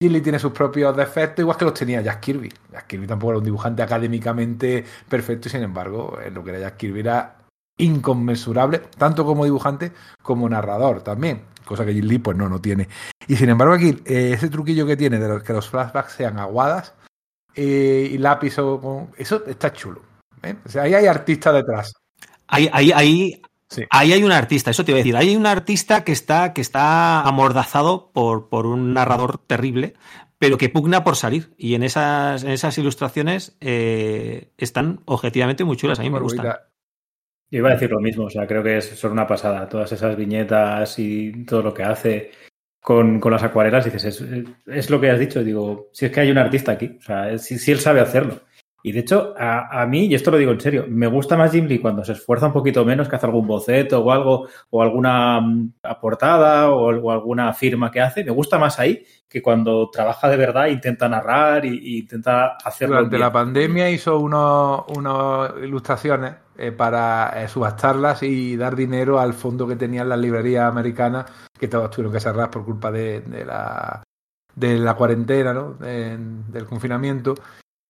[0.00, 2.52] Lee tiene sus propios defectos, igual que los tenía Jack Kirby.
[2.70, 6.60] Jack Kirby tampoco era un dibujante académicamente perfecto y sin embargo, eh, lo que era
[6.60, 7.36] Jack Kirby era
[7.78, 9.92] inconmensurable, tanto como dibujante
[10.22, 12.88] como narrador también, cosa que Lee pues no, no tiene.
[13.26, 16.94] Y sin embargo aquí, eh, ese truquillo que tiene de que los flashbacks sean aguadas
[17.54, 19.08] eh, y lápiz o.
[19.16, 20.02] Eso está chulo.
[20.64, 21.92] O sea, ahí hay artistas detrás.
[22.46, 23.82] Ahí, ahí, ahí, Sí.
[23.90, 25.16] ahí hay un artista, eso te iba a decir.
[25.16, 29.94] Ahí hay un artista que está, que está amordazado por, por un narrador terrible,
[30.38, 31.54] pero que pugna por salir.
[31.56, 35.98] Y en esas, en esas ilustraciones eh, están objetivamente muy chulas.
[35.98, 36.54] A mí me gustan.
[37.48, 39.68] Yo iba a decir lo mismo, o sea, creo que es, son una pasada.
[39.68, 42.30] Todas esas viñetas y todo lo que hace
[42.80, 44.24] con, con las acuarelas, dices, es,
[44.66, 47.36] es, lo que has dicho, digo, si es que hay un artista aquí, o sea,
[47.36, 48.42] si, si él sabe hacerlo.
[48.86, 51.50] Y de hecho, a, a, mí, y esto lo digo en serio, me gusta más
[51.50, 54.80] Jim Lee cuando se esfuerza un poquito menos, que hace algún boceto o algo, o
[54.80, 58.22] alguna mm, portada o, o, alguna firma que hace.
[58.22, 62.94] Me gusta más ahí que cuando trabaja de verdad, intenta narrar y intenta hacerlo.
[62.94, 69.34] Durante la pandemia hizo unos, unos ilustraciones eh, para eh, subastarlas y dar dinero al
[69.34, 71.26] fondo que tenían las librerías americanas,
[71.58, 74.04] que todos tuvieron que cerrar por culpa de, de la
[74.54, 75.74] de la cuarentena, ¿no?
[75.74, 77.34] De, del confinamiento.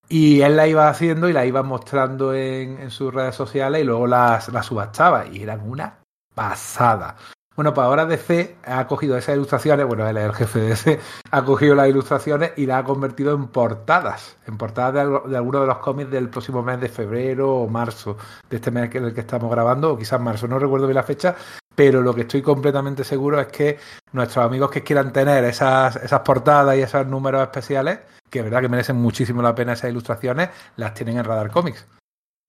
[0.08, 4.06] Y él la iba haciendo y la iba mostrando en, sus redes sociales y luego
[4.06, 5.26] las, subastaba.
[5.26, 5.98] Y eran una
[6.34, 7.16] pasada.
[7.56, 11.00] Bueno, pues ahora DC ha cogido esas ilustraciones, bueno, él es el jefe de DC,
[11.30, 15.62] ha cogido las ilustraciones y las ha convertido en portadas, en portadas de, de algunos
[15.62, 18.18] de los cómics del próximo mes de febrero o marzo,
[18.50, 21.02] de este mes en el que estamos grabando, o quizás marzo, no recuerdo bien la
[21.02, 21.34] fecha,
[21.76, 23.78] pero lo que estoy completamente seguro es que
[24.12, 28.00] nuestros amigos que quieran tener esas portadas y esos números especiales,
[28.36, 31.86] que es verdad que merecen muchísimo la pena esas ilustraciones, las tienen en Radar Comics.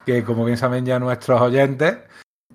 [0.06, 1.98] Que como bien saben ya nuestros oyentes,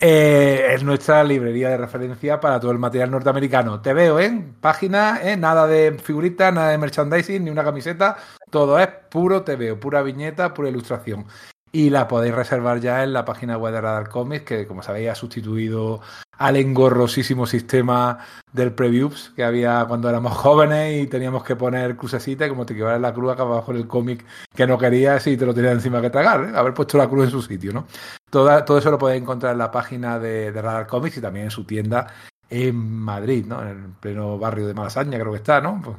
[0.00, 3.80] eh, es nuestra librería de referencia para todo el material norteamericano.
[3.80, 5.36] Te veo en página, ¿eh?
[5.36, 8.16] nada de figuritas, nada de merchandising, ni una camiseta,
[8.50, 11.26] todo es puro te veo, pura viñeta, pura ilustración.
[11.74, 15.08] Y la podéis reservar ya en la página web de Radar Comics, que como sabéis
[15.08, 16.02] ha sustituido
[16.38, 18.18] al engorrosísimo sistema
[18.52, 22.74] del previews que había cuando éramos jóvenes y teníamos que poner crucecita y como te
[22.74, 26.00] quedabas la cruz acababas con el cómic que no querías y te lo tenías encima
[26.00, 26.52] que tragar, ¿eh?
[26.54, 27.86] haber puesto la cruz en su sitio, ¿no?
[28.28, 31.46] Todo, todo eso lo podéis encontrar en la página de, de, Radar Comics y también
[31.46, 32.08] en su tienda
[32.50, 33.62] en Madrid, ¿no?
[33.62, 35.80] En el pleno barrio de Malasaña creo que está, ¿no?
[35.82, 35.96] Pues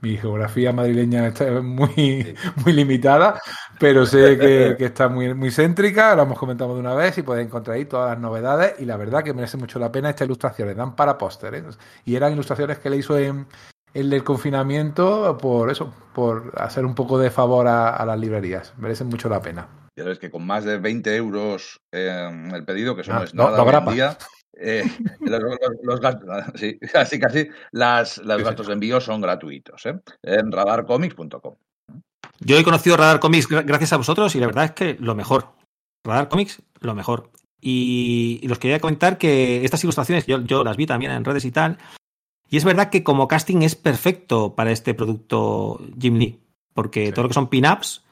[0.00, 2.34] mi geografía madrileña está muy, sí.
[2.64, 3.40] muy limitada,
[3.78, 7.22] pero sé que, que, está muy, muy céntrica, lo hemos comentado de una vez y
[7.22, 10.26] podéis encontrar ahí todas las novedades y la verdad que merece mucho la pena estas
[10.26, 11.78] ilustraciones, dan para pósteres ¿eh?
[12.04, 13.46] y eran ilustraciones que le hizo en
[13.94, 18.74] el del confinamiento por eso, por hacer un poco de favor a, a las librerías,
[18.76, 19.68] merecen mucho la pena.
[19.98, 23.24] Ya ves que con más de 20 euros en el pedido, que eso ah, no
[23.24, 24.18] es nada no, hoy en día,
[24.56, 24.84] eh,
[25.20, 30.00] los, los, los, gastos, sí, casi casi las, los gastos de envío son gratuitos ¿eh?
[30.22, 31.56] en radarcomics.com.
[32.40, 35.48] Yo he conocido Radar Comics gracias a vosotros y la verdad es que lo mejor.
[36.04, 37.30] Radar Comics, lo mejor.
[37.60, 41.44] Y, y los quería comentar que estas ilustraciones yo, yo, las vi también en redes
[41.44, 41.78] y tal.
[42.48, 46.40] Y es verdad que como casting es perfecto para este producto Jim Lee.
[46.74, 47.12] Porque sí.
[47.12, 48.04] todo lo que son pin-ups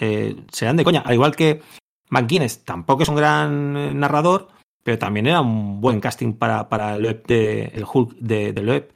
[0.00, 1.00] eh, se dan de coña.
[1.00, 1.62] Al igual que
[2.10, 4.48] McGuinness tampoco es un gran narrador,
[4.84, 8.64] pero también era un buen casting para, para el, web de, el Hulk de, de
[8.64, 8.92] web.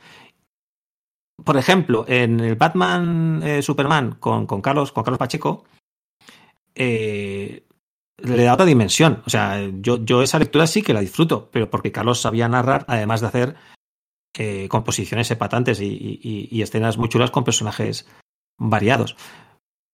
[1.42, 5.64] Por ejemplo, en el Batman eh, Superman con, con, Carlos, con Carlos Pacheco,
[6.74, 7.64] eh,
[8.18, 9.22] le da otra dimensión.
[9.26, 12.84] O sea, yo, yo esa lectura sí que la disfruto, pero porque Carlos sabía narrar,
[12.86, 13.56] además de hacer
[14.36, 18.06] eh, composiciones epatantes y, y, y, escenas muy chulas con personajes
[18.58, 19.16] variados.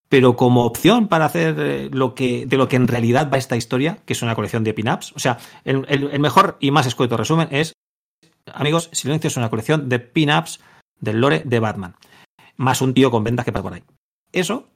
[0.09, 3.57] Pero como opción para hacer eh, lo que, de lo que en realidad va esta
[3.57, 6.87] historia, que es una colección de pin-ups, o sea, el, el, el, mejor y más
[6.87, 7.73] escueto resumen es,
[8.53, 10.61] amigos, Silencio es una colección de pin-ups
[11.01, 11.97] del lore de Batman,
[12.57, 13.83] más un tío con ventas que para por ahí.
[14.33, 14.69] Eso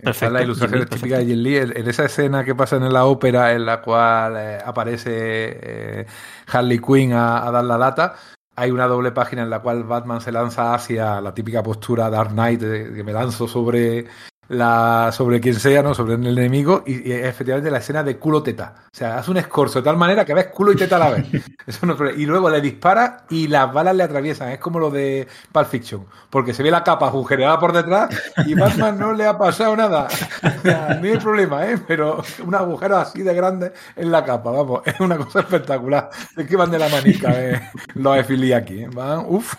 [0.00, 0.34] Perfecto.
[0.34, 1.56] la ilustración típica de Jim Lee.
[1.56, 6.06] En esa escena que pasa en la ópera en la cual eh, aparece eh,
[6.46, 8.14] Harley Quinn a, a, dar la lata,
[8.54, 12.30] hay una doble página en la cual Batman se lanza hacia la típica postura Dark
[12.30, 14.06] Knight, de, que me lanzo sobre
[14.48, 15.94] la, sobre quien sea, ¿no?
[15.94, 18.74] Sobre el enemigo, y, y, efectivamente la escena de culo teta.
[18.86, 21.10] O sea, hace un escorzo de tal manera que ves culo y teta a la
[21.10, 21.26] vez.
[21.66, 24.50] Eso no es y luego le dispara y las balas le atraviesan.
[24.50, 28.08] Es como lo de Pulp Fiction, porque se ve la capa agujereada por detrás
[28.46, 30.08] y Batman no le ha pasado nada.
[30.58, 31.78] O sea, no hay problema, ¿eh?
[31.86, 36.10] Pero un agujero así de grande en la capa, vamos, es una cosa espectacular.
[36.36, 37.60] Es que van de la manica eh,
[37.94, 38.88] los efili aquí, ¿eh?
[38.92, 39.54] Van, uff,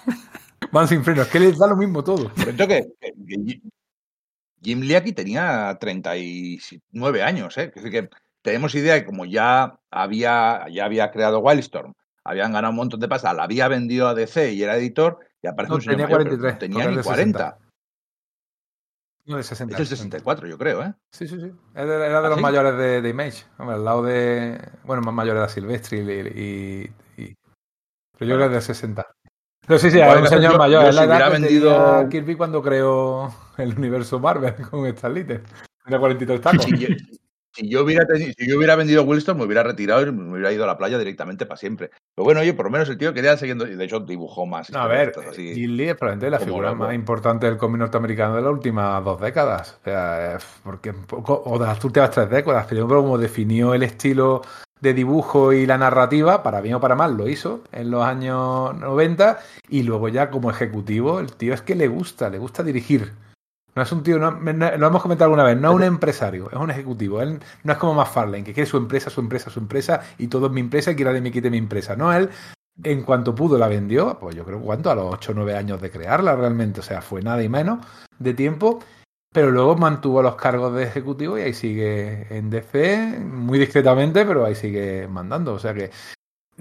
[0.71, 1.23] van sin freno.
[1.23, 2.31] Es que les da lo mismo todo.
[2.35, 3.61] Pero que, que
[4.61, 7.71] Jim aquí tenía 39 años, ¿eh?
[7.75, 8.09] Es decir, que
[8.41, 11.93] tenemos idea de como ya había, ya había creado Wildstorm,
[12.23, 15.47] habían ganado un montón de pasta, la había vendido a DC y era editor, y
[15.47, 17.57] aparece no, un señor tenía mayor, 43, no tenía ni 40.
[19.25, 19.75] No, de 60.
[19.75, 20.93] Es el 64, yo creo, ¿eh?
[21.11, 21.51] Sí, sí, sí.
[21.75, 22.41] Era, era de ¿Ah, los sí?
[22.41, 23.45] mayores de, de, Image.
[23.59, 24.59] Hombre, al lado de.
[24.83, 26.11] Bueno, más mayor era Silvestri y.
[26.11, 27.35] y, y...
[28.17, 29.05] Pero yo creo que es de 60.
[29.69, 30.81] Pero sí, sí, era un señor yo- mayor.
[30.83, 34.55] yo es la si edad hubiera que vendido- tenía Kirby cuando creó el universo Marvel
[34.71, 35.23] con Stan Lee.
[35.25, 36.63] Tenía 43 tacos.
[36.65, 36.87] Si yo,
[37.53, 40.51] si yo hubiera tenido- si yo hubiera vendido Wildstorm, me hubiera retirado y me hubiera
[40.51, 41.91] ido a la playa directamente para siempre.
[42.15, 43.45] Pero bueno, oye, por lo menos el tío quería y
[43.75, 44.71] de hecho dibujó más.
[44.71, 45.53] No, a ver, historietas así.
[45.53, 46.85] Jim Lee es probablemente la figura loco.
[46.85, 49.77] más importante del cómic norteamericano de las últimas dos décadas.
[49.81, 53.75] O sea, eh, porque un poco, o de las últimas tres décadas, pero como definió
[53.75, 54.41] el estilo
[54.81, 58.75] de dibujo y la narrativa, para bien o para mal, lo hizo en los años
[58.77, 63.11] 90 y luego ya como ejecutivo, el tío es que le gusta, le gusta dirigir.
[63.75, 66.49] No es un tío, no, no- lo hemos comentado alguna vez, no es un empresario,
[66.49, 67.21] es un ejecutivo.
[67.21, 70.47] Él no es como McFarlane, que quiere su empresa, su empresa, su empresa y todo
[70.47, 71.95] es mi empresa y quiere de mí quite mi empresa.
[71.95, 72.29] No, él
[72.83, 75.81] en cuanto pudo la vendió, pues yo creo cuánto, a los 8 o 9 años
[75.81, 77.79] de crearla realmente, o sea, fue nada y menos
[78.17, 78.79] de tiempo,
[79.31, 84.45] pero luego mantuvo los cargos de ejecutivo y ahí sigue en DC, muy discretamente, pero
[84.45, 85.91] ahí sigue mandando, o sea que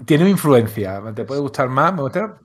[0.05, 2.37] tiene influencia, te puede gustar más, me gusta,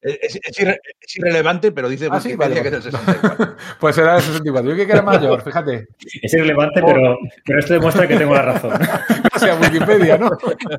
[0.00, 2.82] Es, es- es irre- es irrelevante, pero dice Ah, sí, vale, que es vale.
[2.82, 3.56] 64.
[3.80, 5.86] pues era el 64, yo creo que era mayor, fíjate,
[6.22, 8.72] Es irrelevante, pero, pero esto demuestra que tengo la razón.
[9.34, 10.30] o sea, Wikipedia, ¿no?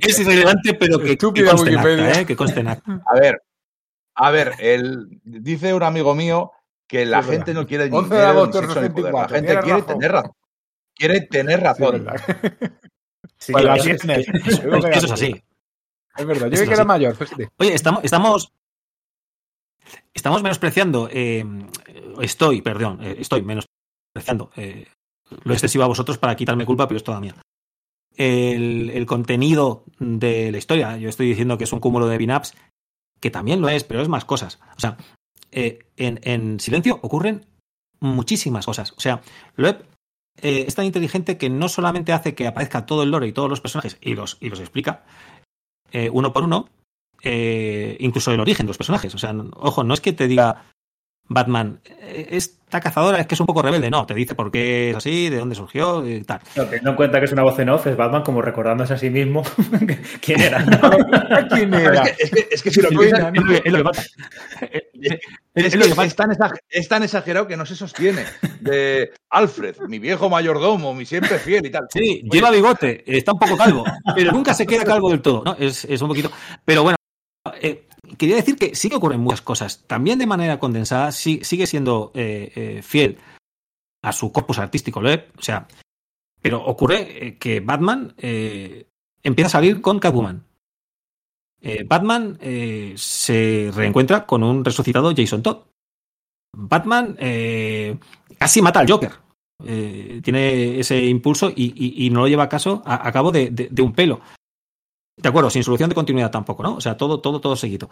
[0.01, 2.21] Es irrelevante, pero que, que Estúpida acta, Wikipedia.
[2.21, 2.25] ¿eh?
[2.25, 3.01] Que conste en acta.
[3.07, 3.41] A ver,
[4.15, 6.51] a ver, el, dice un amigo mío
[6.93, 7.61] que la Sí, gente verdad.
[7.61, 9.13] no quiere ni 11 de dinero, ni agosto del sexo, ni poder.
[9.13, 9.97] La 64, gente quiere razón.
[9.99, 10.31] tener razón.
[10.95, 12.05] Quiere tener razón.
[13.39, 15.43] Sí, Pues la es- es- Eso es así.
[16.15, 17.49] Es verdad, yo creo que era mayor, fíjate.
[17.57, 18.53] Oye, estamos, estamos,
[20.13, 21.43] estamos menospreciando, eh,
[22.21, 24.87] estoy, perdón, eh, estoy menospreciando eh,
[25.43, 27.35] lo excesivo a vosotros para quitarme culpa, pero es toda mía.
[28.15, 32.53] El, el contenido de la historia, yo estoy diciendo que es un cúmulo de pin-ups,
[33.19, 34.59] que también lo es, pero es más cosas.
[34.77, 34.95] O sea,
[35.53, 37.45] eh, en, en silencio ocurren
[37.99, 38.93] muchísimas cosas.
[38.97, 39.21] O sea,
[39.55, 39.85] Loeb
[40.41, 43.49] eh, es tan inteligente que no solamente hace que aparezca todo el lore y todos
[43.49, 45.03] los personajes y los, y los explica
[45.91, 46.69] eh, uno por uno,
[47.21, 49.13] eh, incluso el origen de los personajes.
[49.13, 50.65] O sea, ojo, no es que te diga
[51.25, 54.89] Batman, eh, esta cazadora es que es un poco rebelde, no, te dice por qué
[54.91, 56.41] es así, de dónde surgió y tal.
[56.55, 58.97] no, teniendo en cuenta que es una voz en off, es Batman como recordándose a
[58.97, 59.43] sí mismo
[60.21, 60.63] quién era.
[61.49, 62.03] ¿Quién era?
[62.03, 63.31] es, que, es, que, es que si lo Sí, piensas,
[65.55, 68.25] Es que- es tan exag- es tan exagerado que no se sostiene.
[68.59, 71.83] De Alfred, mi viejo mayordomo, mi siempre fiel y tal.
[71.91, 73.83] Sí, Oye, lleva bigote, está un poco calvo,
[74.15, 75.55] pero nunca se queda calvo del todo, ¿no?
[75.59, 76.31] Es, es un poquito.
[76.65, 76.97] Pero bueno,
[77.63, 77.87] eh,
[78.17, 79.83] quería decir que sí que ocurren muchas cosas.
[79.87, 83.17] También de manera condensada, sigue siendo eh, eh, fiel
[84.03, 84.99] a su corpus artístico.
[84.99, 85.67] O sea,
[86.41, 90.45] pero ocurre que Batman empieza a salir con Catwoman.
[91.85, 92.37] Batman
[92.97, 95.59] se reencuentra con un resucitado Jason Todd.
[96.53, 97.15] Batman
[98.37, 99.13] casi mata al Joker.
[100.21, 104.19] Tiene ese impulso y, no lo lleva a, caso, a, cabo de un pelo.
[105.17, 106.75] De acuerdo, sin solución de continuidad tampoco, ¿no?
[106.75, 107.89] O sea, todo, todo, todo seguido.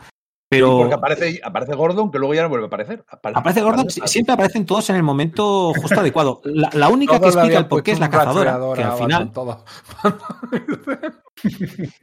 [0.50, 3.06] Pero Porque aparece, aparece Gordon, que luego ya no vuelve a aparecer.
[3.10, 6.42] Apare- aparece Gordon, aparece- siempre aparecen todos en el momento justo adecuado.
[6.44, 9.32] La, la única que explica el por qué es la cazadora, que al final Batman,
[9.32, 9.64] todo.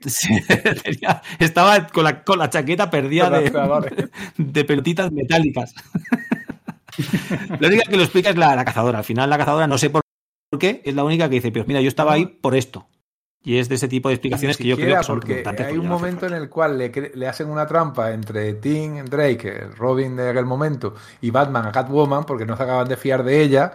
[0.06, 0.34] Sí,
[0.82, 3.28] tenía- estaba con la, con la chaqueta perdida
[4.38, 5.74] de, pelotitas metálicas.
[7.60, 8.98] la única que lo explica es la, la cazadora.
[8.98, 10.02] Al final, la cazadora, no sé por
[10.58, 12.86] qué, es la única que dice: Pero mira, yo estaba ahí por esto.
[13.48, 15.78] Y es de ese tipo de explicaciones Ni que yo creo que son porque hay
[15.78, 20.28] un momento en el cual le, le hacen una trampa entre Tim Drake, Robin de
[20.28, 23.72] aquel momento, y Batman a Catwoman porque no se acaban de fiar de ella.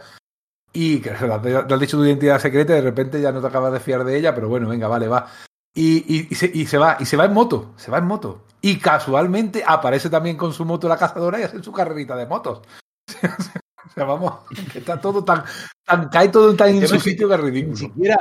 [0.72, 3.74] Y que le has dicho tu identidad secreta y de repente ya no te acabas
[3.74, 5.26] de fiar de ella, pero bueno, venga, vale, va.
[5.74, 8.06] Y, y- y se, y se va, y se va en moto, se va en
[8.06, 8.46] moto.
[8.62, 12.62] Y casualmente aparece también con su moto la cazadora y hace su carrerita de motos.
[13.24, 14.36] o sea, vamos,
[14.72, 15.44] que está todo tan,
[15.84, 17.78] tan cae todo tan en su sitio que es Ni ridículo.
[17.78, 18.18] siquiera,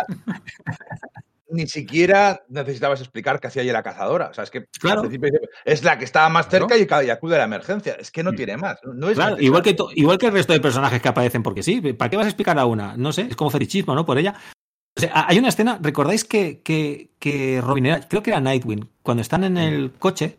[1.52, 4.28] ni siquiera necesitabas explicar qué hacía allí la cazadora.
[4.30, 5.00] O sea, es que Claro.
[5.02, 6.66] al principio dice, es la que estaba más Claro.
[6.68, 7.94] cerca y, ca- y acude a la emergencia.
[7.98, 8.36] Es que no Mm.
[8.36, 8.78] tiene más.
[8.84, 11.62] No, es Claro, igual que, to- igual que el resto de personajes que aparecen, porque
[11.62, 12.96] sí, ¿para qué vas a explicar a una?
[12.96, 14.04] No sé, es como fetichismo, ¿no?
[14.06, 14.34] Por ella.
[14.96, 18.88] O sea, hay una escena, ¿recordáis que, que, que Robin era, creo que era Nightwing,
[19.02, 20.36] cuando están en el coche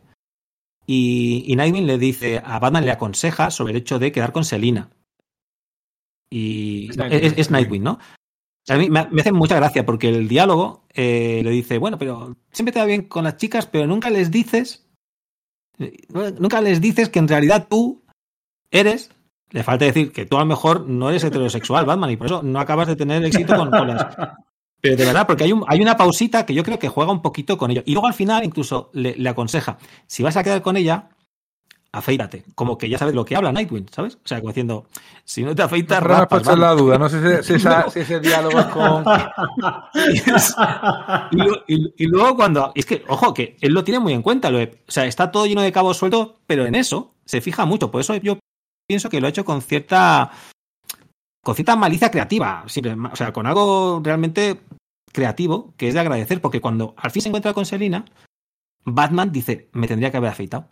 [0.86, 4.44] y, y Nightwing le dice, a Batman le aconseja sobre el hecho de quedar con
[4.46, 4.90] Selina.
[6.30, 8.00] Y es, es Nightwing, ¿no?
[8.70, 12.38] A mí me, me hace mucha gracia porque el diálogo eh, le dice, bueno, pero
[12.52, 14.88] siempre te va bien con las chicas, pero nunca les dices,
[16.40, 18.04] nunca les dices que en realidad tú
[18.72, 19.12] eres
[19.54, 22.42] le falta decir que tú a lo mejor no eres heterosexual, Batman, y por eso
[22.42, 24.04] no acabas de tener éxito con, con las.
[24.82, 27.22] Pero de verdad, porque hay, un, hay una pausita que yo creo que juega un
[27.22, 27.84] poquito con ello.
[27.86, 31.10] Y luego al final incluso le, le aconseja, si vas a quedar con ella,
[31.94, 32.44] afeítate.
[32.56, 34.16] Como que ya sabes lo que habla Nightwing, ¿sabes?
[34.16, 34.88] O sea, como diciendo,
[35.24, 37.54] si no te afeitas, has rapas, en la duda, no sé si,
[37.96, 39.06] ese diálogo es con...
[41.32, 42.72] y, lo- y- y luego cuando.
[42.76, 44.50] Es que, ojo, que él lo tiene muy en cuenta.
[44.50, 47.66] Lo de- o sea, está todo lleno de cabos sueltos, pero en eso se fija
[47.66, 47.92] mucho.
[47.92, 48.40] Por eso yo
[48.88, 50.32] pienso que lo ha hecho con cierta.
[51.44, 52.64] Con cierta malicia creativa.
[52.68, 54.62] siempre, o sea, con algo realmente
[55.12, 56.42] creativo que es de agradecer.
[56.42, 58.06] Porque cuando al fin se encuentra con Selina,
[58.86, 60.70] Batman dice: Me tendría que haber afeitado.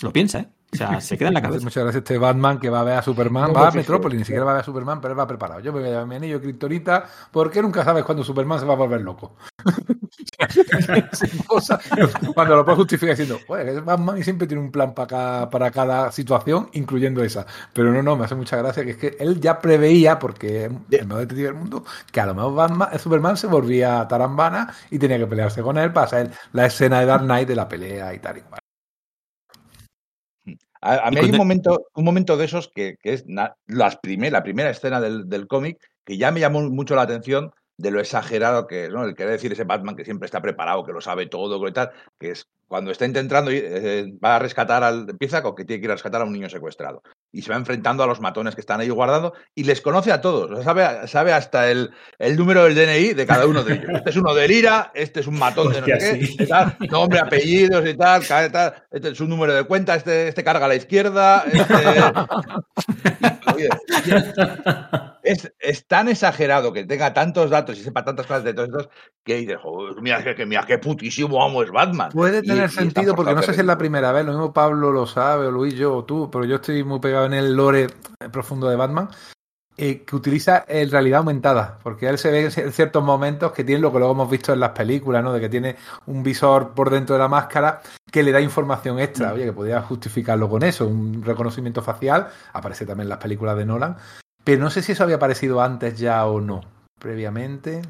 [0.00, 0.48] Lo piensa, ¿eh?
[0.72, 1.64] O sea, se queda en la cabeza.
[1.64, 4.18] Muchas gracias este Batman que va a ver a Superman, No, va a pues Metrópolis,
[4.18, 5.60] ni siquiera va a ver a Superman, pero él va preparado.
[5.60, 8.72] Yo me voy a llevar mi anillo Kryptonita porque nunca sabes cuándo Superman se va
[8.72, 9.36] a volver loco.
[11.46, 11.78] Cosa,
[12.34, 15.50] cuando lo puedes justificar diciendo, oye, es Batman y siempre tiene un plan para cada,
[15.50, 17.46] para cada situación, incluyendo esa.
[17.72, 21.00] Pero no, no, me hace mucha gracia que es que él ya preveía, porque es
[21.00, 24.98] el mejor detective del mundo, que a lo mejor Batman, Superman se volvía tarambana y
[24.98, 28.14] tenía que pelearse con él para hacer la escena de Dark Knight de la pelea
[28.14, 28.62] y tal y cual.
[30.82, 33.24] A, a mí Y hay un momento, un momento de esos que, que es
[33.66, 37.52] las primer- la primera escena del, del cómic que ya me llamó mucho la atención
[37.78, 39.04] de lo exagerado que es, ¿no?
[39.04, 41.90] El querer decir ese Batman que siempre está preparado, que lo sabe todo, que tal,
[42.18, 45.80] que es cuando está intentando ir, eh, va a rescatar al, empieza con que tiene
[45.80, 47.02] que ir a rescatar a un niño secuestrado
[47.32, 50.20] y se va enfrentando a los matones que están ahí guardando y les conoce a
[50.20, 53.74] todos, o sea, sabe, sabe hasta el, el número del DNI de cada uno de
[53.74, 53.90] ellos.
[53.94, 56.76] Este es uno del IRA, este es un matón de no sé qué, y tal,
[56.90, 60.68] nombre, apellidos y tal, tal, este es un número de cuenta, este, este carga a
[60.68, 61.74] la izquierda, este...
[63.54, 63.68] Oye,
[65.22, 68.88] es, es tan exagerado que tenga tantos datos y sepa tantas cosas de todos estos
[69.24, 72.10] que dices, joder, mira, que, mira qué putísimo amo es Batman.
[72.10, 74.92] Puede tener y sentido porque no sé si es la primera vez, lo mismo Pablo
[74.92, 77.86] lo sabe, o Luis, yo o tú, pero yo estoy muy pegado en el lore
[78.30, 79.08] profundo de Batman,
[79.78, 83.80] eh, que utiliza en realidad aumentada, porque él se ve en ciertos momentos que tiene
[83.80, 85.32] lo que luego hemos visto en las películas, ¿no?
[85.32, 89.32] De que tiene un visor por dentro de la máscara que le da información extra,
[89.32, 93.64] oye, que podría justificarlo con eso, un reconocimiento facial, aparece también en las películas de
[93.64, 93.96] Nolan,
[94.44, 96.60] pero no sé si eso había aparecido antes ya o no,
[96.98, 97.82] previamente.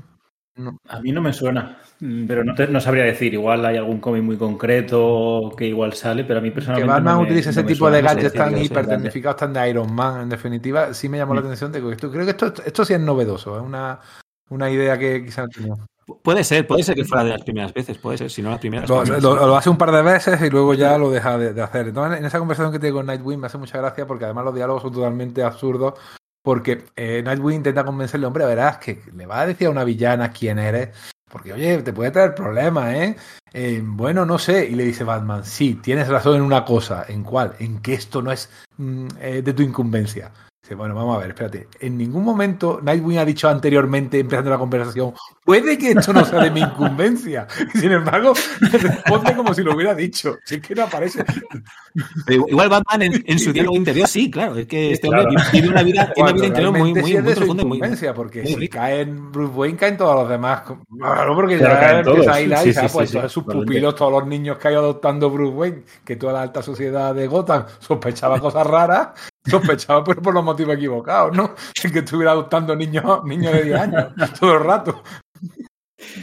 [0.54, 0.76] No.
[0.86, 3.32] A mí no me suena, mm, pero no, te- no sabría decir.
[3.32, 6.92] Igual hay algún cómic muy concreto que igual sale, pero a mí Que personalmente.
[6.92, 10.28] Batman no me- ese tipo suena, de gadgets tan hipertecnificados, tan de Iron Man, en
[10.28, 11.44] definitiva, sí me llamó la Mm.
[11.46, 13.98] atención de que esto, creo que esto, esto sí es novedoso, es una,
[14.50, 15.74] una idea que quizás no tenía.
[16.22, 18.58] Puede ser, puede ser que fuera de las primeras veces, puede ser, si no las
[18.58, 18.90] primeras.
[18.90, 19.22] Lo, primeras.
[19.22, 21.88] lo- lo hace un par de veces y luego ya lo deja de, de hacer.
[21.88, 24.54] Entonces, en esa conversación que tiene con Nightwing me hace mucha gracia porque además los
[24.54, 25.94] diálogos son totalmente absurdos.
[26.42, 30.32] Porque eh, Nightwing intenta convencerle, hombre, verás que le va a decir a una villana
[30.32, 30.90] quién eres.
[31.30, 33.16] Porque, oye, te puede traer problemas, ¿eh?
[33.52, 34.66] Eh, Bueno, no sé.
[34.66, 37.06] Y le dice Batman, sí, tienes razón en una cosa.
[37.08, 37.54] ¿En cuál?
[37.58, 40.30] En que esto no es mm, eh, de tu incumbencia.
[40.62, 41.66] Dice, bueno, vamos a ver, espérate.
[41.80, 45.12] En ningún momento Nightwing ha dicho anteriormente, empezando la conversación,
[45.44, 47.48] puede que esto no sea de mi incumbencia.
[47.74, 50.38] Sin embargo, responde como si lo hubiera dicho.
[50.44, 51.24] Si es que no aparece.
[52.26, 54.54] Pero igual Batman en, en su diálogo interior, sí, claro.
[54.56, 55.24] Es que este Claro.
[55.30, 57.40] hombre tiene una vida, tiene una vida interior muy, muy, sí es muy de su
[57.40, 57.76] profunda y muy.
[57.78, 60.62] incumbencia, porque muy si cae en Bruce Wayne, caen todos los demás.
[60.96, 62.90] Claro, porque Claro, ya caen empieza a ir ahí, Sí, ¿sabes?
[62.92, 65.56] sí, pues sí, todos sí, sus pupilos, todos los niños que ha ido adoptando Bruce
[65.56, 69.08] Wayne, que toda la alta sociedad de Gotham sospechaba cosas raras,
[69.46, 71.54] sospechaba pero por los motivos equivocados, ¿no?
[71.92, 75.02] Que estuviera adoptando niños, niños de 10 años todo el rato.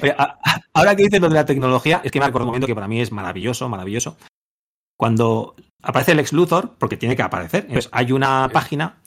[0.01, 2.49] Oye, a- a- ahora que dices lo de la tecnología, es que me acuerdo un
[2.49, 4.17] momento que para mí es maravilloso, maravilloso.
[4.97, 8.97] Cuando aparece el ex Luthor, porque tiene que aparecer, entonces hay una página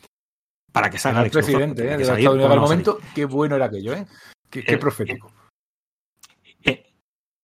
[0.73, 1.51] para que salga el el ex Luthor.
[1.53, 1.85] presidente ¿eh?
[1.85, 2.87] que de los salir Estados Unidos o al no salir.
[2.87, 4.07] momento, qué bueno era aquello, ¿eh?
[4.51, 5.31] Qué, qué Eh, profético.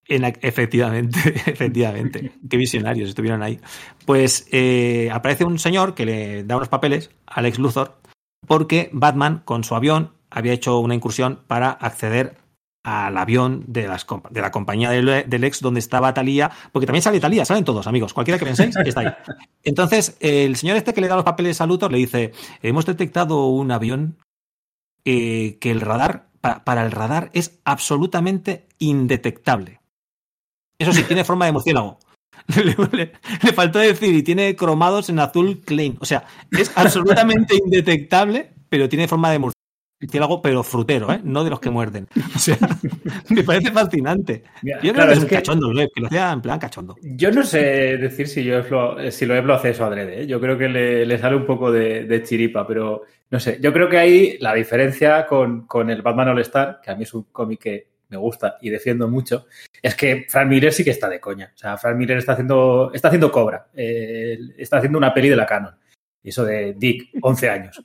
[0.09, 2.33] Efectivamente, efectivamente.
[2.49, 3.61] Qué visionarios estuvieron ahí.
[4.07, 7.99] Pues eh, aparece un señor que le da unos papeles a Lex Luthor
[8.47, 12.37] porque Batman con su avión había hecho una incursión para acceder
[12.85, 17.03] al avión de, las de la compañía del, del ex donde estaba Talía, porque también
[17.03, 19.09] sale Talía, salen todos, amigos, cualquiera que penséis, está ahí.
[19.63, 22.33] Entonces, el señor este que le da los papeles a Luthor le dice,
[22.63, 24.17] hemos detectado un avión
[25.05, 29.78] eh, que el radar, pa- para el radar, es absolutamente indetectable.
[30.79, 31.99] Eso sí, tiene forma de murciélago.
[32.57, 33.12] Le, le-
[33.43, 35.97] le faltó decir, y tiene cromados en azul Klein.
[36.01, 39.41] O sea, es absolutamente indetectable, pero tiene forma de
[40.01, 41.20] murciélago, pero frutero, ¿eh?
[41.24, 42.07] No de los que muerden.
[42.35, 42.57] O sea,
[43.29, 44.45] me parece fascinante.
[44.62, 46.97] Yo creo claro, que es un que- cachondo, Loeb, que lo hacía en plan cachondo.
[47.03, 47.59] Yo no sé
[47.99, 50.22] decir si, Loeb lo, si lo hace eso adrede.
[50.22, 50.26] ¿eh?
[50.26, 53.59] Yo creo que le, le sale un poco de, de chiripa, pero no sé.
[53.61, 57.03] Yo creo que ahí la diferencia con, con el Batman All Star, que a mí
[57.03, 59.47] es un cómic que me gusta y defiendo mucho,
[59.83, 61.53] es que Frank Miller sí que está de coña.
[61.55, 63.69] O sea, Frank Miller está haciendo, está haciendo cobra.
[63.75, 65.75] Eh, está haciendo una peli de la canon.
[66.23, 67.83] Y eso de Dick, 11 años,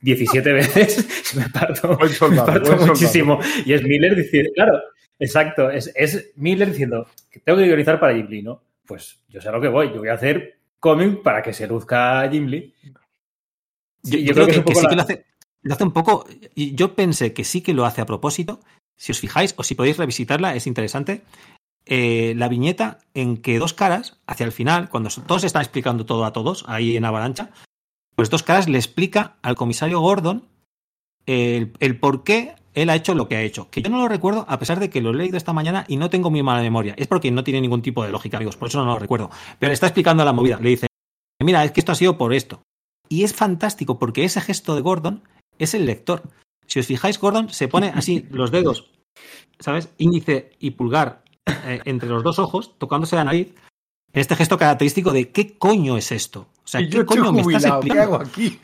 [0.00, 2.86] 17 veces, me parto, Buen soldado, me parto buen soldado.
[2.94, 3.40] muchísimo.
[3.66, 4.80] Y es Miller diciendo, claro,
[5.18, 8.62] exacto, es, es Miller diciendo que tengo que guionizar para Jim Lee, ¿no?
[8.86, 11.66] Pues yo sé a lo que voy, yo voy a hacer cómic para que se
[11.66, 12.74] luzca Jim Lee.
[14.02, 15.24] Yo, creo que, es un que poco sí la- que lo hace,
[15.62, 16.26] lo hace un poco.
[16.54, 18.60] y Yo pensé que sí que lo hace a propósito.
[18.96, 21.24] Si os fijáis, o si podéis revisitarla, es interesante.
[21.86, 26.24] Eh, la viñeta en que dos caras, hacia el final, cuando todos están explicando todo
[26.24, 27.50] a todos, ahí en Avalancha,
[28.14, 30.48] pues dos caras le explica al comisario Gordon
[31.26, 33.70] el, el por qué él ha hecho lo que ha hecho.
[33.70, 35.96] Que yo no lo recuerdo, a pesar de que lo he leído esta mañana y
[35.96, 36.94] no tengo muy mala memoria.
[36.98, 39.30] Es porque no tiene ningún tipo de lógica, amigos, por eso no lo recuerdo.
[39.58, 40.58] Pero le está explicando la movida.
[40.60, 40.86] Le dice,
[41.42, 42.62] mira, es que esto ha sido por esto.
[43.08, 45.22] Y es fantástico porque ese gesto de Gordon
[45.58, 46.22] es el lector.
[46.66, 48.90] Si os fijáis, Gordon se pone así los dedos,
[49.58, 49.88] ¿sabes?
[49.98, 51.22] Índice y pulgar
[51.66, 53.54] eh, entre los dos ojos, tocándose la nariz,
[54.12, 56.46] este gesto característico de ¿qué coño es esto?
[56.64, 58.14] O sea, yo ¿qué coño me estás jubilado, ¿qué explicando?
[58.14, 58.58] hago aquí?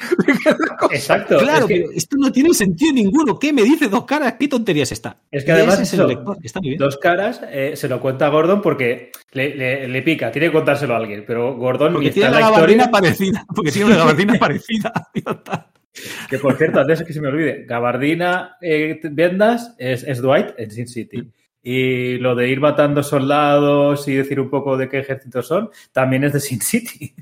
[0.92, 1.38] Exacto.
[1.38, 3.38] Claro, es que, pero esto no tiene sentido ninguno.
[3.38, 4.36] ¿Qué me dice dos caras?
[4.38, 5.18] ¿Qué tontería es esta?
[5.30, 6.38] Es que además Ese es el eso- lector.
[6.42, 6.78] Está muy bien.
[6.78, 10.52] dos caras eh, se lo cuenta a Gordon porque le, le- le pica, tiene que
[10.54, 13.44] contárselo a alguien, pero Gordon Porque tiene la la gabardina parecida.
[13.54, 14.92] Porque tiene una gabardina parecida.
[16.28, 20.70] Que por cierto, antes que se me olvide, gabardina eh, vendas es, es Dwight en
[20.70, 21.30] Sin City.
[21.62, 26.24] Y lo de ir matando soldados y decir un poco de qué ejércitos son, también
[26.24, 27.14] es de Sin City.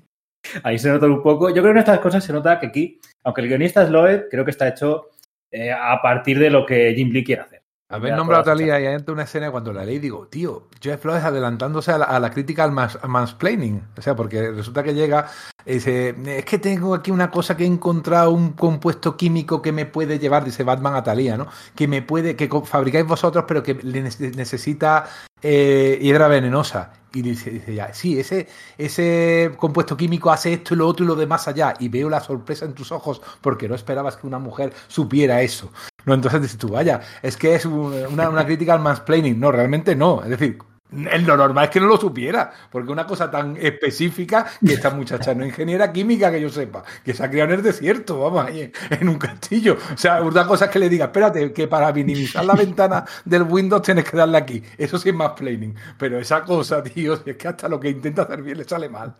[0.62, 1.48] Ahí se nota un poco.
[1.48, 4.28] Yo creo que en estas cosas se nota que aquí, aunque el guionista es Loeb,
[4.30, 5.10] creo que está hecho
[5.50, 7.57] eh, a partir de lo que Jim Lee quiere hacer.
[7.90, 11.24] Haber nombrado a Talía y hay una escena cuando la leí digo, tío, Jeff Loeb
[11.24, 13.82] adelantándose a la, a la crítica al mansplaining.
[13.96, 15.26] O sea, porque resulta que llega
[15.64, 19.72] y dice, es que tengo aquí una cosa que he encontrado, un compuesto químico que
[19.72, 21.46] me puede llevar, dice Batman a Talía, ¿no?
[21.74, 25.08] Que me puede, que fabricáis vosotros, pero que le ne- necesita
[25.40, 26.92] eh, hiedra venenosa.
[27.14, 31.08] Y dice, dice ya, sí, ese, ese compuesto químico hace esto y lo otro y
[31.08, 31.72] lo de más allá.
[31.78, 35.72] Y veo la sorpresa en tus ojos porque no esperabas que una mujer supiera eso.
[36.08, 39.38] No, entonces dices tú, vaya, es que es un- una, una crítica al mansplaining.
[39.38, 40.22] No, realmente no.
[40.22, 40.58] Es decir,
[40.90, 45.34] lo normal es que no lo supiera, porque una cosa tan específica que esta muchacha
[45.34, 48.72] no ingeniera química que yo sepa, que se ha criado en el desierto, vamos, ahí
[48.90, 49.76] en, un castillo.
[49.94, 53.42] O sea, una cosa es que le diga, espérate, que para minimizar la ventana del
[53.42, 54.62] Windows tienes que darle aquí.
[54.78, 55.74] Eso sí es mansplaining.
[55.98, 59.14] Pero esa cosa, tío, es que hasta lo que intenta hacer bien le sale mal.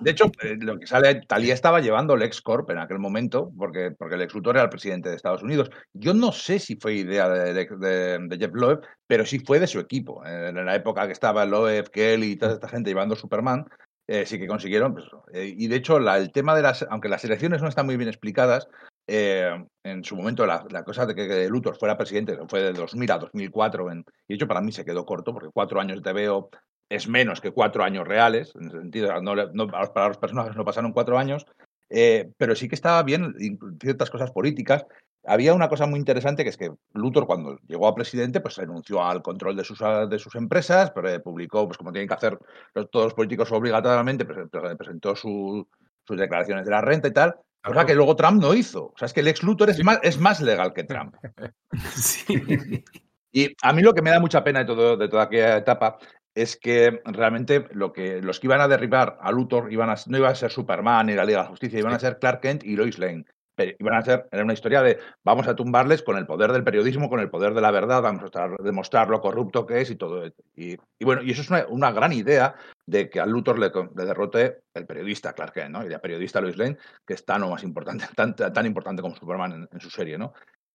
[0.00, 3.90] De hecho, eh, lo que sale, Talía estaba llevando el Corp en aquel momento, porque,
[3.90, 5.70] porque el Luthor era el presidente de Estados Unidos.
[5.92, 10.24] Yo no sé si fue idea de, Jeff Loeb, pero sí fue de su equipo.
[10.24, 13.66] En la época que estaba Loeb, Kelly y toda esta gente llevando Superman,
[14.06, 14.94] eh, sí que consiguieron.
[14.94, 17.96] pues, eh, y de hecho, el tema de las, aunque las elecciones no están muy
[17.96, 18.68] bien explicadas,
[19.12, 23.90] en su momento la, cosa de que, Luthor fuera presidente fue de 2000 a 2004,
[23.90, 26.48] en- y de hecho para mí se quedó corto, porque cuatro años de veo
[26.90, 30.64] es menos que cuatro años reales, en el sentido, no, no- para los personajes no
[30.64, 31.46] pasaron cuatro años,
[31.88, 33.34] eh, pero sí que estaba bien
[33.80, 34.84] ciertas cosas políticas.
[35.24, 39.04] Había una cosa muy interesante que es que Luthor cuando llegó a presidente pues renunció
[39.04, 39.78] al control de sus,
[40.08, 42.38] de sus empresas, pero eh, publicó, pues como tienen que hacer
[42.74, 45.66] los- todos los políticos obligatoriamente, pre- pre- presentó su-
[46.06, 48.86] sus declaraciones de la renta y tal, cosa que luego Trump no hizo.
[48.86, 51.14] O sea, es que el ex Luthor es más, es más legal que Trump.
[51.94, 52.24] Sí.
[53.32, 55.98] Y a mí lo que me da mucha pena de, todo, de toda aquella etapa
[56.40, 60.18] es que realmente lo que, los que iban a derribar a Luthor iban a, no
[60.18, 62.64] iba a ser Superman ni la Liga de la Justicia, iban a ser Clark Kent
[62.64, 63.24] y Lois Lane.
[63.54, 66.64] Pero iban a ser, era una historia de vamos a tumbarles con el poder del
[66.64, 69.96] periodismo, con el poder de la verdad, vamos a demostrar lo corrupto que es y
[69.96, 70.26] todo.
[70.56, 72.54] Y, y bueno, y eso es una, una gran idea
[72.86, 75.84] de que a Luthor le, le derrote el periodista Clark Kent, ¿no?
[75.84, 79.14] Y la periodista Lois Lane, que es tan o más importante, tan, tan importante como
[79.14, 80.32] Superman en, en su serie, ¿no?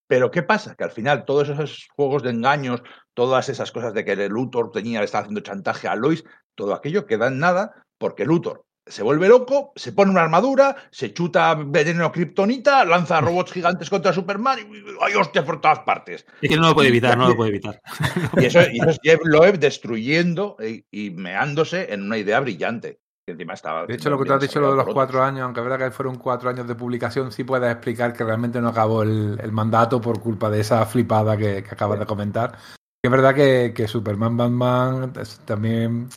[0.08, 0.76] Pero ¿qué pasa?
[0.76, 2.82] Que al final todos esos juegos de engaños,
[3.14, 6.24] todas esas cosas de que el Luthor tenía, le estaba haciendo chantaje a Lois,
[6.56, 11.12] todo aquello queda en nada porque Luthor se vuelve loco, se pone una armadura, se
[11.12, 15.44] chuta veneno kriptonita, lanza robots gigantes contra Superman y ¡ay, hostia!
[15.44, 16.26] por todas partes.
[16.42, 17.82] Es que no lo puede evitar, no lo puede evitar.
[18.38, 23.00] Y eso, y eso es Jeff Loeb destruyendo y, y meándose en una idea brillante.
[23.26, 25.42] Que encima estaba De hecho, lo que tú has dicho, lo de los cuatro años,
[25.42, 28.68] aunque es verdad que fueron cuatro años de publicación, sí puedes explicar que realmente no
[28.70, 32.56] acabó el, el mandato por culpa de esa flipada que, que acabas de comentar.
[33.04, 36.08] Es verdad que, que Superman Batman es- también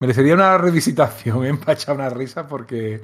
[0.00, 1.54] merecería una revisitación, ¿eh?
[1.58, 3.02] para echar una risa, porque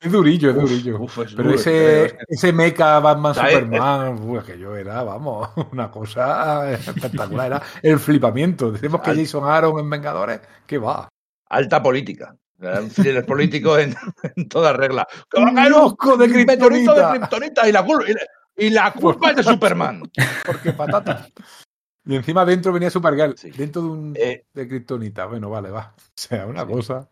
[0.00, 1.00] es durillo, es durillo.
[1.00, 3.54] Uf, es Pero duro, ese, es que- ese mecha Batman ¿Sabes?
[3.54, 7.46] Superman, uf, que yo era, vamos, una cosa espectacular.
[7.46, 8.72] Era el flipamiento.
[8.72, 11.08] Decimos que Jason Aaron en Vengadores, que va.
[11.48, 12.36] Alta política.
[12.60, 13.94] Era un thriller político en,
[14.36, 15.06] en toda regla.
[15.30, 17.12] ¡Que va a caer un de kriptonita!
[17.12, 18.26] de kriptonita y la, y la-
[18.58, 20.02] y la culpa es de Superman.
[20.46, 21.28] Porque patata.
[22.06, 23.50] Y encima dentro venía Supergirl, Sí.
[23.50, 25.26] dentro de un Eh, de Kryptonita.
[25.26, 25.92] Bueno, vale, va.
[25.98, 26.72] O sea, una Sí.
[26.72, 27.08] cosa.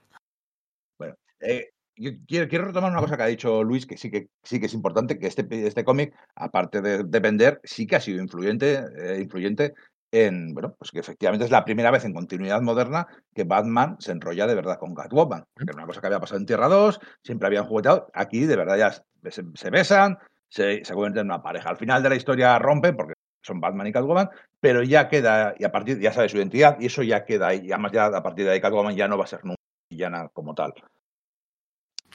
[1.41, 4.59] Eh, yo quiero, quiero retomar una cosa que ha dicho Luis, que sí que, sí
[4.59, 8.23] que es importante, que este, este cómic, aparte de, de vender, sí que ha sido
[8.23, 9.75] influyente, eh, influyente
[10.15, 14.13] en, bueno, pues que efectivamente es la primera vez en continuidad moderna que Batman se
[14.13, 15.45] enrolla de verdad con Catwoman.
[15.53, 18.55] Porque era una cosa que había pasado en Tierra 2, siempre habían jugueteado, aquí de
[18.55, 21.69] verdad ya se, besan, se, convierten en una pareja.
[21.69, 25.65] Al final de la historia rompen, porque son Batman y Catwoman, pero ya queda, y
[25.65, 28.45] a partir, ya sabe su identidad, y eso ya queda y además ya a partir
[28.45, 29.61] de ahí Catwoman ya no va a ser nunca
[29.91, 30.75] villana como tal.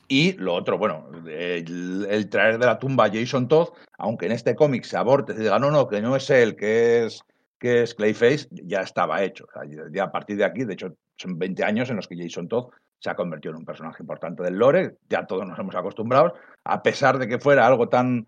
[0.08, 4.32] Y lo otro, bueno, el, el traer de la tumba a Jason Todd, aunque en
[4.32, 7.24] este cómic se aborte, se diga, no, no, que no es él, que es,
[7.60, 9.45] que es Clayface, ya estaba hecho.
[9.45, 12.07] O sea, ya- ya a partir de aquí, de hecho, son 20 años en los
[12.07, 15.57] que Jason Todd se ha convertido en un personaje importante del lore, ya todos nos
[15.60, 16.34] hemos acostumbrado,
[16.64, 18.28] a pesar de que fuera algo tan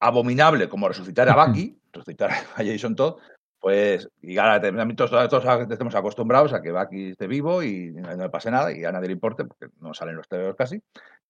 [0.00, 3.16] abominable como resucitar a Bucky, resucitar a Jason Todd,
[3.60, 4.60] pues, y ahora
[4.94, 8.84] todos, todos estemos acostumbrados a que Bucky esté vivo y no le pase nada y
[8.84, 10.80] a nadie le importe, porque no salen los TVOs casi.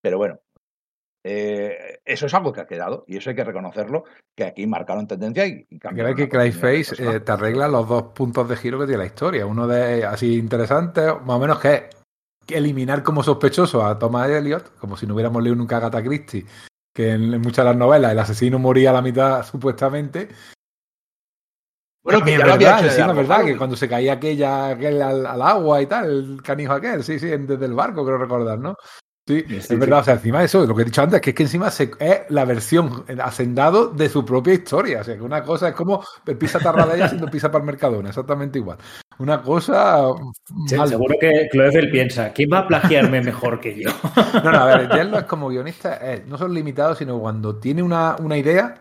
[0.00, 0.38] Pero bueno,
[1.24, 4.04] eh, eso es algo que ha quedado y eso hay que reconocerlo,
[4.36, 7.32] que aquí marcaron tendencia y, y Que cambiaron que la continuidad del Clayface eh, te
[7.32, 9.46] arregla los dos puntos de giro que tiene la historia.
[9.46, 11.84] Uno de así interesante, más o menos, que es
[12.48, 16.46] eliminar como sospechoso a Thomas Elliot, como si no hubiéramos leído nunca a Agatha Christie,
[16.94, 20.28] que en, en muchas de las novelas el asesino moría a la mitad supuestamente.
[22.02, 24.14] Bueno, que ya lo había verdad, hecho el encima es verdad que cuando se caía
[24.14, 28.02] aquella, aquel al, al agua y tal, el canijo aquel, sí, sí, desde el barco,
[28.02, 28.76] creo recordar, ¿no?
[29.28, 29.76] Sí, Sí, es sí.
[29.76, 31.70] verdad, o sea, encima de eso, lo que he dicho antes, que es que encima
[31.70, 35.02] se- es la versión hacendado de su propia historia.
[35.02, 38.08] O sea, que una cosa es como el pizza tarradella siendo pizza para el Mercadona,
[38.08, 38.78] exactamente igual.
[39.18, 40.02] Una cosa
[40.76, 40.88] mal.
[40.88, 43.90] Seguro que Cloefel piensa, ¿quién va a plagiarme mejor que yo?
[44.44, 47.82] No, no, a ver, Jello es como guionista, es, no son limitados, sino cuando tiene
[47.82, 48.74] una, una idea,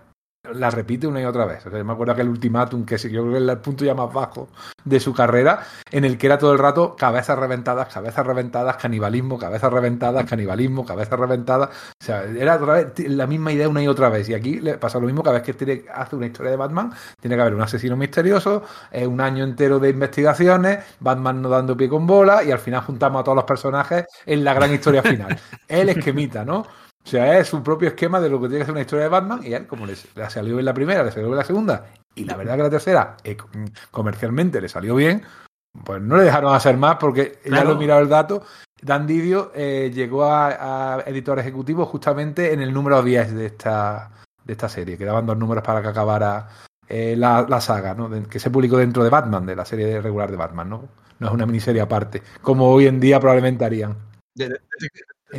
[0.53, 1.65] la repite una y otra vez.
[1.65, 4.11] O sea, me acuerdo aquel ultimátum que yo creo que es el punto ya más
[4.13, 4.49] bajo
[4.83, 9.37] de su carrera, en el que era todo el rato cabezas reventadas, cabezas reventadas, canibalismo,
[9.37, 11.69] cabezas reventadas, canibalismo, cabezas reventadas.
[11.69, 14.29] O sea, era otra vez la misma idea una y otra vez.
[14.29, 16.93] Y aquí le pasa lo mismo cada vez que tiene, hace una historia de Batman,
[17.19, 21.75] tiene que haber un asesino misterioso, eh, un año entero de investigaciones, Batman no dando
[21.75, 25.03] pie con bola, y al final juntamos a todos los personajes en la gran historia
[25.03, 25.37] final.
[25.67, 26.65] El esquemita, ¿no?
[27.07, 29.09] O sea, es su propio esquema de lo que tiene que ser una historia de
[29.09, 31.85] Batman, y él, como le, le salió bien la primera, le salió bien la segunda,
[32.15, 33.37] y la verdad que la tercera, eh,
[33.91, 35.23] comercialmente le salió bien,
[35.85, 38.43] pues no le dejaron hacer más porque ya lo he mirado el dato.
[38.81, 44.11] Dan Didio eh, llegó a, a editor ejecutivo justamente en el número 10 de esta,
[44.43, 44.97] de esta serie.
[44.97, 46.47] Quedaban dos números para que acabara
[46.89, 48.09] eh, la, la saga, ¿no?
[48.09, 50.89] De- que se publicó dentro de Batman, de la serie regular de Batman, ¿no?
[51.19, 53.95] No es una miniserie aparte, como hoy en día probablemente harían.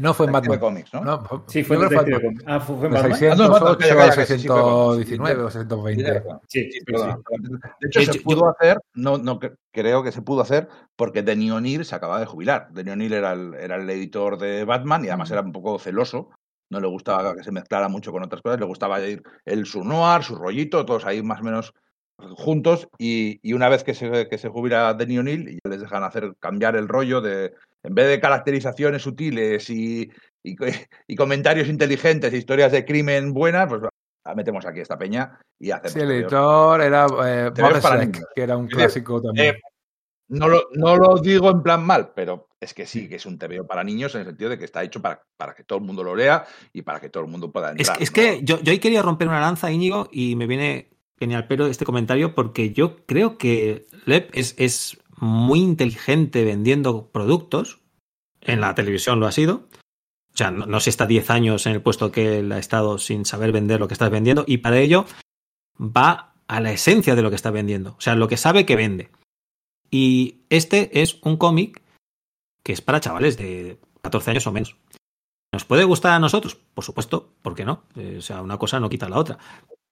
[0.01, 0.59] No fue en Batman.
[0.59, 1.01] cómics, ¿no?
[1.03, 2.21] No, fue- Sí, fue en Batman.
[2.21, 2.45] Comics.
[2.47, 3.03] Ah, fue, en Batman.
[3.17, 4.97] 608 calla, calla, a que sí, sí fue Batman.
[4.97, 6.23] 619 o 620.
[6.49, 6.85] Sí, Sí, sí.
[6.87, 10.69] De hecho, De se hecho, pudo hacer, no, no cre- creo que se pudo hacer
[10.97, 12.69] porque Denny O'Neill se acaba de jubilar.
[12.73, 16.31] Denny O'Neill era el, era el editor de Batman y además era un poco celoso.
[16.71, 19.83] No le gustaba que se mezclara mucho con otras cosas, le gustaba ir el su
[19.85, 21.73] noir, su rollito, todos ahí más o menos
[22.37, 22.89] juntos.
[22.99, 26.35] Y, y una vez que se, que se jubila Denny O'Neill, ya les dejan hacer
[26.39, 30.11] cambiar el rollo de, en vez de caracterizaciones sutiles y,
[30.43, 30.67] y, co-
[31.07, 35.93] y comentarios inteligentes, historias de crimen buenas, pues la metemos aquí esta peña y hacemos.
[35.93, 37.51] Sí, el editor era eh,
[38.35, 39.55] que era un Eh, clásico también.
[39.55, 39.61] Eh,
[40.29, 43.39] no, lo, no lo digo en plan mal, pero es que sí, que es un
[43.39, 45.85] TVO para niños en el sentido de que está hecho para, para que todo el
[45.87, 48.03] mundo lo lea y para que todo el mundo pueda Es, entrar.
[48.03, 48.15] es ¿no?
[48.15, 51.85] que yo, yo ahí quería romper una lanza, Íñigo, y me viene genial pero este
[51.85, 57.81] comentario porque yo creo que Lep es, es muy inteligente vendiendo productos.
[58.41, 59.69] En la televisión lo ha sido.
[60.35, 63.25] sea, no, no se está 10 años en el puesto que él ha estado sin
[63.25, 65.05] saber vender lo que estás vendiendo y para ello
[65.79, 68.77] va a la esencia de lo que está vendiendo, o sea, lo que sabe que
[68.77, 69.11] vende.
[69.91, 71.83] Y este es un cómic
[72.63, 74.77] que es para chavales de 14 años o menos.
[75.53, 76.57] ¿Nos puede gustar a nosotros?
[76.57, 77.85] Por supuesto, ¿por qué no?
[77.97, 79.39] Eh, o sea, una cosa no quita la otra.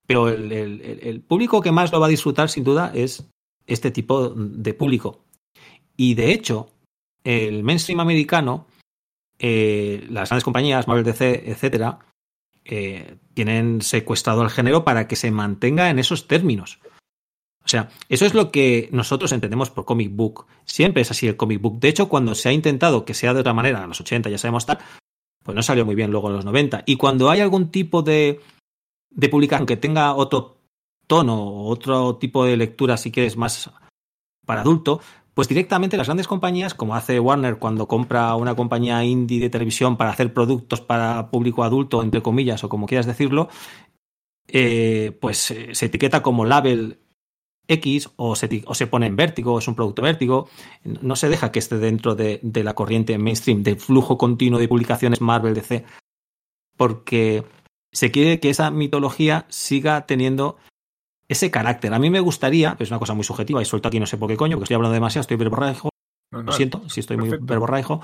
[0.07, 3.29] Pero el, público que más lo va a disfrutar, sin duda, es
[3.67, 5.25] este tipo de público.
[5.97, 6.69] Y de hecho,
[7.25, 8.67] el mainstream americano,
[9.39, 11.99] eh, las grandes compañías, Marvel DC, etcétera,
[12.65, 16.79] eh, tienen secuestrado al género para que se mantenga en esos términos.
[17.65, 20.47] O sea, eso es lo que nosotros entendemos por comic book.
[20.65, 21.81] Siempre es así el comic book.
[21.81, 24.39] De hecho, cuando se ha intentado que sea de otra manera, en los 80 ya
[24.39, 24.79] sabemos tal,
[25.43, 26.85] pues no salió muy bien luego en los 90.
[26.87, 28.41] Y cuando hay algún tipo de,
[29.17, 30.59] de publicación que tenga otro
[31.07, 33.71] tono o otro tipo de lectura, si quieres, más
[34.45, 35.01] para adulto,
[35.35, 39.97] pues directamente las grandes compañías, como hace Warner cuando compra una compañía indie de televisión
[39.97, 43.49] para hacer productos para público adulto, entre comillas, o como quieras decirlo,
[44.49, 47.01] eh, pues eh, se etiqueta como label
[47.69, 50.49] X o se, o se pone en vértigo, es un producto vértigo,
[50.85, 54.69] no se deja que esté dentro de, de la corriente mainstream, del flujo continuo de
[54.69, 55.85] publicaciones Marvel DC,
[56.77, 57.45] porque
[57.93, 60.57] se quiere que esa mitología siga teniendo
[61.29, 61.93] ese carácter.
[61.95, 64.29] A mí me gustaría, es una cosa muy subjetiva y suelto aquí no sé por
[64.29, 65.91] qué coño, porque estoy hablando demasiado, estoy verborrágico,
[66.33, 68.01] No, lo no, siento si estoy muy verborraico.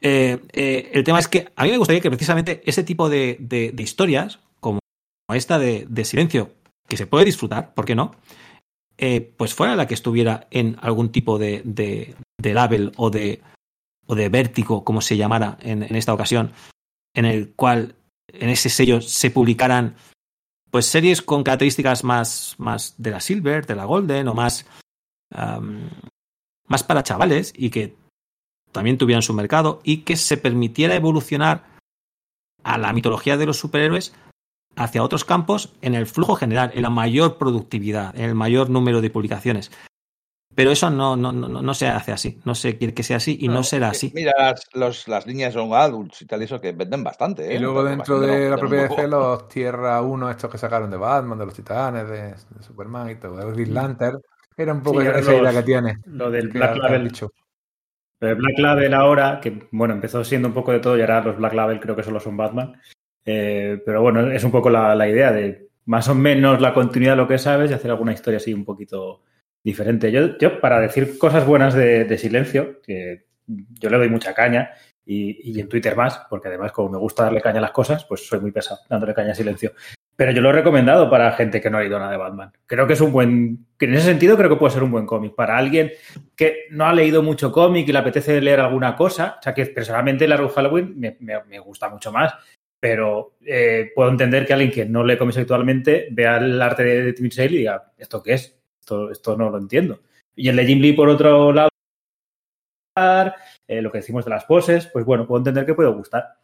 [0.00, 3.36] Eh, eh, el tema es que a mí me gustaría que precisamente ese tipo de,
[3.40, 4.78] de- de historias, como
[5.32, 6.52] esta de, de silencio,
[6.88, 8.14] que se puede disfrutar, ¿por qué no?
[8.96, 13.40] Eh, pues fuera la que estuviera en algún tipo de, de, de label o de,
[14.06, 16.52] o de vértigo, como se llamara en, en esta ocasión,
[17.14, 17.94] en el cual
[18.32, 19.96] en ese sello se publicaran
[20.70, 24.66] pues series con características más, más de la Silver, de la Golden o más,
[26.66, 27.96] más para chavales y que
[28.72, 31.64] también tuvieran su mercado y que se permitiera evolucionar
[32.62, 34.12] a la mitología de los superhéroes
[34.76, 39.00] hacia otros campos en el flujo general, en la mayor productividad, en el mayor número
[39.00, 39.72] de publicaciones.
[40.54, 43.36] Pero eso no, no, no, no se hace así, no se quiere que sea así
[43.40, 44.10] y no, será así.
[44.14, 47.46] Mira, las, los- las líneas son adults y tal, eso que venden bastante.
[47.52, 47.56] ¿eh?
[47.56, 49.06] Y luego dentro de la propia poco.
[49.06, 53.14] los Tierra 1, estos que sacaron de Batman, de los Titanes, de, de Superman y
[53.16, 54.20] todo, de Green Lantern,
[54.56, 55.94] era un poco Sí, esa los- idea que tiene.
[56.06, 57.04] Lo del Black Label.
[57.04, 57.30] dicho.
[58.20, 61.20] Lo del Black Label ahora, que bueno, empezó siendo un poco de todo y ahora
[61.22, 62.72] los Black Label creo que solo son Batman.
[63.24, 67.12] Eh, pero bueno, es un poco la, la idea de más o menos la continuidad
[67.12, 69.22] de lo que sabes y hacer alguna historia así un poquito
[69.68, 70.10] diferente.
[70.12, 74.70] Yo, yo para decir cosas buenas de, Silencio, que yo le doy mucha caña
[75.04, 78.04] y, y en Twitter más, porque además como me gusta darle caña a las cosas,
[78.04, 79.72] pues soy muy pesado dándole caña a Silencio.
[80.16, 82.50] Pero yo lo he recomendado para gente que no ha leído nada de Batman.
[82.66, 85.06] Creo que es un buen, que en ese sentido creo que puede ser un buen
[85.06, 85.32] cómic.
[85.36, 85.92] Para alguien
[86.34, 89.64] que no ha leído mucho cómic y le apetece leer alguna cosa, o sea que
[89.66, 92.34] personalmente la Red Halloween me, me- me gusta mucho más,
[92.80, 97.02] pero eh, puedo entender que alguien que no lee cómics actualmente vea el arte de,
[97.04, 98.57] de Tim Sale y diga, ¿esto qué es?
[98.88, 100.00] Esto, esto no lo entiendo.
[100.34, 101.68] Y el de Jim Lee, por otro lado,
[103.66, 106.38] eh, lo que decimos de las poses, pues bueno, puedo entender que puede gustar.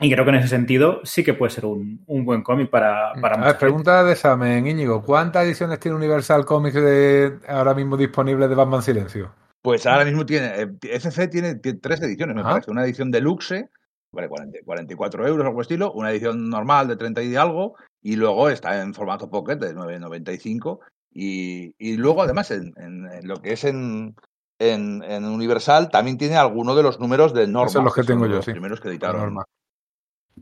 [0.00, 3.12] Y creo que en ese sentido sí que puede ser un, un buen cómic para,
[3.20, 5.00] para A mucha ver, pregunta de examen, Íñigo.
[5.00, 9.32] ¿Cuántas ediciones tiene Universal Comics de, ahora mismo disponibles de Batman Silencio?
[9.62, 12.50] Pues ahora mismo tiene, eh, FC tiene, tiene tres ediciones, me Ajá.
[12.50, 12.72] parece.
[12.72, 13.70] Una edición deluxe,
[14.10, 15.92] vale 40 44 euros, algo estilo.
[15.92, 17.76] Una edición normal de 30 y algo.
[18.02, 20.80] Y luego está en formato pocket de 9,95.
[21.18, 24.14] Y, y luego, además, en, en- en lo que es en,
[24.58, 27.62] en, en Universal, también tiene algunos de los números de Norma.
[27.62, 28.50] Esos son los que tengo yo, los sí.
[28.52, 29.20] primeros que editaron.
[29.22, 29.44] Norma.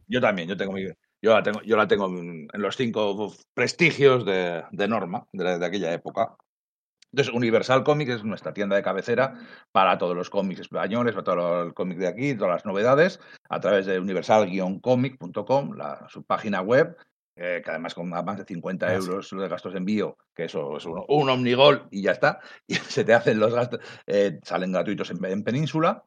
[0.08, 0.82] Yo también, yo tengo mi,
[1.22, 5.58] yo la tengo, yo la tengo en, los cinco prestigios de, de Norma, de, la-
[5.58, 6.34] de aquella época.
[7.12, 9.34] Entonces, Universal Comics es nuestra tienda de cabecera
[9.70, 13.60] para todos los cómics españoles, para todo el cómic de aquí, todas las novedades, a
[13.60, 15.76] través de universal-comic.com,
[16.08, 16.96] su página web,
[17.36, 19.06] eh, que además con más de 50 Ah, sí.
[19.08, 22.74] euros de gastos de envío, que eso es un, un omnigol y ya está, y
[22.74, 26.04] se te hacen los gastos, eh, salen gratuitos en, en Península.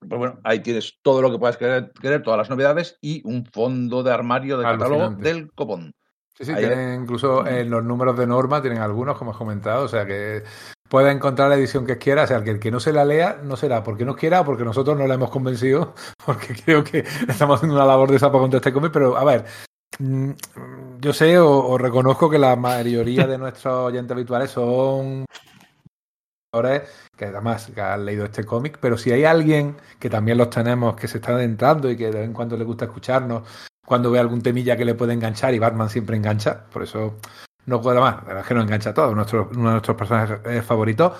[0.00, 3.44] Pues bueno, ahí tienes todo lo que puedas querer, querer, todas las novedades y un
[3.46, 5.92] fondo de armario de catálogo del copón.
[6.36, 9.84] Sí, sí, Ahí- tienen incluso en los números de norma, tienen algunos, como has comentado,
[9.84, 10.44] o sea que
[10.88, 13.40] puede encontrar la edición que quiera, o sea, que el que no se la lea
[13.42, 15.94] no será porque no quiera o porque nosotros no la hemos convencido,
[16.24, 19.46] porque creo que estamos haciendo una labor de sapo contra este cómic, pero a ver,
[19.98, 25.24] yo sé o, reconozco que la mayoría de nuestros oyentes habituales son
[27.16, 30.96] que además que han leído este cómic, pero si hay alguien que también los tenemos
[30.96, 33.42] que se está adentrando y que de vez en cuando le gusta escucharnos,
[33.84, 37.16] cuando ve algún temilla que le puede enganchar, y Batman siempre engancha, por eso
[37.66, 39.96] no puedo más, la verdad es que nos engancha a todos, nuestro, uno de nuestros
[39.96, 41.12] personajes eh, favoritos.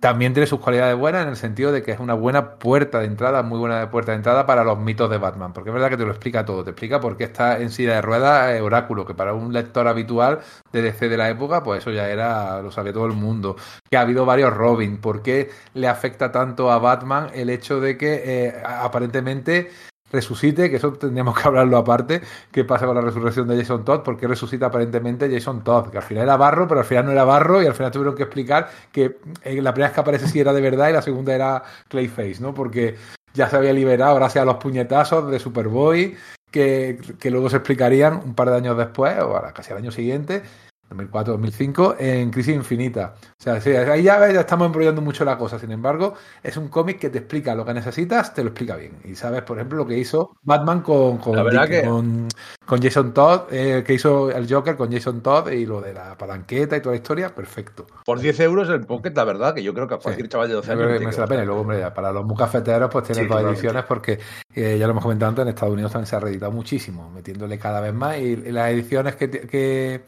[0.00, 3.06] También tiene sus cualidades buenas en el sentido de que es una buena puerta de
[3.06, 5.98] entrada, muy buena puerta de entrada para los mitos de Batman, porque es verdad que
[5.98, 9.04] te lo explica todo, te explica por qué está en silla de ruedas eh, Oráculo,
[9.04, 10.40] que para un lector habitual
[10.72, 13.56] de DC de la época, pues eso ya era, lo sabía todo el mundo,
[13.90, 17.98] que ha habido varios Robin, por qué le afecta tanto a Batman el hecho de
[17.98, 19.70] que eh, aparentemente
[20.12, 22.20] resucite, que eso tendríamos que hablarlo aparte,
[22.50, 26.04] qué pasa con la resurrección de Jason Todd, porque resucita aparentemente Jason Todd, que al
[26.04, 28.68] final era barro, pero al final no era barro y al final tuvieron que explicar
[28.92, 31.62] que eh, la primera vez que aparece sí era de verdad y la segunda era
[31.88, 32.54] Clayface, ¿no?
[32.54, 32.96] Porque
[33.34, 36.16] ya se había liberado gracias a los puñetazos de Superboy,
[36.50, 40.42] que, que luego se explicarían un par de años después, o casi al año siguiente,
[40.90, 43.14] 2004-2005, en Crisis Infinita.
[43.16, 45.58] O sea, sí, ahí ya, ya, estamos embrollando mucho la cosa.
[45.58, 48.98] Sin embargo, es un cómic que te explica lo que necesitas, te lo explica bien.
[49.04, 51.34] Y sabes, por ejemplo, lo que hizo Batman con, con,
[51.68, 51.82] que...
[51.82, 52.28] con,
[52.66, 56.16] con, Jason Todd, eh, que hizo el Joker con Jason Todd y lo de la
[56.18, 57.86] palanqueta y toda la historia, perfecto.
[58.04, 60.48] Por 10 euros el Pocket, la verdad, que yo creo que a cualquier sí, chaval
[60.48, 60.86] de 12 años.
[60.86, 61.42] merece la pena.
[61.42, 64.18] Y luego, hombre, ya, para los muy cafeteros, pues tienes sí, dos ediciones porque
[64.54, 67.58] eh, ya lo hemos comentado antes, en Estados Unidos también se ha reeditado muchísimo, metiéndole
[67.58, 68.18] cada vez más.
[68.18, 70.04] Y, y las ediciones que, que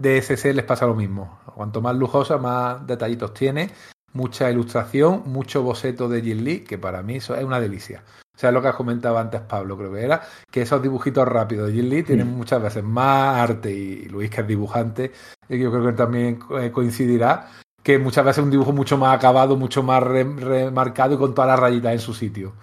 [0.00, 1.40] de SC les pasa lo mismo.
[1.54, 3.70] Cuanto más lujosa, más detallitos tiene,
[4.12, 8.02] mucha ilustración, mucho boceto de Jim Lee, que para mí eso es una delicia.
[8.34, 11.68] O sea, lo que has comentado antes Pablo, creo que era, que esos dibujitos rápidos
[11.68, 12.36] de Jim Lee tienen mm.
[12.36, 15.12] muchas veces más arte y Luis, que es dibujante,
[15.48, 16.38] y yo creo que también
[16.72, 17.50] coincidirá,
[17.82, 21.60] que muchas veces un dibujo mucho más acabado, mucho más remarcado y con todas las
[21.60, 22.54] rayitas en su sitio.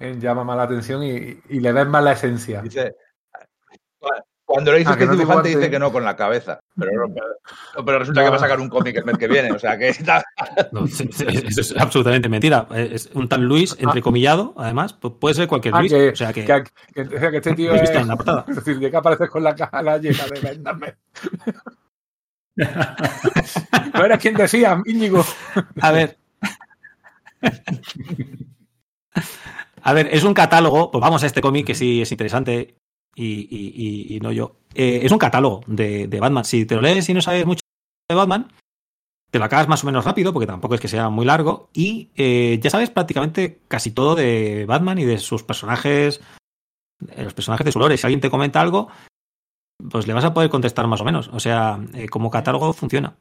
[0.00, 2.62] Eh, llama más la atención y, y le ves más la esencia.
[2.62, 2.94] Dice,
[4.50, 6.58] cuando le dices ah, que, que no es dibujante, dice que no con la cabeza.
[6.76, 8.26] Pero, pero, pero resulta no.
[8.26, 9.52] que va a sacar un cómic el mes que viene.
[9.52, 10.24] O sea que está.
[10.72, 12.66] No, eso es absolutamente mentira.
[12.74, 14.94] Es un tal Luis, entrecomillado, además.
[14.94, 15.92] Puede ser cualquier ah, Luis.
[15.92, 16.44] Que, o sea que.
[16.44, 17.90] que, que, que este tío es, es.
[17.90, 18.44] en la portada.
[18.48, 20.94] Es decir, que apareces con la cara llena de véndame.
[23.94, 25.24] no eres quien decía, Íñigo.
[25.80, 26.18] A ver.
[29.82, 30.90] A ver, es un catálogo.
[30.90, 32.74] Pues vamos a este cómic que sí es interesante
[33.20, 34.56] y, y, y, no yo.
[34.74, 36.44] Eh, es un catálogo de, de, Batman.
[36.44, 37.60] Si te lo lees y no sabes mucho
[38.08, 38.50] de Batman,
[39.30, 41.68] te lo acabas más o menos rápido, porque tampoco es que sea muy largo.
[41.74, 46.20] Y eh, ya sabes prácticamente casi todo de Batman y de sus personajes,
[46.98, 47.98] de los personajes de su lore.
[47.98, 48.88] Si alguien te comenta algo,
[49.90, 51.28] pues le vas a poder contestar más o menos.
[51.32, 53.18] O sea, eh, como catálogo funciona.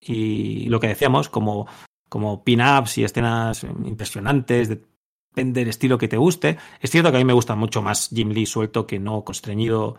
[0.00, 1.68] Y lo que decíamos, como,
[2.08, 4.82] como pin-ups y escenas impresionantes de
[5.30, 6.58] depende del estilo que te guste.
[6.80, 9.98] Es cierto que a mí me gusta mucho más Jim Lee suelto que no constreñido.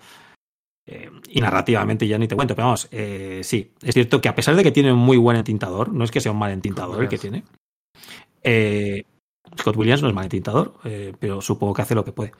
[0.86, 4.34] Eh, y narrativamente ya ni te cuento, pero vamos, eh, sí, es cierto que a
[4.34, 7.04] pesar de que tiene un muy buen entintador, no es que sea un mal entintador
[7.04, 7.44] el que tiene.
[8.42, 9.04] Eh,
[9.60, 10.74] Scott Williams no es mal entintador,
[11.20, 12.32] pero supongo que hace lo que puede.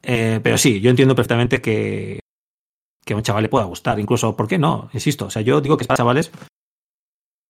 [0.00, 2.20] pero sí, yo entiendo perfectamente que,
[3.04, 4.88] que a un chaval le pueda gustar, incluso, ¿por qué no?
[4.92, 6.30] Insisto, o sea, yo digo que es para chavales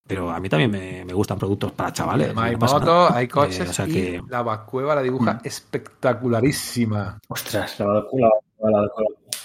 [0.07, 2.33] pero a mí también me, me gustan productos para chavales.
[2.37, 5.41] hay no motos, hay coches Eh, o sea y que- la vacueva la dibuja Mm.
[5.45, 7.19] espectacularísima.
[7.29, 8.31] Ostras, la Badcueva.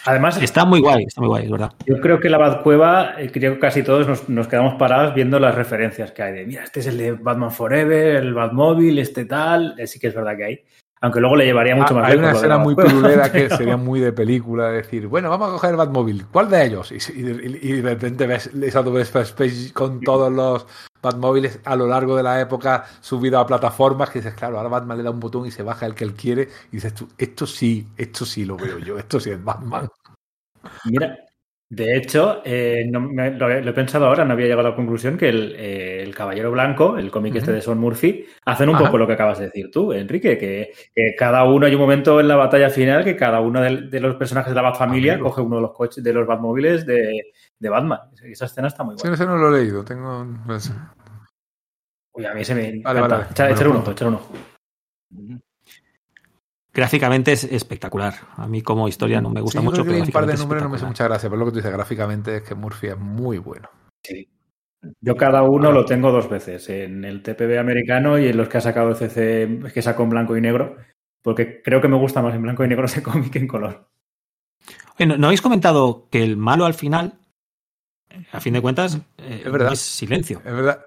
[0.05, 1.73] Además, Está muy guay, está muy guay, es verdad.
[1.85, 5.39] yo creo que la Badcueva, eh, creo que casi todos nos, nos quedamos parados viendo
[5.39, 6.33] las referencias que hay.
[6.33, 9.75] De, mira, este es el de Batman Forever, el Batmóvil, este tal.
[9.77, 10.59] Eh, sí que es verdad que hay.
[10.99, 13.99] Aunque luego le llevaría mucho Ah, más hay una escena muy pirulera que sería muy
[13.99, 16.91] de película, decir, bueno, vamos a coger el Batmóvil, ¿cuál de ellos?
[16.91, 20.65] Y, y, y- y de repente ves esa doble space con todos los
[21.01, 24.97] Batmóviles a lo largo de la época subido a plataformas, que dices, claro, ahora Batman
[24.97, 27.45] le da un botón y se baja el que él quiere, y dices tú, esto
[27.45, 29.87] sí, esto sí lo veo yo, esto sí es Batman.
[30.85, 31.15] Mira,
[31.69, 34.69] de hecho, eh, no me- lo, he, lo he pensado ahora, no había llegado a
[34.71, 38.69] la conclusión que el, eh, el Caballero Blanco, el cómic este de Sean Murphy, hacen
[38.69, 38.85] un Ajá.
[38.85, 42.19] poco lo que acabas de decir tú, Enrique, que, que cada uno, hay un momento
[42.21, 45.29] en la batalla final que cada uno de, de los personajes de la Batfamilia Amigo.
[45.29, 47.99] coge uno de los coches, de los Batmóviles de, de Batman.
[48.23, 49.15] Esa escena está muy Sí, buena.
[49.15, 50.25] ese no lo he leído, tengo...
[52.13, 53.17] Uy, a mí se me Vale, encanta.
[53.37, 53.51] vale.
[53.53, 54.33] Echar, un ojo, echar un ojo.
[56.77, 58.13] Gráficamente es espectacular.
[58.35, 60.25] A mí como historia no me gusta sí, yo mucho, creo que pero un par
[60.27, 62.53] de números no me hace mucha gracia, pero lo que tú dices gráficamente es que
[62.53, 63.67] Murphy es muy bueno.
[65.01, 68.59] Yo cada uno lo tengo dos veces, en el TPB americano y en los que
[68.59, 70.75] ha sacado CC, que sacó en blanco y negro,
[71.23, 73.89] porque creo que me gusta más en blanco y negro ese cómic que en color.
[74.99, 77.17] Oye, ¿no, no habéis comentado que el malo al final,
[78.31, 79.69] a fin de cuentas, eh, Es verdad.
[79.69, 80.43] no es silencio?
[80.45, 80.85] Es verdad,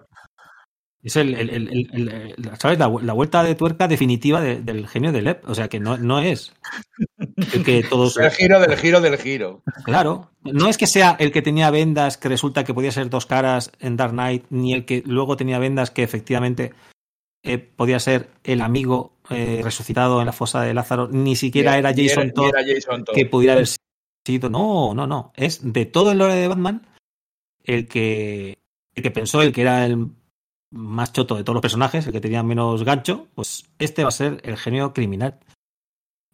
[1.03, 2.79] Es el, el- ¿sabes?
[2.79, 5.49] La, la vuelta de tuerca definitiva de- del genio de Lep.
[5.49, 6.53] O sea, que no, no es
[7.55, 8.17] el que todos...
[8.19, 9.63] El giro del giro del giro.
[9.85, 13.25] Claro, no es que sea el que tenía vendas que resulta que podía ser dos
[13.27, 16.73] caras en Dark Knight, ni el que luego tenía vendas que efectivamente
[17.43, 21.93] eh, podía ser el amigo eh, resucitado en la fosa de Lázaro, ni siquiera era
[21.93, 23.15] Ni Jason ni Todd era Jason Todd.
[23.15, 23.69] que pudiera haber
[24.27, 24.51] sido.
[24.51, 25.33] No, no, no.
[25.35, 26.87] Es de todo el lore de Batman
[27.65, 28.59] el que,
[28.95, 30.09] el que pensó, el que era el
[30.71, 34.13] más choto de todos los personajes, el que tenía menos gancho, pues este va a
[34.13, 35.39] ser el genio criminal.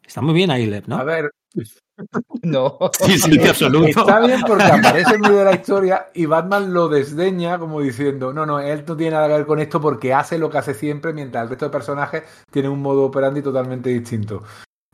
[0.07, 0.97] Está muy bien ahí, Lev, ¿no?
[0.99, 1.31] A ver,
[2.43, 2.79] No.
[3.01, 4.01] Sí, sí, absoluto.
[4.01, 8.33] Está bien porque aparece en medio de la historia y Batman lo desdeña como diciendo,
[8.33, 10.75] no, no, él no tiene nada que ver con esto porque hace lo que hace
[10.75, 14.43] siempre mientras el resto de personajes tienen un modo operandi totalmente distinto.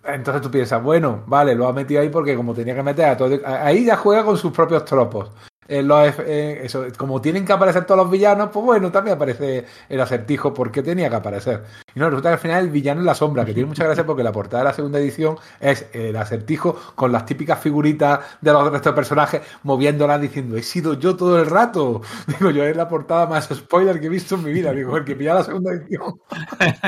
[0.05, 3.17] Entonces tú piensas, bueno, vale, lo ha metido ahí porque como tenía que meter a
[3.17, 3.39] todo...
[3.45, 5.31] Ahí ya juega con sus propios tropos.
[5.69, 10.01] Los eh, eso, como tienen que aparecer todos los villanos, pues bueno, también aparece el
[10.01, 11.63] acertijo porque tenía que aparecer.
[11.95, 14.05] Y no, resulta que al final el villano es la sombra, que tiene mucha gracia
[14.05, 18.53] porque la portada de la segunda edición es el acertijo con las típicas figuritas de
[18.53, 22.03] los restos de personajes moviéndolas diciendo, he sido yo todo el rato.
[22.27, 24.73] Digo, yo es la portada más spoiler que he visto en mi vida.
[24.73, 26.15] Digo, el que pilla la segunda edición.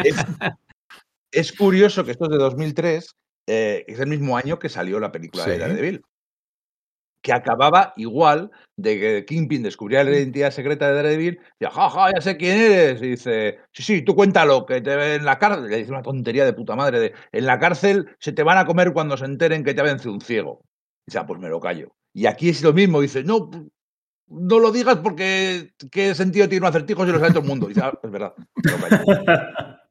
[0.02, 0.16] Es,
[1.30, 5.12] es curioso que esto es de 2003, eh, es el mismo año que salió la
[5.12, 5.58] película de Sí.
[5.58, 6.02] Daredevil.
[7.24, 11.40] Que acababa igual de que Kingpin descubría la identidad secreta de Daredevil.
[11.58, 13.00] Y ja, ja, ya sé quién eres.
[13.00, 15.70] Y dice, sí, sí, tú cuéntalo, que te ve en la cárcel.
[15.70, 18.66] Le dice una tontería de puta madre de, en la cárcel se te van a
[18.66, 20.60] comer cuando se enteren que te ha vencido un ciego.
[21.06, 21.94] Y dice, ah, pues me lo callo.
[22.12, 23.50] Y aquí es lo mismo, dice, no,
[24.28, 27.66] no lo digas porque qué sentido tiene un acertijo si lo sabe todo el mundo.
[27.66, 29.24] Y dice, ah, es verdad, me lo callo.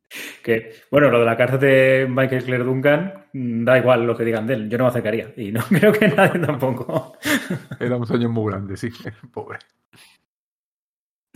[0.44, 4.26] Que, bueno, lo de la cárcel de Michael Clare Duncan, mm, da igual lo que
[4.26, 5.34] digan de él, yo no me acercaría.
[5.38, 7.18] Y no creo que nadie tampoco.
[7.80, 8.90] Era un sueño muy grande, sí.
[9.34, 9.60] Pobre.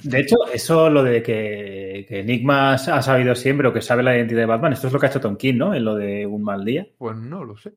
[0.03, 4.15] De hecho, eso lo de que, que Enigma ha sabido siempre o que sabe la
[4.15, 5.73] identidad de Batman, esto es lo que ha hecho Tom King, ¿no?
[5.73, 6.87] En lo de un mal día.
[6.99, 7.73] Pues no lo sé.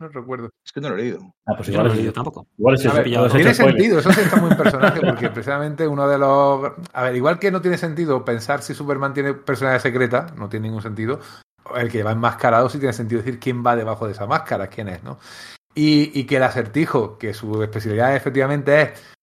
[0.00, 0.50] No recuerdo.
[0.64, 1.18] Es que no lo he leído.
[1.46, 2.46] Ah, pues Yo igual no lo he leído tampoco.
[2.58, 6.08] igual es ver, pillado, tiene sentido, eso sí está muy en personaje, porque precisamente uno
[6.08, 6.72] de los.
[6.92, 10.68] A ver, igual que no tiene sentido pensar si Superman tiene personalidad secreta, no tiene
[10.68, 11.20] ningún sentido.
[11.76, 14.88] El que va enmascarado sí tiene sentido decir quién va debajo de esa máscara, quién
[14.88, 15.18] es, ¿no?
[15.74, 19.16] Y, y que el acertijo, que su especialidad efectivamente es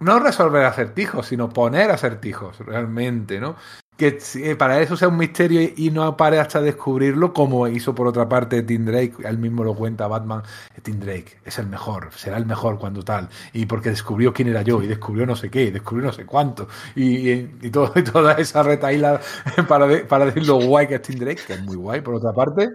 [0.00, 3.56] no resolver acertijos, sino poner acertijos realmente, ¿no?
[3.98, 8.06] Que eh, para eso sea un misterio y no pare hasta descubrirlo, como hizo por
[8.06, 10.42] otra parte Tim Drake, él mismo lo cuenta Batman,
[10.84, 14.62] Tim Drake es el mejor, será el mejor cuando tal, y porque descubrió quién era
[14.62, 17.92] yo, y descubrió no sé qué, y descubrió no sé cuánto, y, y, y todo,
[17.96, 19.20] y toda esa retaíla
[19.68, 22.14] para, de- para decir lo guay que es Tim Drake, que es muy guay por
[22.14, 22.68] otra parte.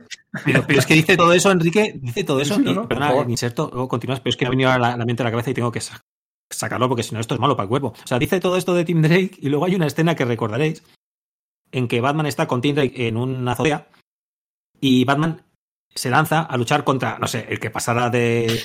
[0.44, 2.56] Pero, pero es que dice todo eso, Enrique, dice todo eso.
[2.56, 4.78] Sí, sí, y, no, perdona, inserto, luego continúas, pero es que me ha venido a
[4.78, 6.02] la, la mente a la cabeza y tengo que sa-
[6.50, 7.94] sacarlo porque si no esto es malo para el cuerpo.
[8.04, 10.84] O sea, dice todo esto de Tim Drake y luego hay una escena que recordaréis
[11.74, 13.88] en que Batman está con Tim Drake en una azotea
[14.80, 15.42] y Batman
[15.94, 18.62] se lanza a luchar contra, no sé, el que pasara de,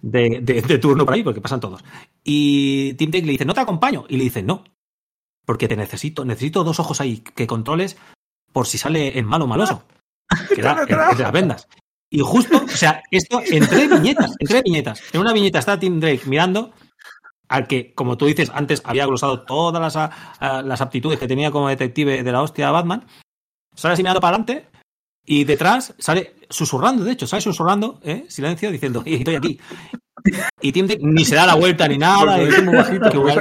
[0.00, 1.84] de, de- de turno por ahí, porque pasan todos.
[2.22, 4.04] Y Tim Drake le dice, no te acompaño.
[4.08, 4.64] Y le dice, no,
[5.44, 7.96] porque te necesito, necesito dos ojos ahí que controles
[8.52, 9.84] por si sale en malo maloso.
[10.54, 10.86] Que el, el
[11.16, 11.68] de las vendas.
[12.10, 15.02] Y justo, o sea, esto en tres viñetas, en tres viñetas.
[15.12, 16.72] En una viñeta está Tim Drake mirando
[17.48, 21.50] al que, como tú dices, antes había glosado todas las, a- las aptitudes que tenía
[21.50, 23.06] como detective de la hostia Batman.
[23.74, 24.68] Sale así mirando para adelante
[25.24, 28.24] y detrás sale susurrando, de hecho, sale susurrando, ¿eh?
[28.28, 29.60] silencio, diciendo, "Eh, estoy aquí.
[30.60, 32.36] Y Tim Drake ni se da la vuelta ni nada.
[32.38, 33.34] Porque y- muy bajito, que otra.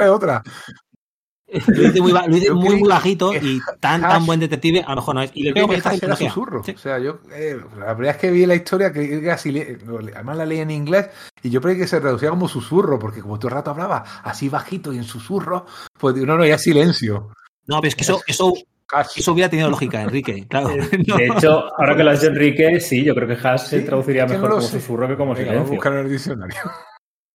[1.47, 4.89] Lo dice muy, lo dice muy, muy bajito y tan, Hash- tan buen detective, a
[4.89, 5.31] lo mejor no es.
[5.33, 6.63] Y le creo que Hash era susurro.
[6.63, 6.71] Sí.
[6.71, 9.77] O sea, yo, eh, la primera vez que vi la historia, que así, le-
[10.13, 11.09] además la leí en inglés,
[11.41, 14.49] y yo creí que se reducía como susurro, porque como todo el rato hablaba así
[14.49, 15.65] bajito y en susurro,
[15.97, 17.31] pues no, no, ya silencio.
[17.65, 18.53] No, pero es que eso, eso,
[18.91, 19.17] Hash.
[19.17, 20.45] eso hubiera tenido lógica, Enrique.
[20.49, 20.69] Claro.
[20.71, 21.15] Eh, No.
[21.17, 23.85] De hecho, ahora que lo has dicho Enrique, sí, yo creo que Hash se Sí,
[23.85, 24.79] traduciría es que no mejor lo como sé.
[24.81, 25.75] susurro que como Venga, vamos a silencio.
[25.75, 26.55] buscarlo en el diccionario.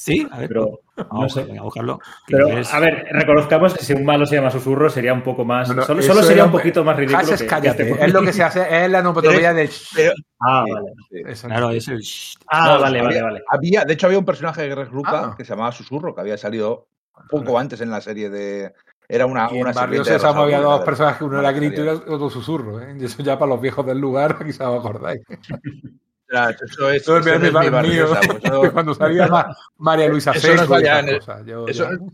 [0.05, 0.49] Sí, a ver.
[0.49, 1.45] Pero, no vamos, sé.
[1.45, 1.99] venga, a buscarlo.
[2.27, 5.23] que Pero, es- a ver, reconozcamos que si un malo se llama susurro sería un
[5.23, 5.69] poco más.
[5.69, 7.37] Solo sería un poquito más ridículo.
[7.37, 7.85] Que- cállate.
[7.87, 9.71] que Es lo que se hace, es la onomatopeya del.
[9.95, 10.93] Pero, Ah, vale.
[11.09, 11.23] sí.
[11.27, 11.47] Eso.
[11.47, 12.01] Claro, es el.
[12.01, 12.35] shh.
[12.49, 13.43] Ah, No, vale, había- vale, vale.
[13.49, 15.35] Había, de hecho, había un personaje de Greg Ruca Ah.
[15.37, 16.89] que se llamaba Susurro, que había salido
[17.21, 18.73] un poco antes en la serie de.
[19.09, 19.49] Era una.
[19.53, 22.81] Y en una Barrio Sésamo había dos personajes, uno era grito y otro susurro.
[22.81, 22.97] ¿eh?
[22.99, 25.21] Y eso ya para los viejos del lugar, quizás os acordáis.
[26.33, 28.21] Eso es, Todo el eso no es mi mío, sea,
[28.61, 31.21] pues cuando salía Ma- María Luisa Eso no salía en.
[31.47, 32.07] Yo, eso- yo-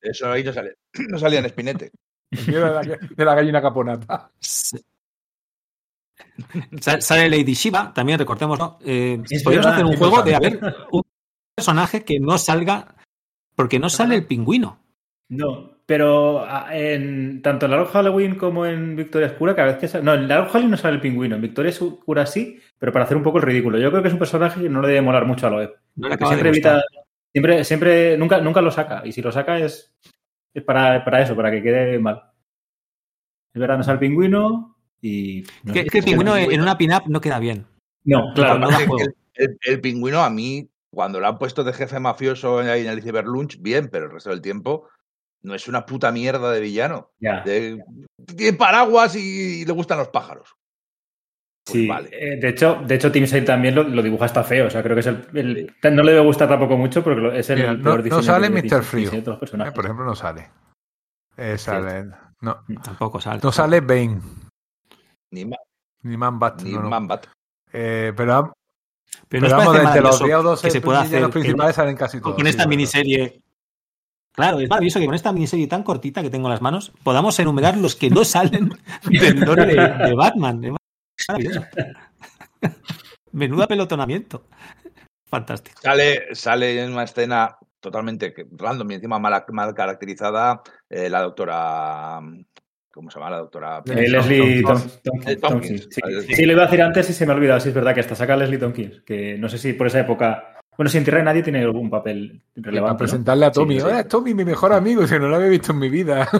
[0.00, 0.74] Eso ahí no sale.
[1.08, 1.92] No salía en Espinete.
[2.30, 4.30] de la, de la gallina caponata.
[6.80, 8.78] Sa- Sale Lady Shiva, también recordémoslo.
[8.84, 10.60] Eh, Es podríamos hacer un juego de haber
[10.92, 11.02] un
[11.54, 12.94] personaje que no salga.
[13.54, 14.78] Porque no sale el pingüino.
[15.28, 19.88] No, pero ah, en, tanto en Largo Halloween como en Victoria Oscura, cada vez que
[19.88, 20.04] sale.
[20.04, 23.16] No, en Largo Halloween no sale el pingüino, en Victoria Oscura sí, pero para hacer
[23.16, 23.76] un poco el ridículo.
[23.76, 25.74] Yo creo que es un personaje que no le debe molar mucho a Loeb.
[25.96, 26.80] No siempre evita.
[27.32, 29.02] Siempre, siempre, nunca, nunca lo saca.
[29.04, 29.92] Y si lo saca es,
[30.54, 32.22] es para, para eso, para que quede mal.
[33.52, 35.42] Es verdad, no sale el pingüino y.
[35.64, 37.66] no es que el pingüino en una pin-up no queda bien.
[38.04, 38.70] No, claro, no no.
[38.70, 39.10] da El, juego.
[39.34, 43.00] el- el pingüino, a mí, cuando lo han puesto de jefe mafioso ahí en el
[43.00, 44.88] Iceberg Lunch, bien, pero el resto del tiempo
[45.42, 47.10] no es una puta mierda de villano.
[47.18, 47.40] Ya.
[47.42, 47.82] De-
[48.36, 50.54] tiene paraguas y, le gustan los pájaros.
[51.64, 52.08] Pues Sí, vale.
[52.12, 54.66] eh, de hecho, de hecho Tim Sale también lo, lo dibuja hasta feo.
[54.66, 57.50] O sea, creo que es el, el- no le debe gustar tampoco mucho porque es
[57.50, 58.82] el Mira, no, peor no diseño sale Mr.
[58.82, 59.10] Frío.
[59.12, 60.50] los Eh, por ejemplo, no sale.
[61.36, 62.06] Eh, sale
[62.40, 63.40] no, Tampoco sale.
[63.42, 64.20] no sale Bane,
[65.32, 65.56] Ni, Ma-
[66.02, 66.62] ni Man Bat.
[66.62, 66.88] ni no, no.
[66.90, 67.26] Man-Bat.
[67.72, 68.52] Eh, pero,
[69.28, 71.00] Pero pero nos vamos, parece de entre los maravilloso 10 o 12 que se pueda
[71.02, 72.34] hacer que- principales salen casi todos.
[72.36, 73.42] con esta miniserie.
[74.32, 77.38] Claro, es maravilloso que con esta miniserie tan cortita que tengo en las manos podamos
[77.40, 78.70] enumerar los que no salen
[79.10, 80.64] del lore de, de Batman.
[80.64, 80.72] Es
[81.28, 81.62] maravilloso.
[83.32, 84.44] Menudo apelotonamiento.
[85.28, 85.78] Fantástico.
[85.82, 92.20] Sale, sale en una escena totalmente random y encima mal, mal caracterizada eh, la doctora.
[92.92, 93.82] ¿Cómo se llama la doctora?
[93.86, 95.88] Eh, Leslie Tom- Tom- Tom- Tompkins.
[95.90, 96.34] Sí.
[96.34, 97.60] Sí, lo iba a decir antes y se me ha olvidado.
[97.60, 99.02] Sí, es verdad que hasta saca a Leslie Tompkins.
[99.02, 100.59] Que no sé si por esa época.
[100.76, 102.92] Bueno, si en Tierra de Nadie tiene algún papel para relevante.
[102.94, 102.98] ¿no?
[102.98, 103.80] presentarle a Tommy.
[103.80, 103.86] Sí.
[103.86, 106.28] Hola, Tommy, mi mejor amigo, si no lo había visto en mi vida.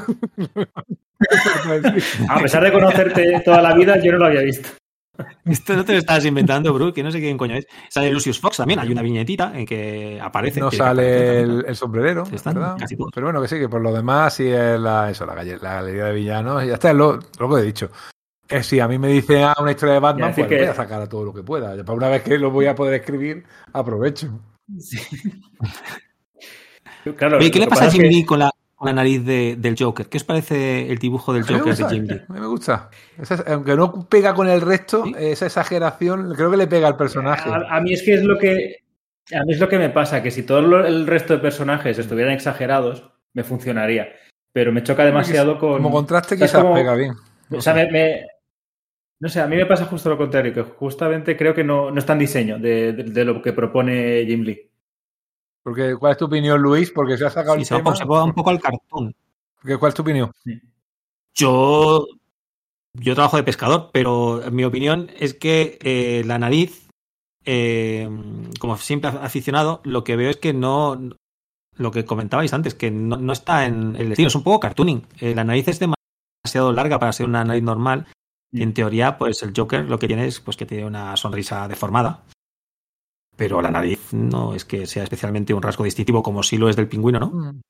[2.29, 4.71] A pesar de conocerte toda la vida, yo no lo había visto.
[5.45, 7.67] Esto no te lo estás inventando, Bru, que no sé quién coño es.
[7.91, 10.61] Sale Lucius Fox también, hay una viñetita en que aparece.
[10.61, 12.77] no que sale el, el sombrerero, Están ¿verdad?
[12.79, 13.11] casi todos.
[13.15, 15.75] Pero bueno, que sí, que por lo demás sí es la, eso, la, galle- la
[15.75, 17.91] galería de villanos y ya está, es lo, lo que he dicho.
[18.51, 20.75] Que si a mí me dice ah, una historia de Batman, pues que- voy a
[20.75, 21.77] sacar a todo lo que pueda.
[21.77, 24.41] Ya Para una vez que lo voy a poder escribir, aprovecho.
[27.17, 29.57] Claro, Oye, ¿qué le pasa a Jim que- Lee con la, con la nariz de-
[29.57, 30.07] del Joker?
[30.07, 32.21] ¿Qué os parece el dibujo del Joker de Jim Lee?
[32.29, 32.91] a mí me gusta.
[33.19, 35.15] Esa- aunque no pega con el resto, ¿Sí?
[35.19, 37.49] esa exageración creo que le pega al personaje.
[37.49, 38.77] A, a mí es que es lo que.
[39.33, 41.97] A mí es lo que me pasa, que si todo lo- el resto de personajes
[41.99, 44.09] estuvieran exagerados, me funcionaría.
[44.53, 45.75] Pero me choca demasiado con.
[45.75, 47.15] Como contraste quizás como- pega bien.
[47.53, 48.27] O sea, me, me-
[49.21, 51.99] No sé, a mí me pasa justo lo contrario, que justamente creo que no, no
[51.99, 54.71] está en diseño de, de- de lo que propone Jim Lee.
[55.63, 56.91] Porque, ¿Cuál es tu opinión, Luis?
[56.91, 57.97] Porque se ha sacado Sí, el se va, tema.
[57.97, 59.15] se va un poco al cartón.
[59.61, 60.31] Porque, ¿Cuál es tu opinión?
[61.35, 62.07] Yo,
[62.95, 66.89] yo trabajo de pescador, pero mi opinión es que eh, la nariz,
[67.45, 68.09] eh,
[68.59, 70.99] como siempre aficionado, lo que veo es que no,
[71.77, 75.07] lo que comentabais antes, que no, no está en el destino, es un poco cartooning.
[75.21, 78.07] Eh, la nariz es demasiado larga para ser una nariz normal.
[78.53, 81.69] Y en teoría, pues el Joker lo que tiene es pues, que tiene una sonrisa
[81.69, 82.25] deformada.
[83.37, 86.77] Pero la nariz no es que sea especialmente un rasgo distintivo como sí lo es
[86.77, 87.61] del pingüino, ¿no?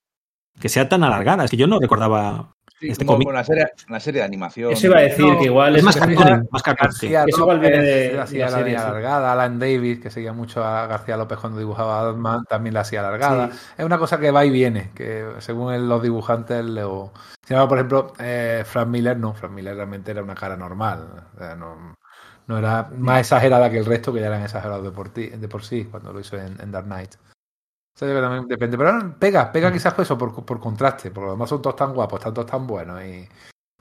[0.58, 1.44] Que sea tan alargada.
[1.44, 2.52] Es que yo no recordaba.
[2.80, 4.72] Sí, Este como cómic- una serie, una serie de animación.
[4.72, 5.96] Eso iba a decir, No, que igual Es más.
[5.96, 10.64] García Eso igual viene de- hacía la la serie, alargada, Alan Davis, que seguía mucho
[10.64, 13.50] a García López cuando dibujaba a Batman, también la hacía alargada.
[13.76, 17.12] Es una cosa que va y viene, que según los dibujantes lo...
[17.44, 21.06] Sin embargo, por ejemplo, eh, Frank Miller no, Frank Miller realmente era una cara normal.
[21.34, 21.96] O sea, no,
[22.46, 25.48] no era más exagerada que el resto, que ya eran exagerados de por, ti- de
[25.48, 27.14] por sí cuando lo hizo en, en Dark Knight.
[28.06, 28.76] Que también depende.
[28.78, 32.18] Pero pega, pega quizás por eso, por, por contraste, porque además son todos tan guapos,
[32.20, 33.28] están todos tan buenos y,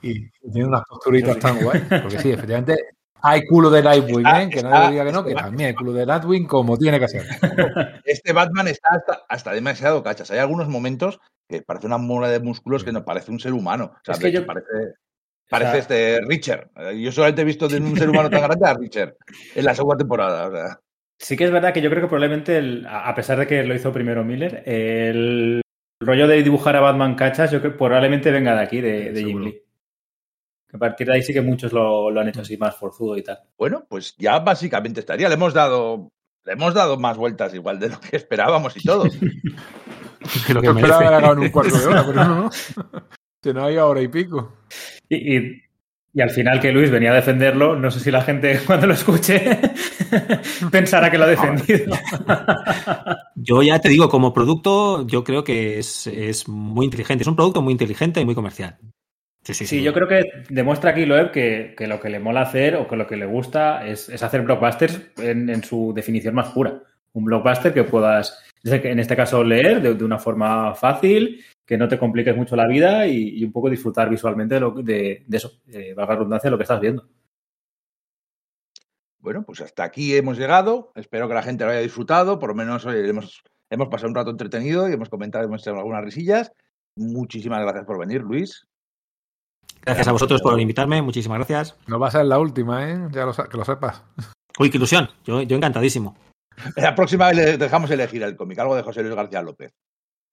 [0.01, 1.81] y tienen unas posturitas tan guay.
[2.01, 2.75] Porque sí, efectivamente
[3.21, 4.49] hay culo de Nightwing, Está- ¿eh?
[4.49, 7.25] que nadie diga que no, que también hay culo de Nightwing como tiene que ser.
[8.05, 10.31] Este Batman está hasta, hasta demasiado cachas.
[10.31, 11.19] Hay algunos momentos
[11.49, 13.91] que parece una mula de músculos que no parece un ser humano.
[13.95, 14.67] O sea, Es que yo- parece,
[15.49, 16.69] parece sea- este Richard.
[16.97, 19.15] Yo solamente he visto de un ser humano tan grande a Richard
[19.55, 20.47] en la segunda temporada.
[20.47, 20.79] o sea.
[21.19, 23.75] Sí que es verdad que yo creo que probablemente, el- a pesar de que lo
[23.75, 25.61] hizo primero Miller, el
[26.01, 29.23] rollo de dibujar a Batman cachas, yo creo que probablemente venga de aquí, de, de
[29.23, 29.41] Jim.
[29.41, 29.61] Lee.
[30.69, 33.17] Que a partir de ahí sí que muchos lo, lo han hecho así más forzudo
[33.17, 33.39] y tal.
[33.57, 35.27] Bueno, pues ya básicamente estaría.
[35.27, 36.09] Le hemos dado.
[36.45, 39.03] Le hemos dado más vueltas igual de lo que esperábamos y todo.
[40.45, 42.49] Que lo que esperaba acabado en un cuarto de hora, pero no, no.
[43.41, 44.57] Se nos ha ido hora y pico.
[45.07, 45.61] Y, y-
[46.13, 48.93] y al final que Luis venía a defenderlo, no sé si la gente cuando lo
[48.93, 49.59] escuche
[50.71, 51.95] pensará que lo ha defendido.
[53.35, 57.23] Yo ya te digo, como producto, yo creo que es, es muy inteligente.
[57.23, 58.77] Es un producto muy inteligente y muy comercial.
[59.43, 62.41] Sí, sí, Sí, yo creo que demuestra aquí Loeb que, que lo que le mola
[62.41, 66.35] hacer o que lo que le gusta es, es hacer blockbusters en, en su definición
[66.35, 66.83] más pura.
[67.13, 71.87] Un blockbuster que puedas, en este caso, leer de, de una forma fácil, que no
[71.87, 75.37] te compliques mucho la vida y, y un poco disfrutar visualmente de, lo- de- de
[75.37, 77.07] eso, eh, valga la redundancia, de lo que estás viendo.
[79.19, 80.91] Bueno, pues hasta aquí hemos llegado.
[80.95, 82.39] Espero que la gente lo haya disfrutado.
[82.39, 85.75] Por lo menos oye, hemos, hemos pasado un rato entretenido y hemos comentado, hemos hecho
[85.75, 86.51] algunas risillas.
[86.95, 88.65] Muchísimas gracias por venir, Luis.
[89.83, 91.77] Gracias a vosotros por invitarme, muchísimas gracias.
[91.87, 93.07] No va a ser la última, ¿eh?
[93.11, 94.03] Ya lo, que lo sepas.
[94.57, 95.09] Uy, qué ilusión.
[95.23, 96.17] Yo, yo encantadísimo.
[96.75, 99.73] La próxima vez le dejamos elegir el cómic, algo de José Luis García López.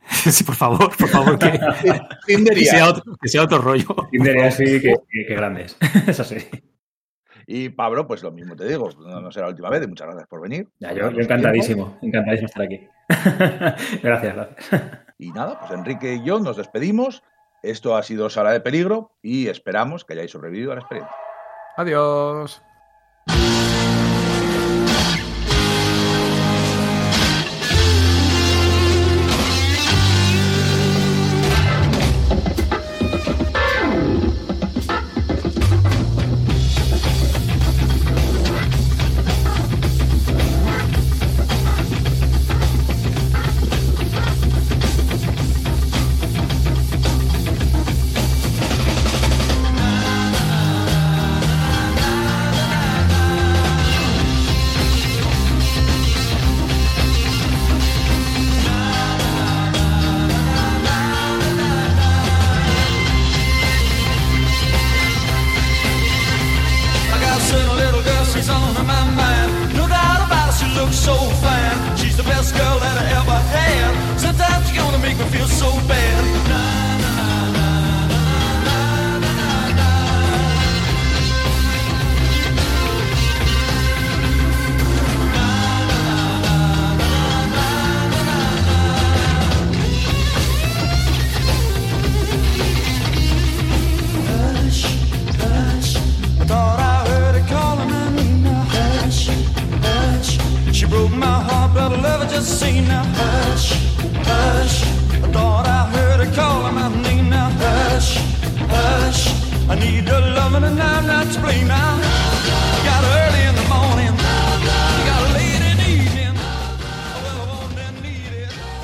[0.31, 1.53] Sí, por favor, por favor, que,
[1.83, 2.71] que Tindería.
[2.71, 3.87] sea, otro, que sea otro rollo.
[4.11, 5.77] Tinder así, que, que, que grandes.
[6.07, 6.37] Eso sí.
[7.47, 10.09] Y Pablo, pues lo mismo te digo, no, no será la última vez y muchas
[10.09, 10.69] gracias por venir.
[10.81, 12.89] Ya, yo, yo encantadísimo, encantadísimo estar aquí.
[14.03, 15.07] gracias, gracias.
[15.19, 17.23] Y nada, pues Enrique y yo nos despedimos.
[17.63, 21.17] Esto ha sido Sala de Peligro y esperamos que hayáis sobrevivido a la experiencia.
[21.77, 22.63] Adiós.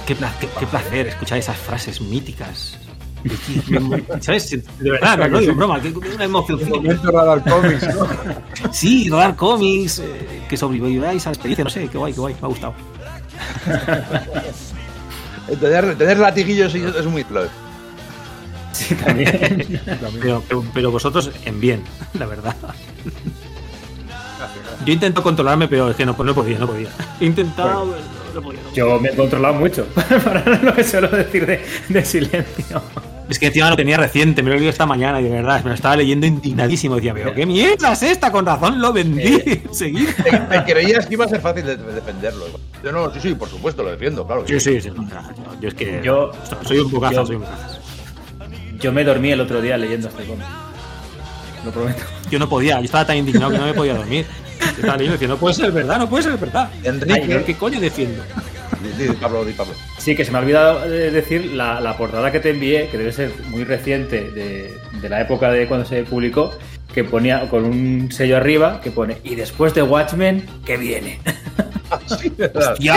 [0.06, 2.76] Qué, pla- qué- qué placer escuchar esas frases míticas.
[4.20, 4.50] ¿Sabes?
[4.50, 6.59] De verdad, no digo broma, que una emoción.
[7.04, 8.06] Radar Comics, ¿no?
[8.72, 12.34] Sí, rodar cómics, eh, que sobreviváis a la experiencia, no sé, qué guay, qué guay,
[12.34, 12.74] me ha gustado.
[15.60, 17.46] Tener, tener latiguillos es muy flow.
[18.73, 19.81] Sí, también.
[20.20, 21.82] Pero, pero, pero vosotros en bien,
[22.19, 22.57] la verdad.
[24.85, 26.89] Yo intento controlarme, pero es que no, no podía, no podía.
[27.20, 28.61] He intentado, pero no podía.
[28.62, 28.73] no.
[28.74, 29.85] Yo me he controlado mucho
[30.24, 32.82] para lo que suelo decir de, de silencio.
[33.28, 35.62] Es que encima lo tenía reciente, me lo he leído esta mañana y de verdad,
[35.62, 36.97] me lo estaba leyendo indignadísimo.
[36.97, 39.40] Decía, pero qué mierda es esta, con razón lo vendí.
[39.73, 40.09] Seguid.
[40.24, 42.47] Te, te creías que iba a ser fácil de, de defenderlo.
[42.82, 44.44] Yo no, sí, sí, por supuesto, lo defiendo, claro.
[44.47, 44.90] Sí, sí, sí.
[44.90, 45.07] no,
[45.61, 46.32] yo, es que Yo-
[46.66, 47.78] soy un bucazo, soy un bucazo.
[48.82, 50.44] Yo me dormí el otro día leyendo este cómic.
[51.64, 52.02] Lo prometo.
[52.30, 54.26] Yo no podía, yo estaba tan indignado que no me podía dormir.
[54.60, 56.70] Yo estaba leyendo decía, no puede ser verdad, no puede ser verdad.
[56.82, 58.22] Enrique- Ay, ¿Qué coño defiendo?
[58.82, 59.74] Di, di, Pablo, di, Pablo.
[59.98, 62.98] Sí, que se me ha olvidado eh, decir la, la portada que te envié, que
[62.98, 66.59] debe ser muy reciente de, de la época de cuando se publicó,
[66.94, 71.20] que ponía con un sello arriba que pone y después de Watchmen, ¿qué viene?
[72.19, 72.32] Sí.
[72.81, 72.97] Ya,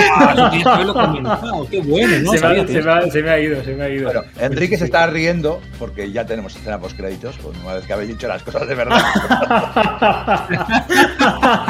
[0.51, 0.63] que
[0.93, 2.31] comentado, qué bueno, ¿no?
[2.31, 4.05] se, me ha, que se me ha- se me ha ido, se me ha ido.
[4.05, 7.91] Bueno, Enrique se está riendo porque ya tenemos escena post créditos, pues una vez que
[7.91, 8.97] habéis dicho las cosas de verdad.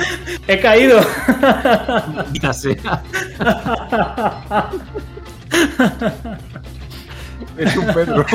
[0.48, 1.00] He caído.
[2.14, 3.02] Maldita sea.
[7.58, 8.26] Es un Pedro.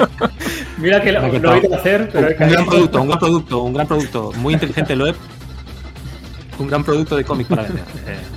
[0.78, 3.74] Mira que lo, lo he hacer, pero he un gran producto, un gran producto, un
[3.74, 4.32] gran producto.
[4.36, 5.16] Muy inteligente el web.
[6.58, 7.84] Un gran producto de cómic para vender.
[8.06, 8.18] Eh,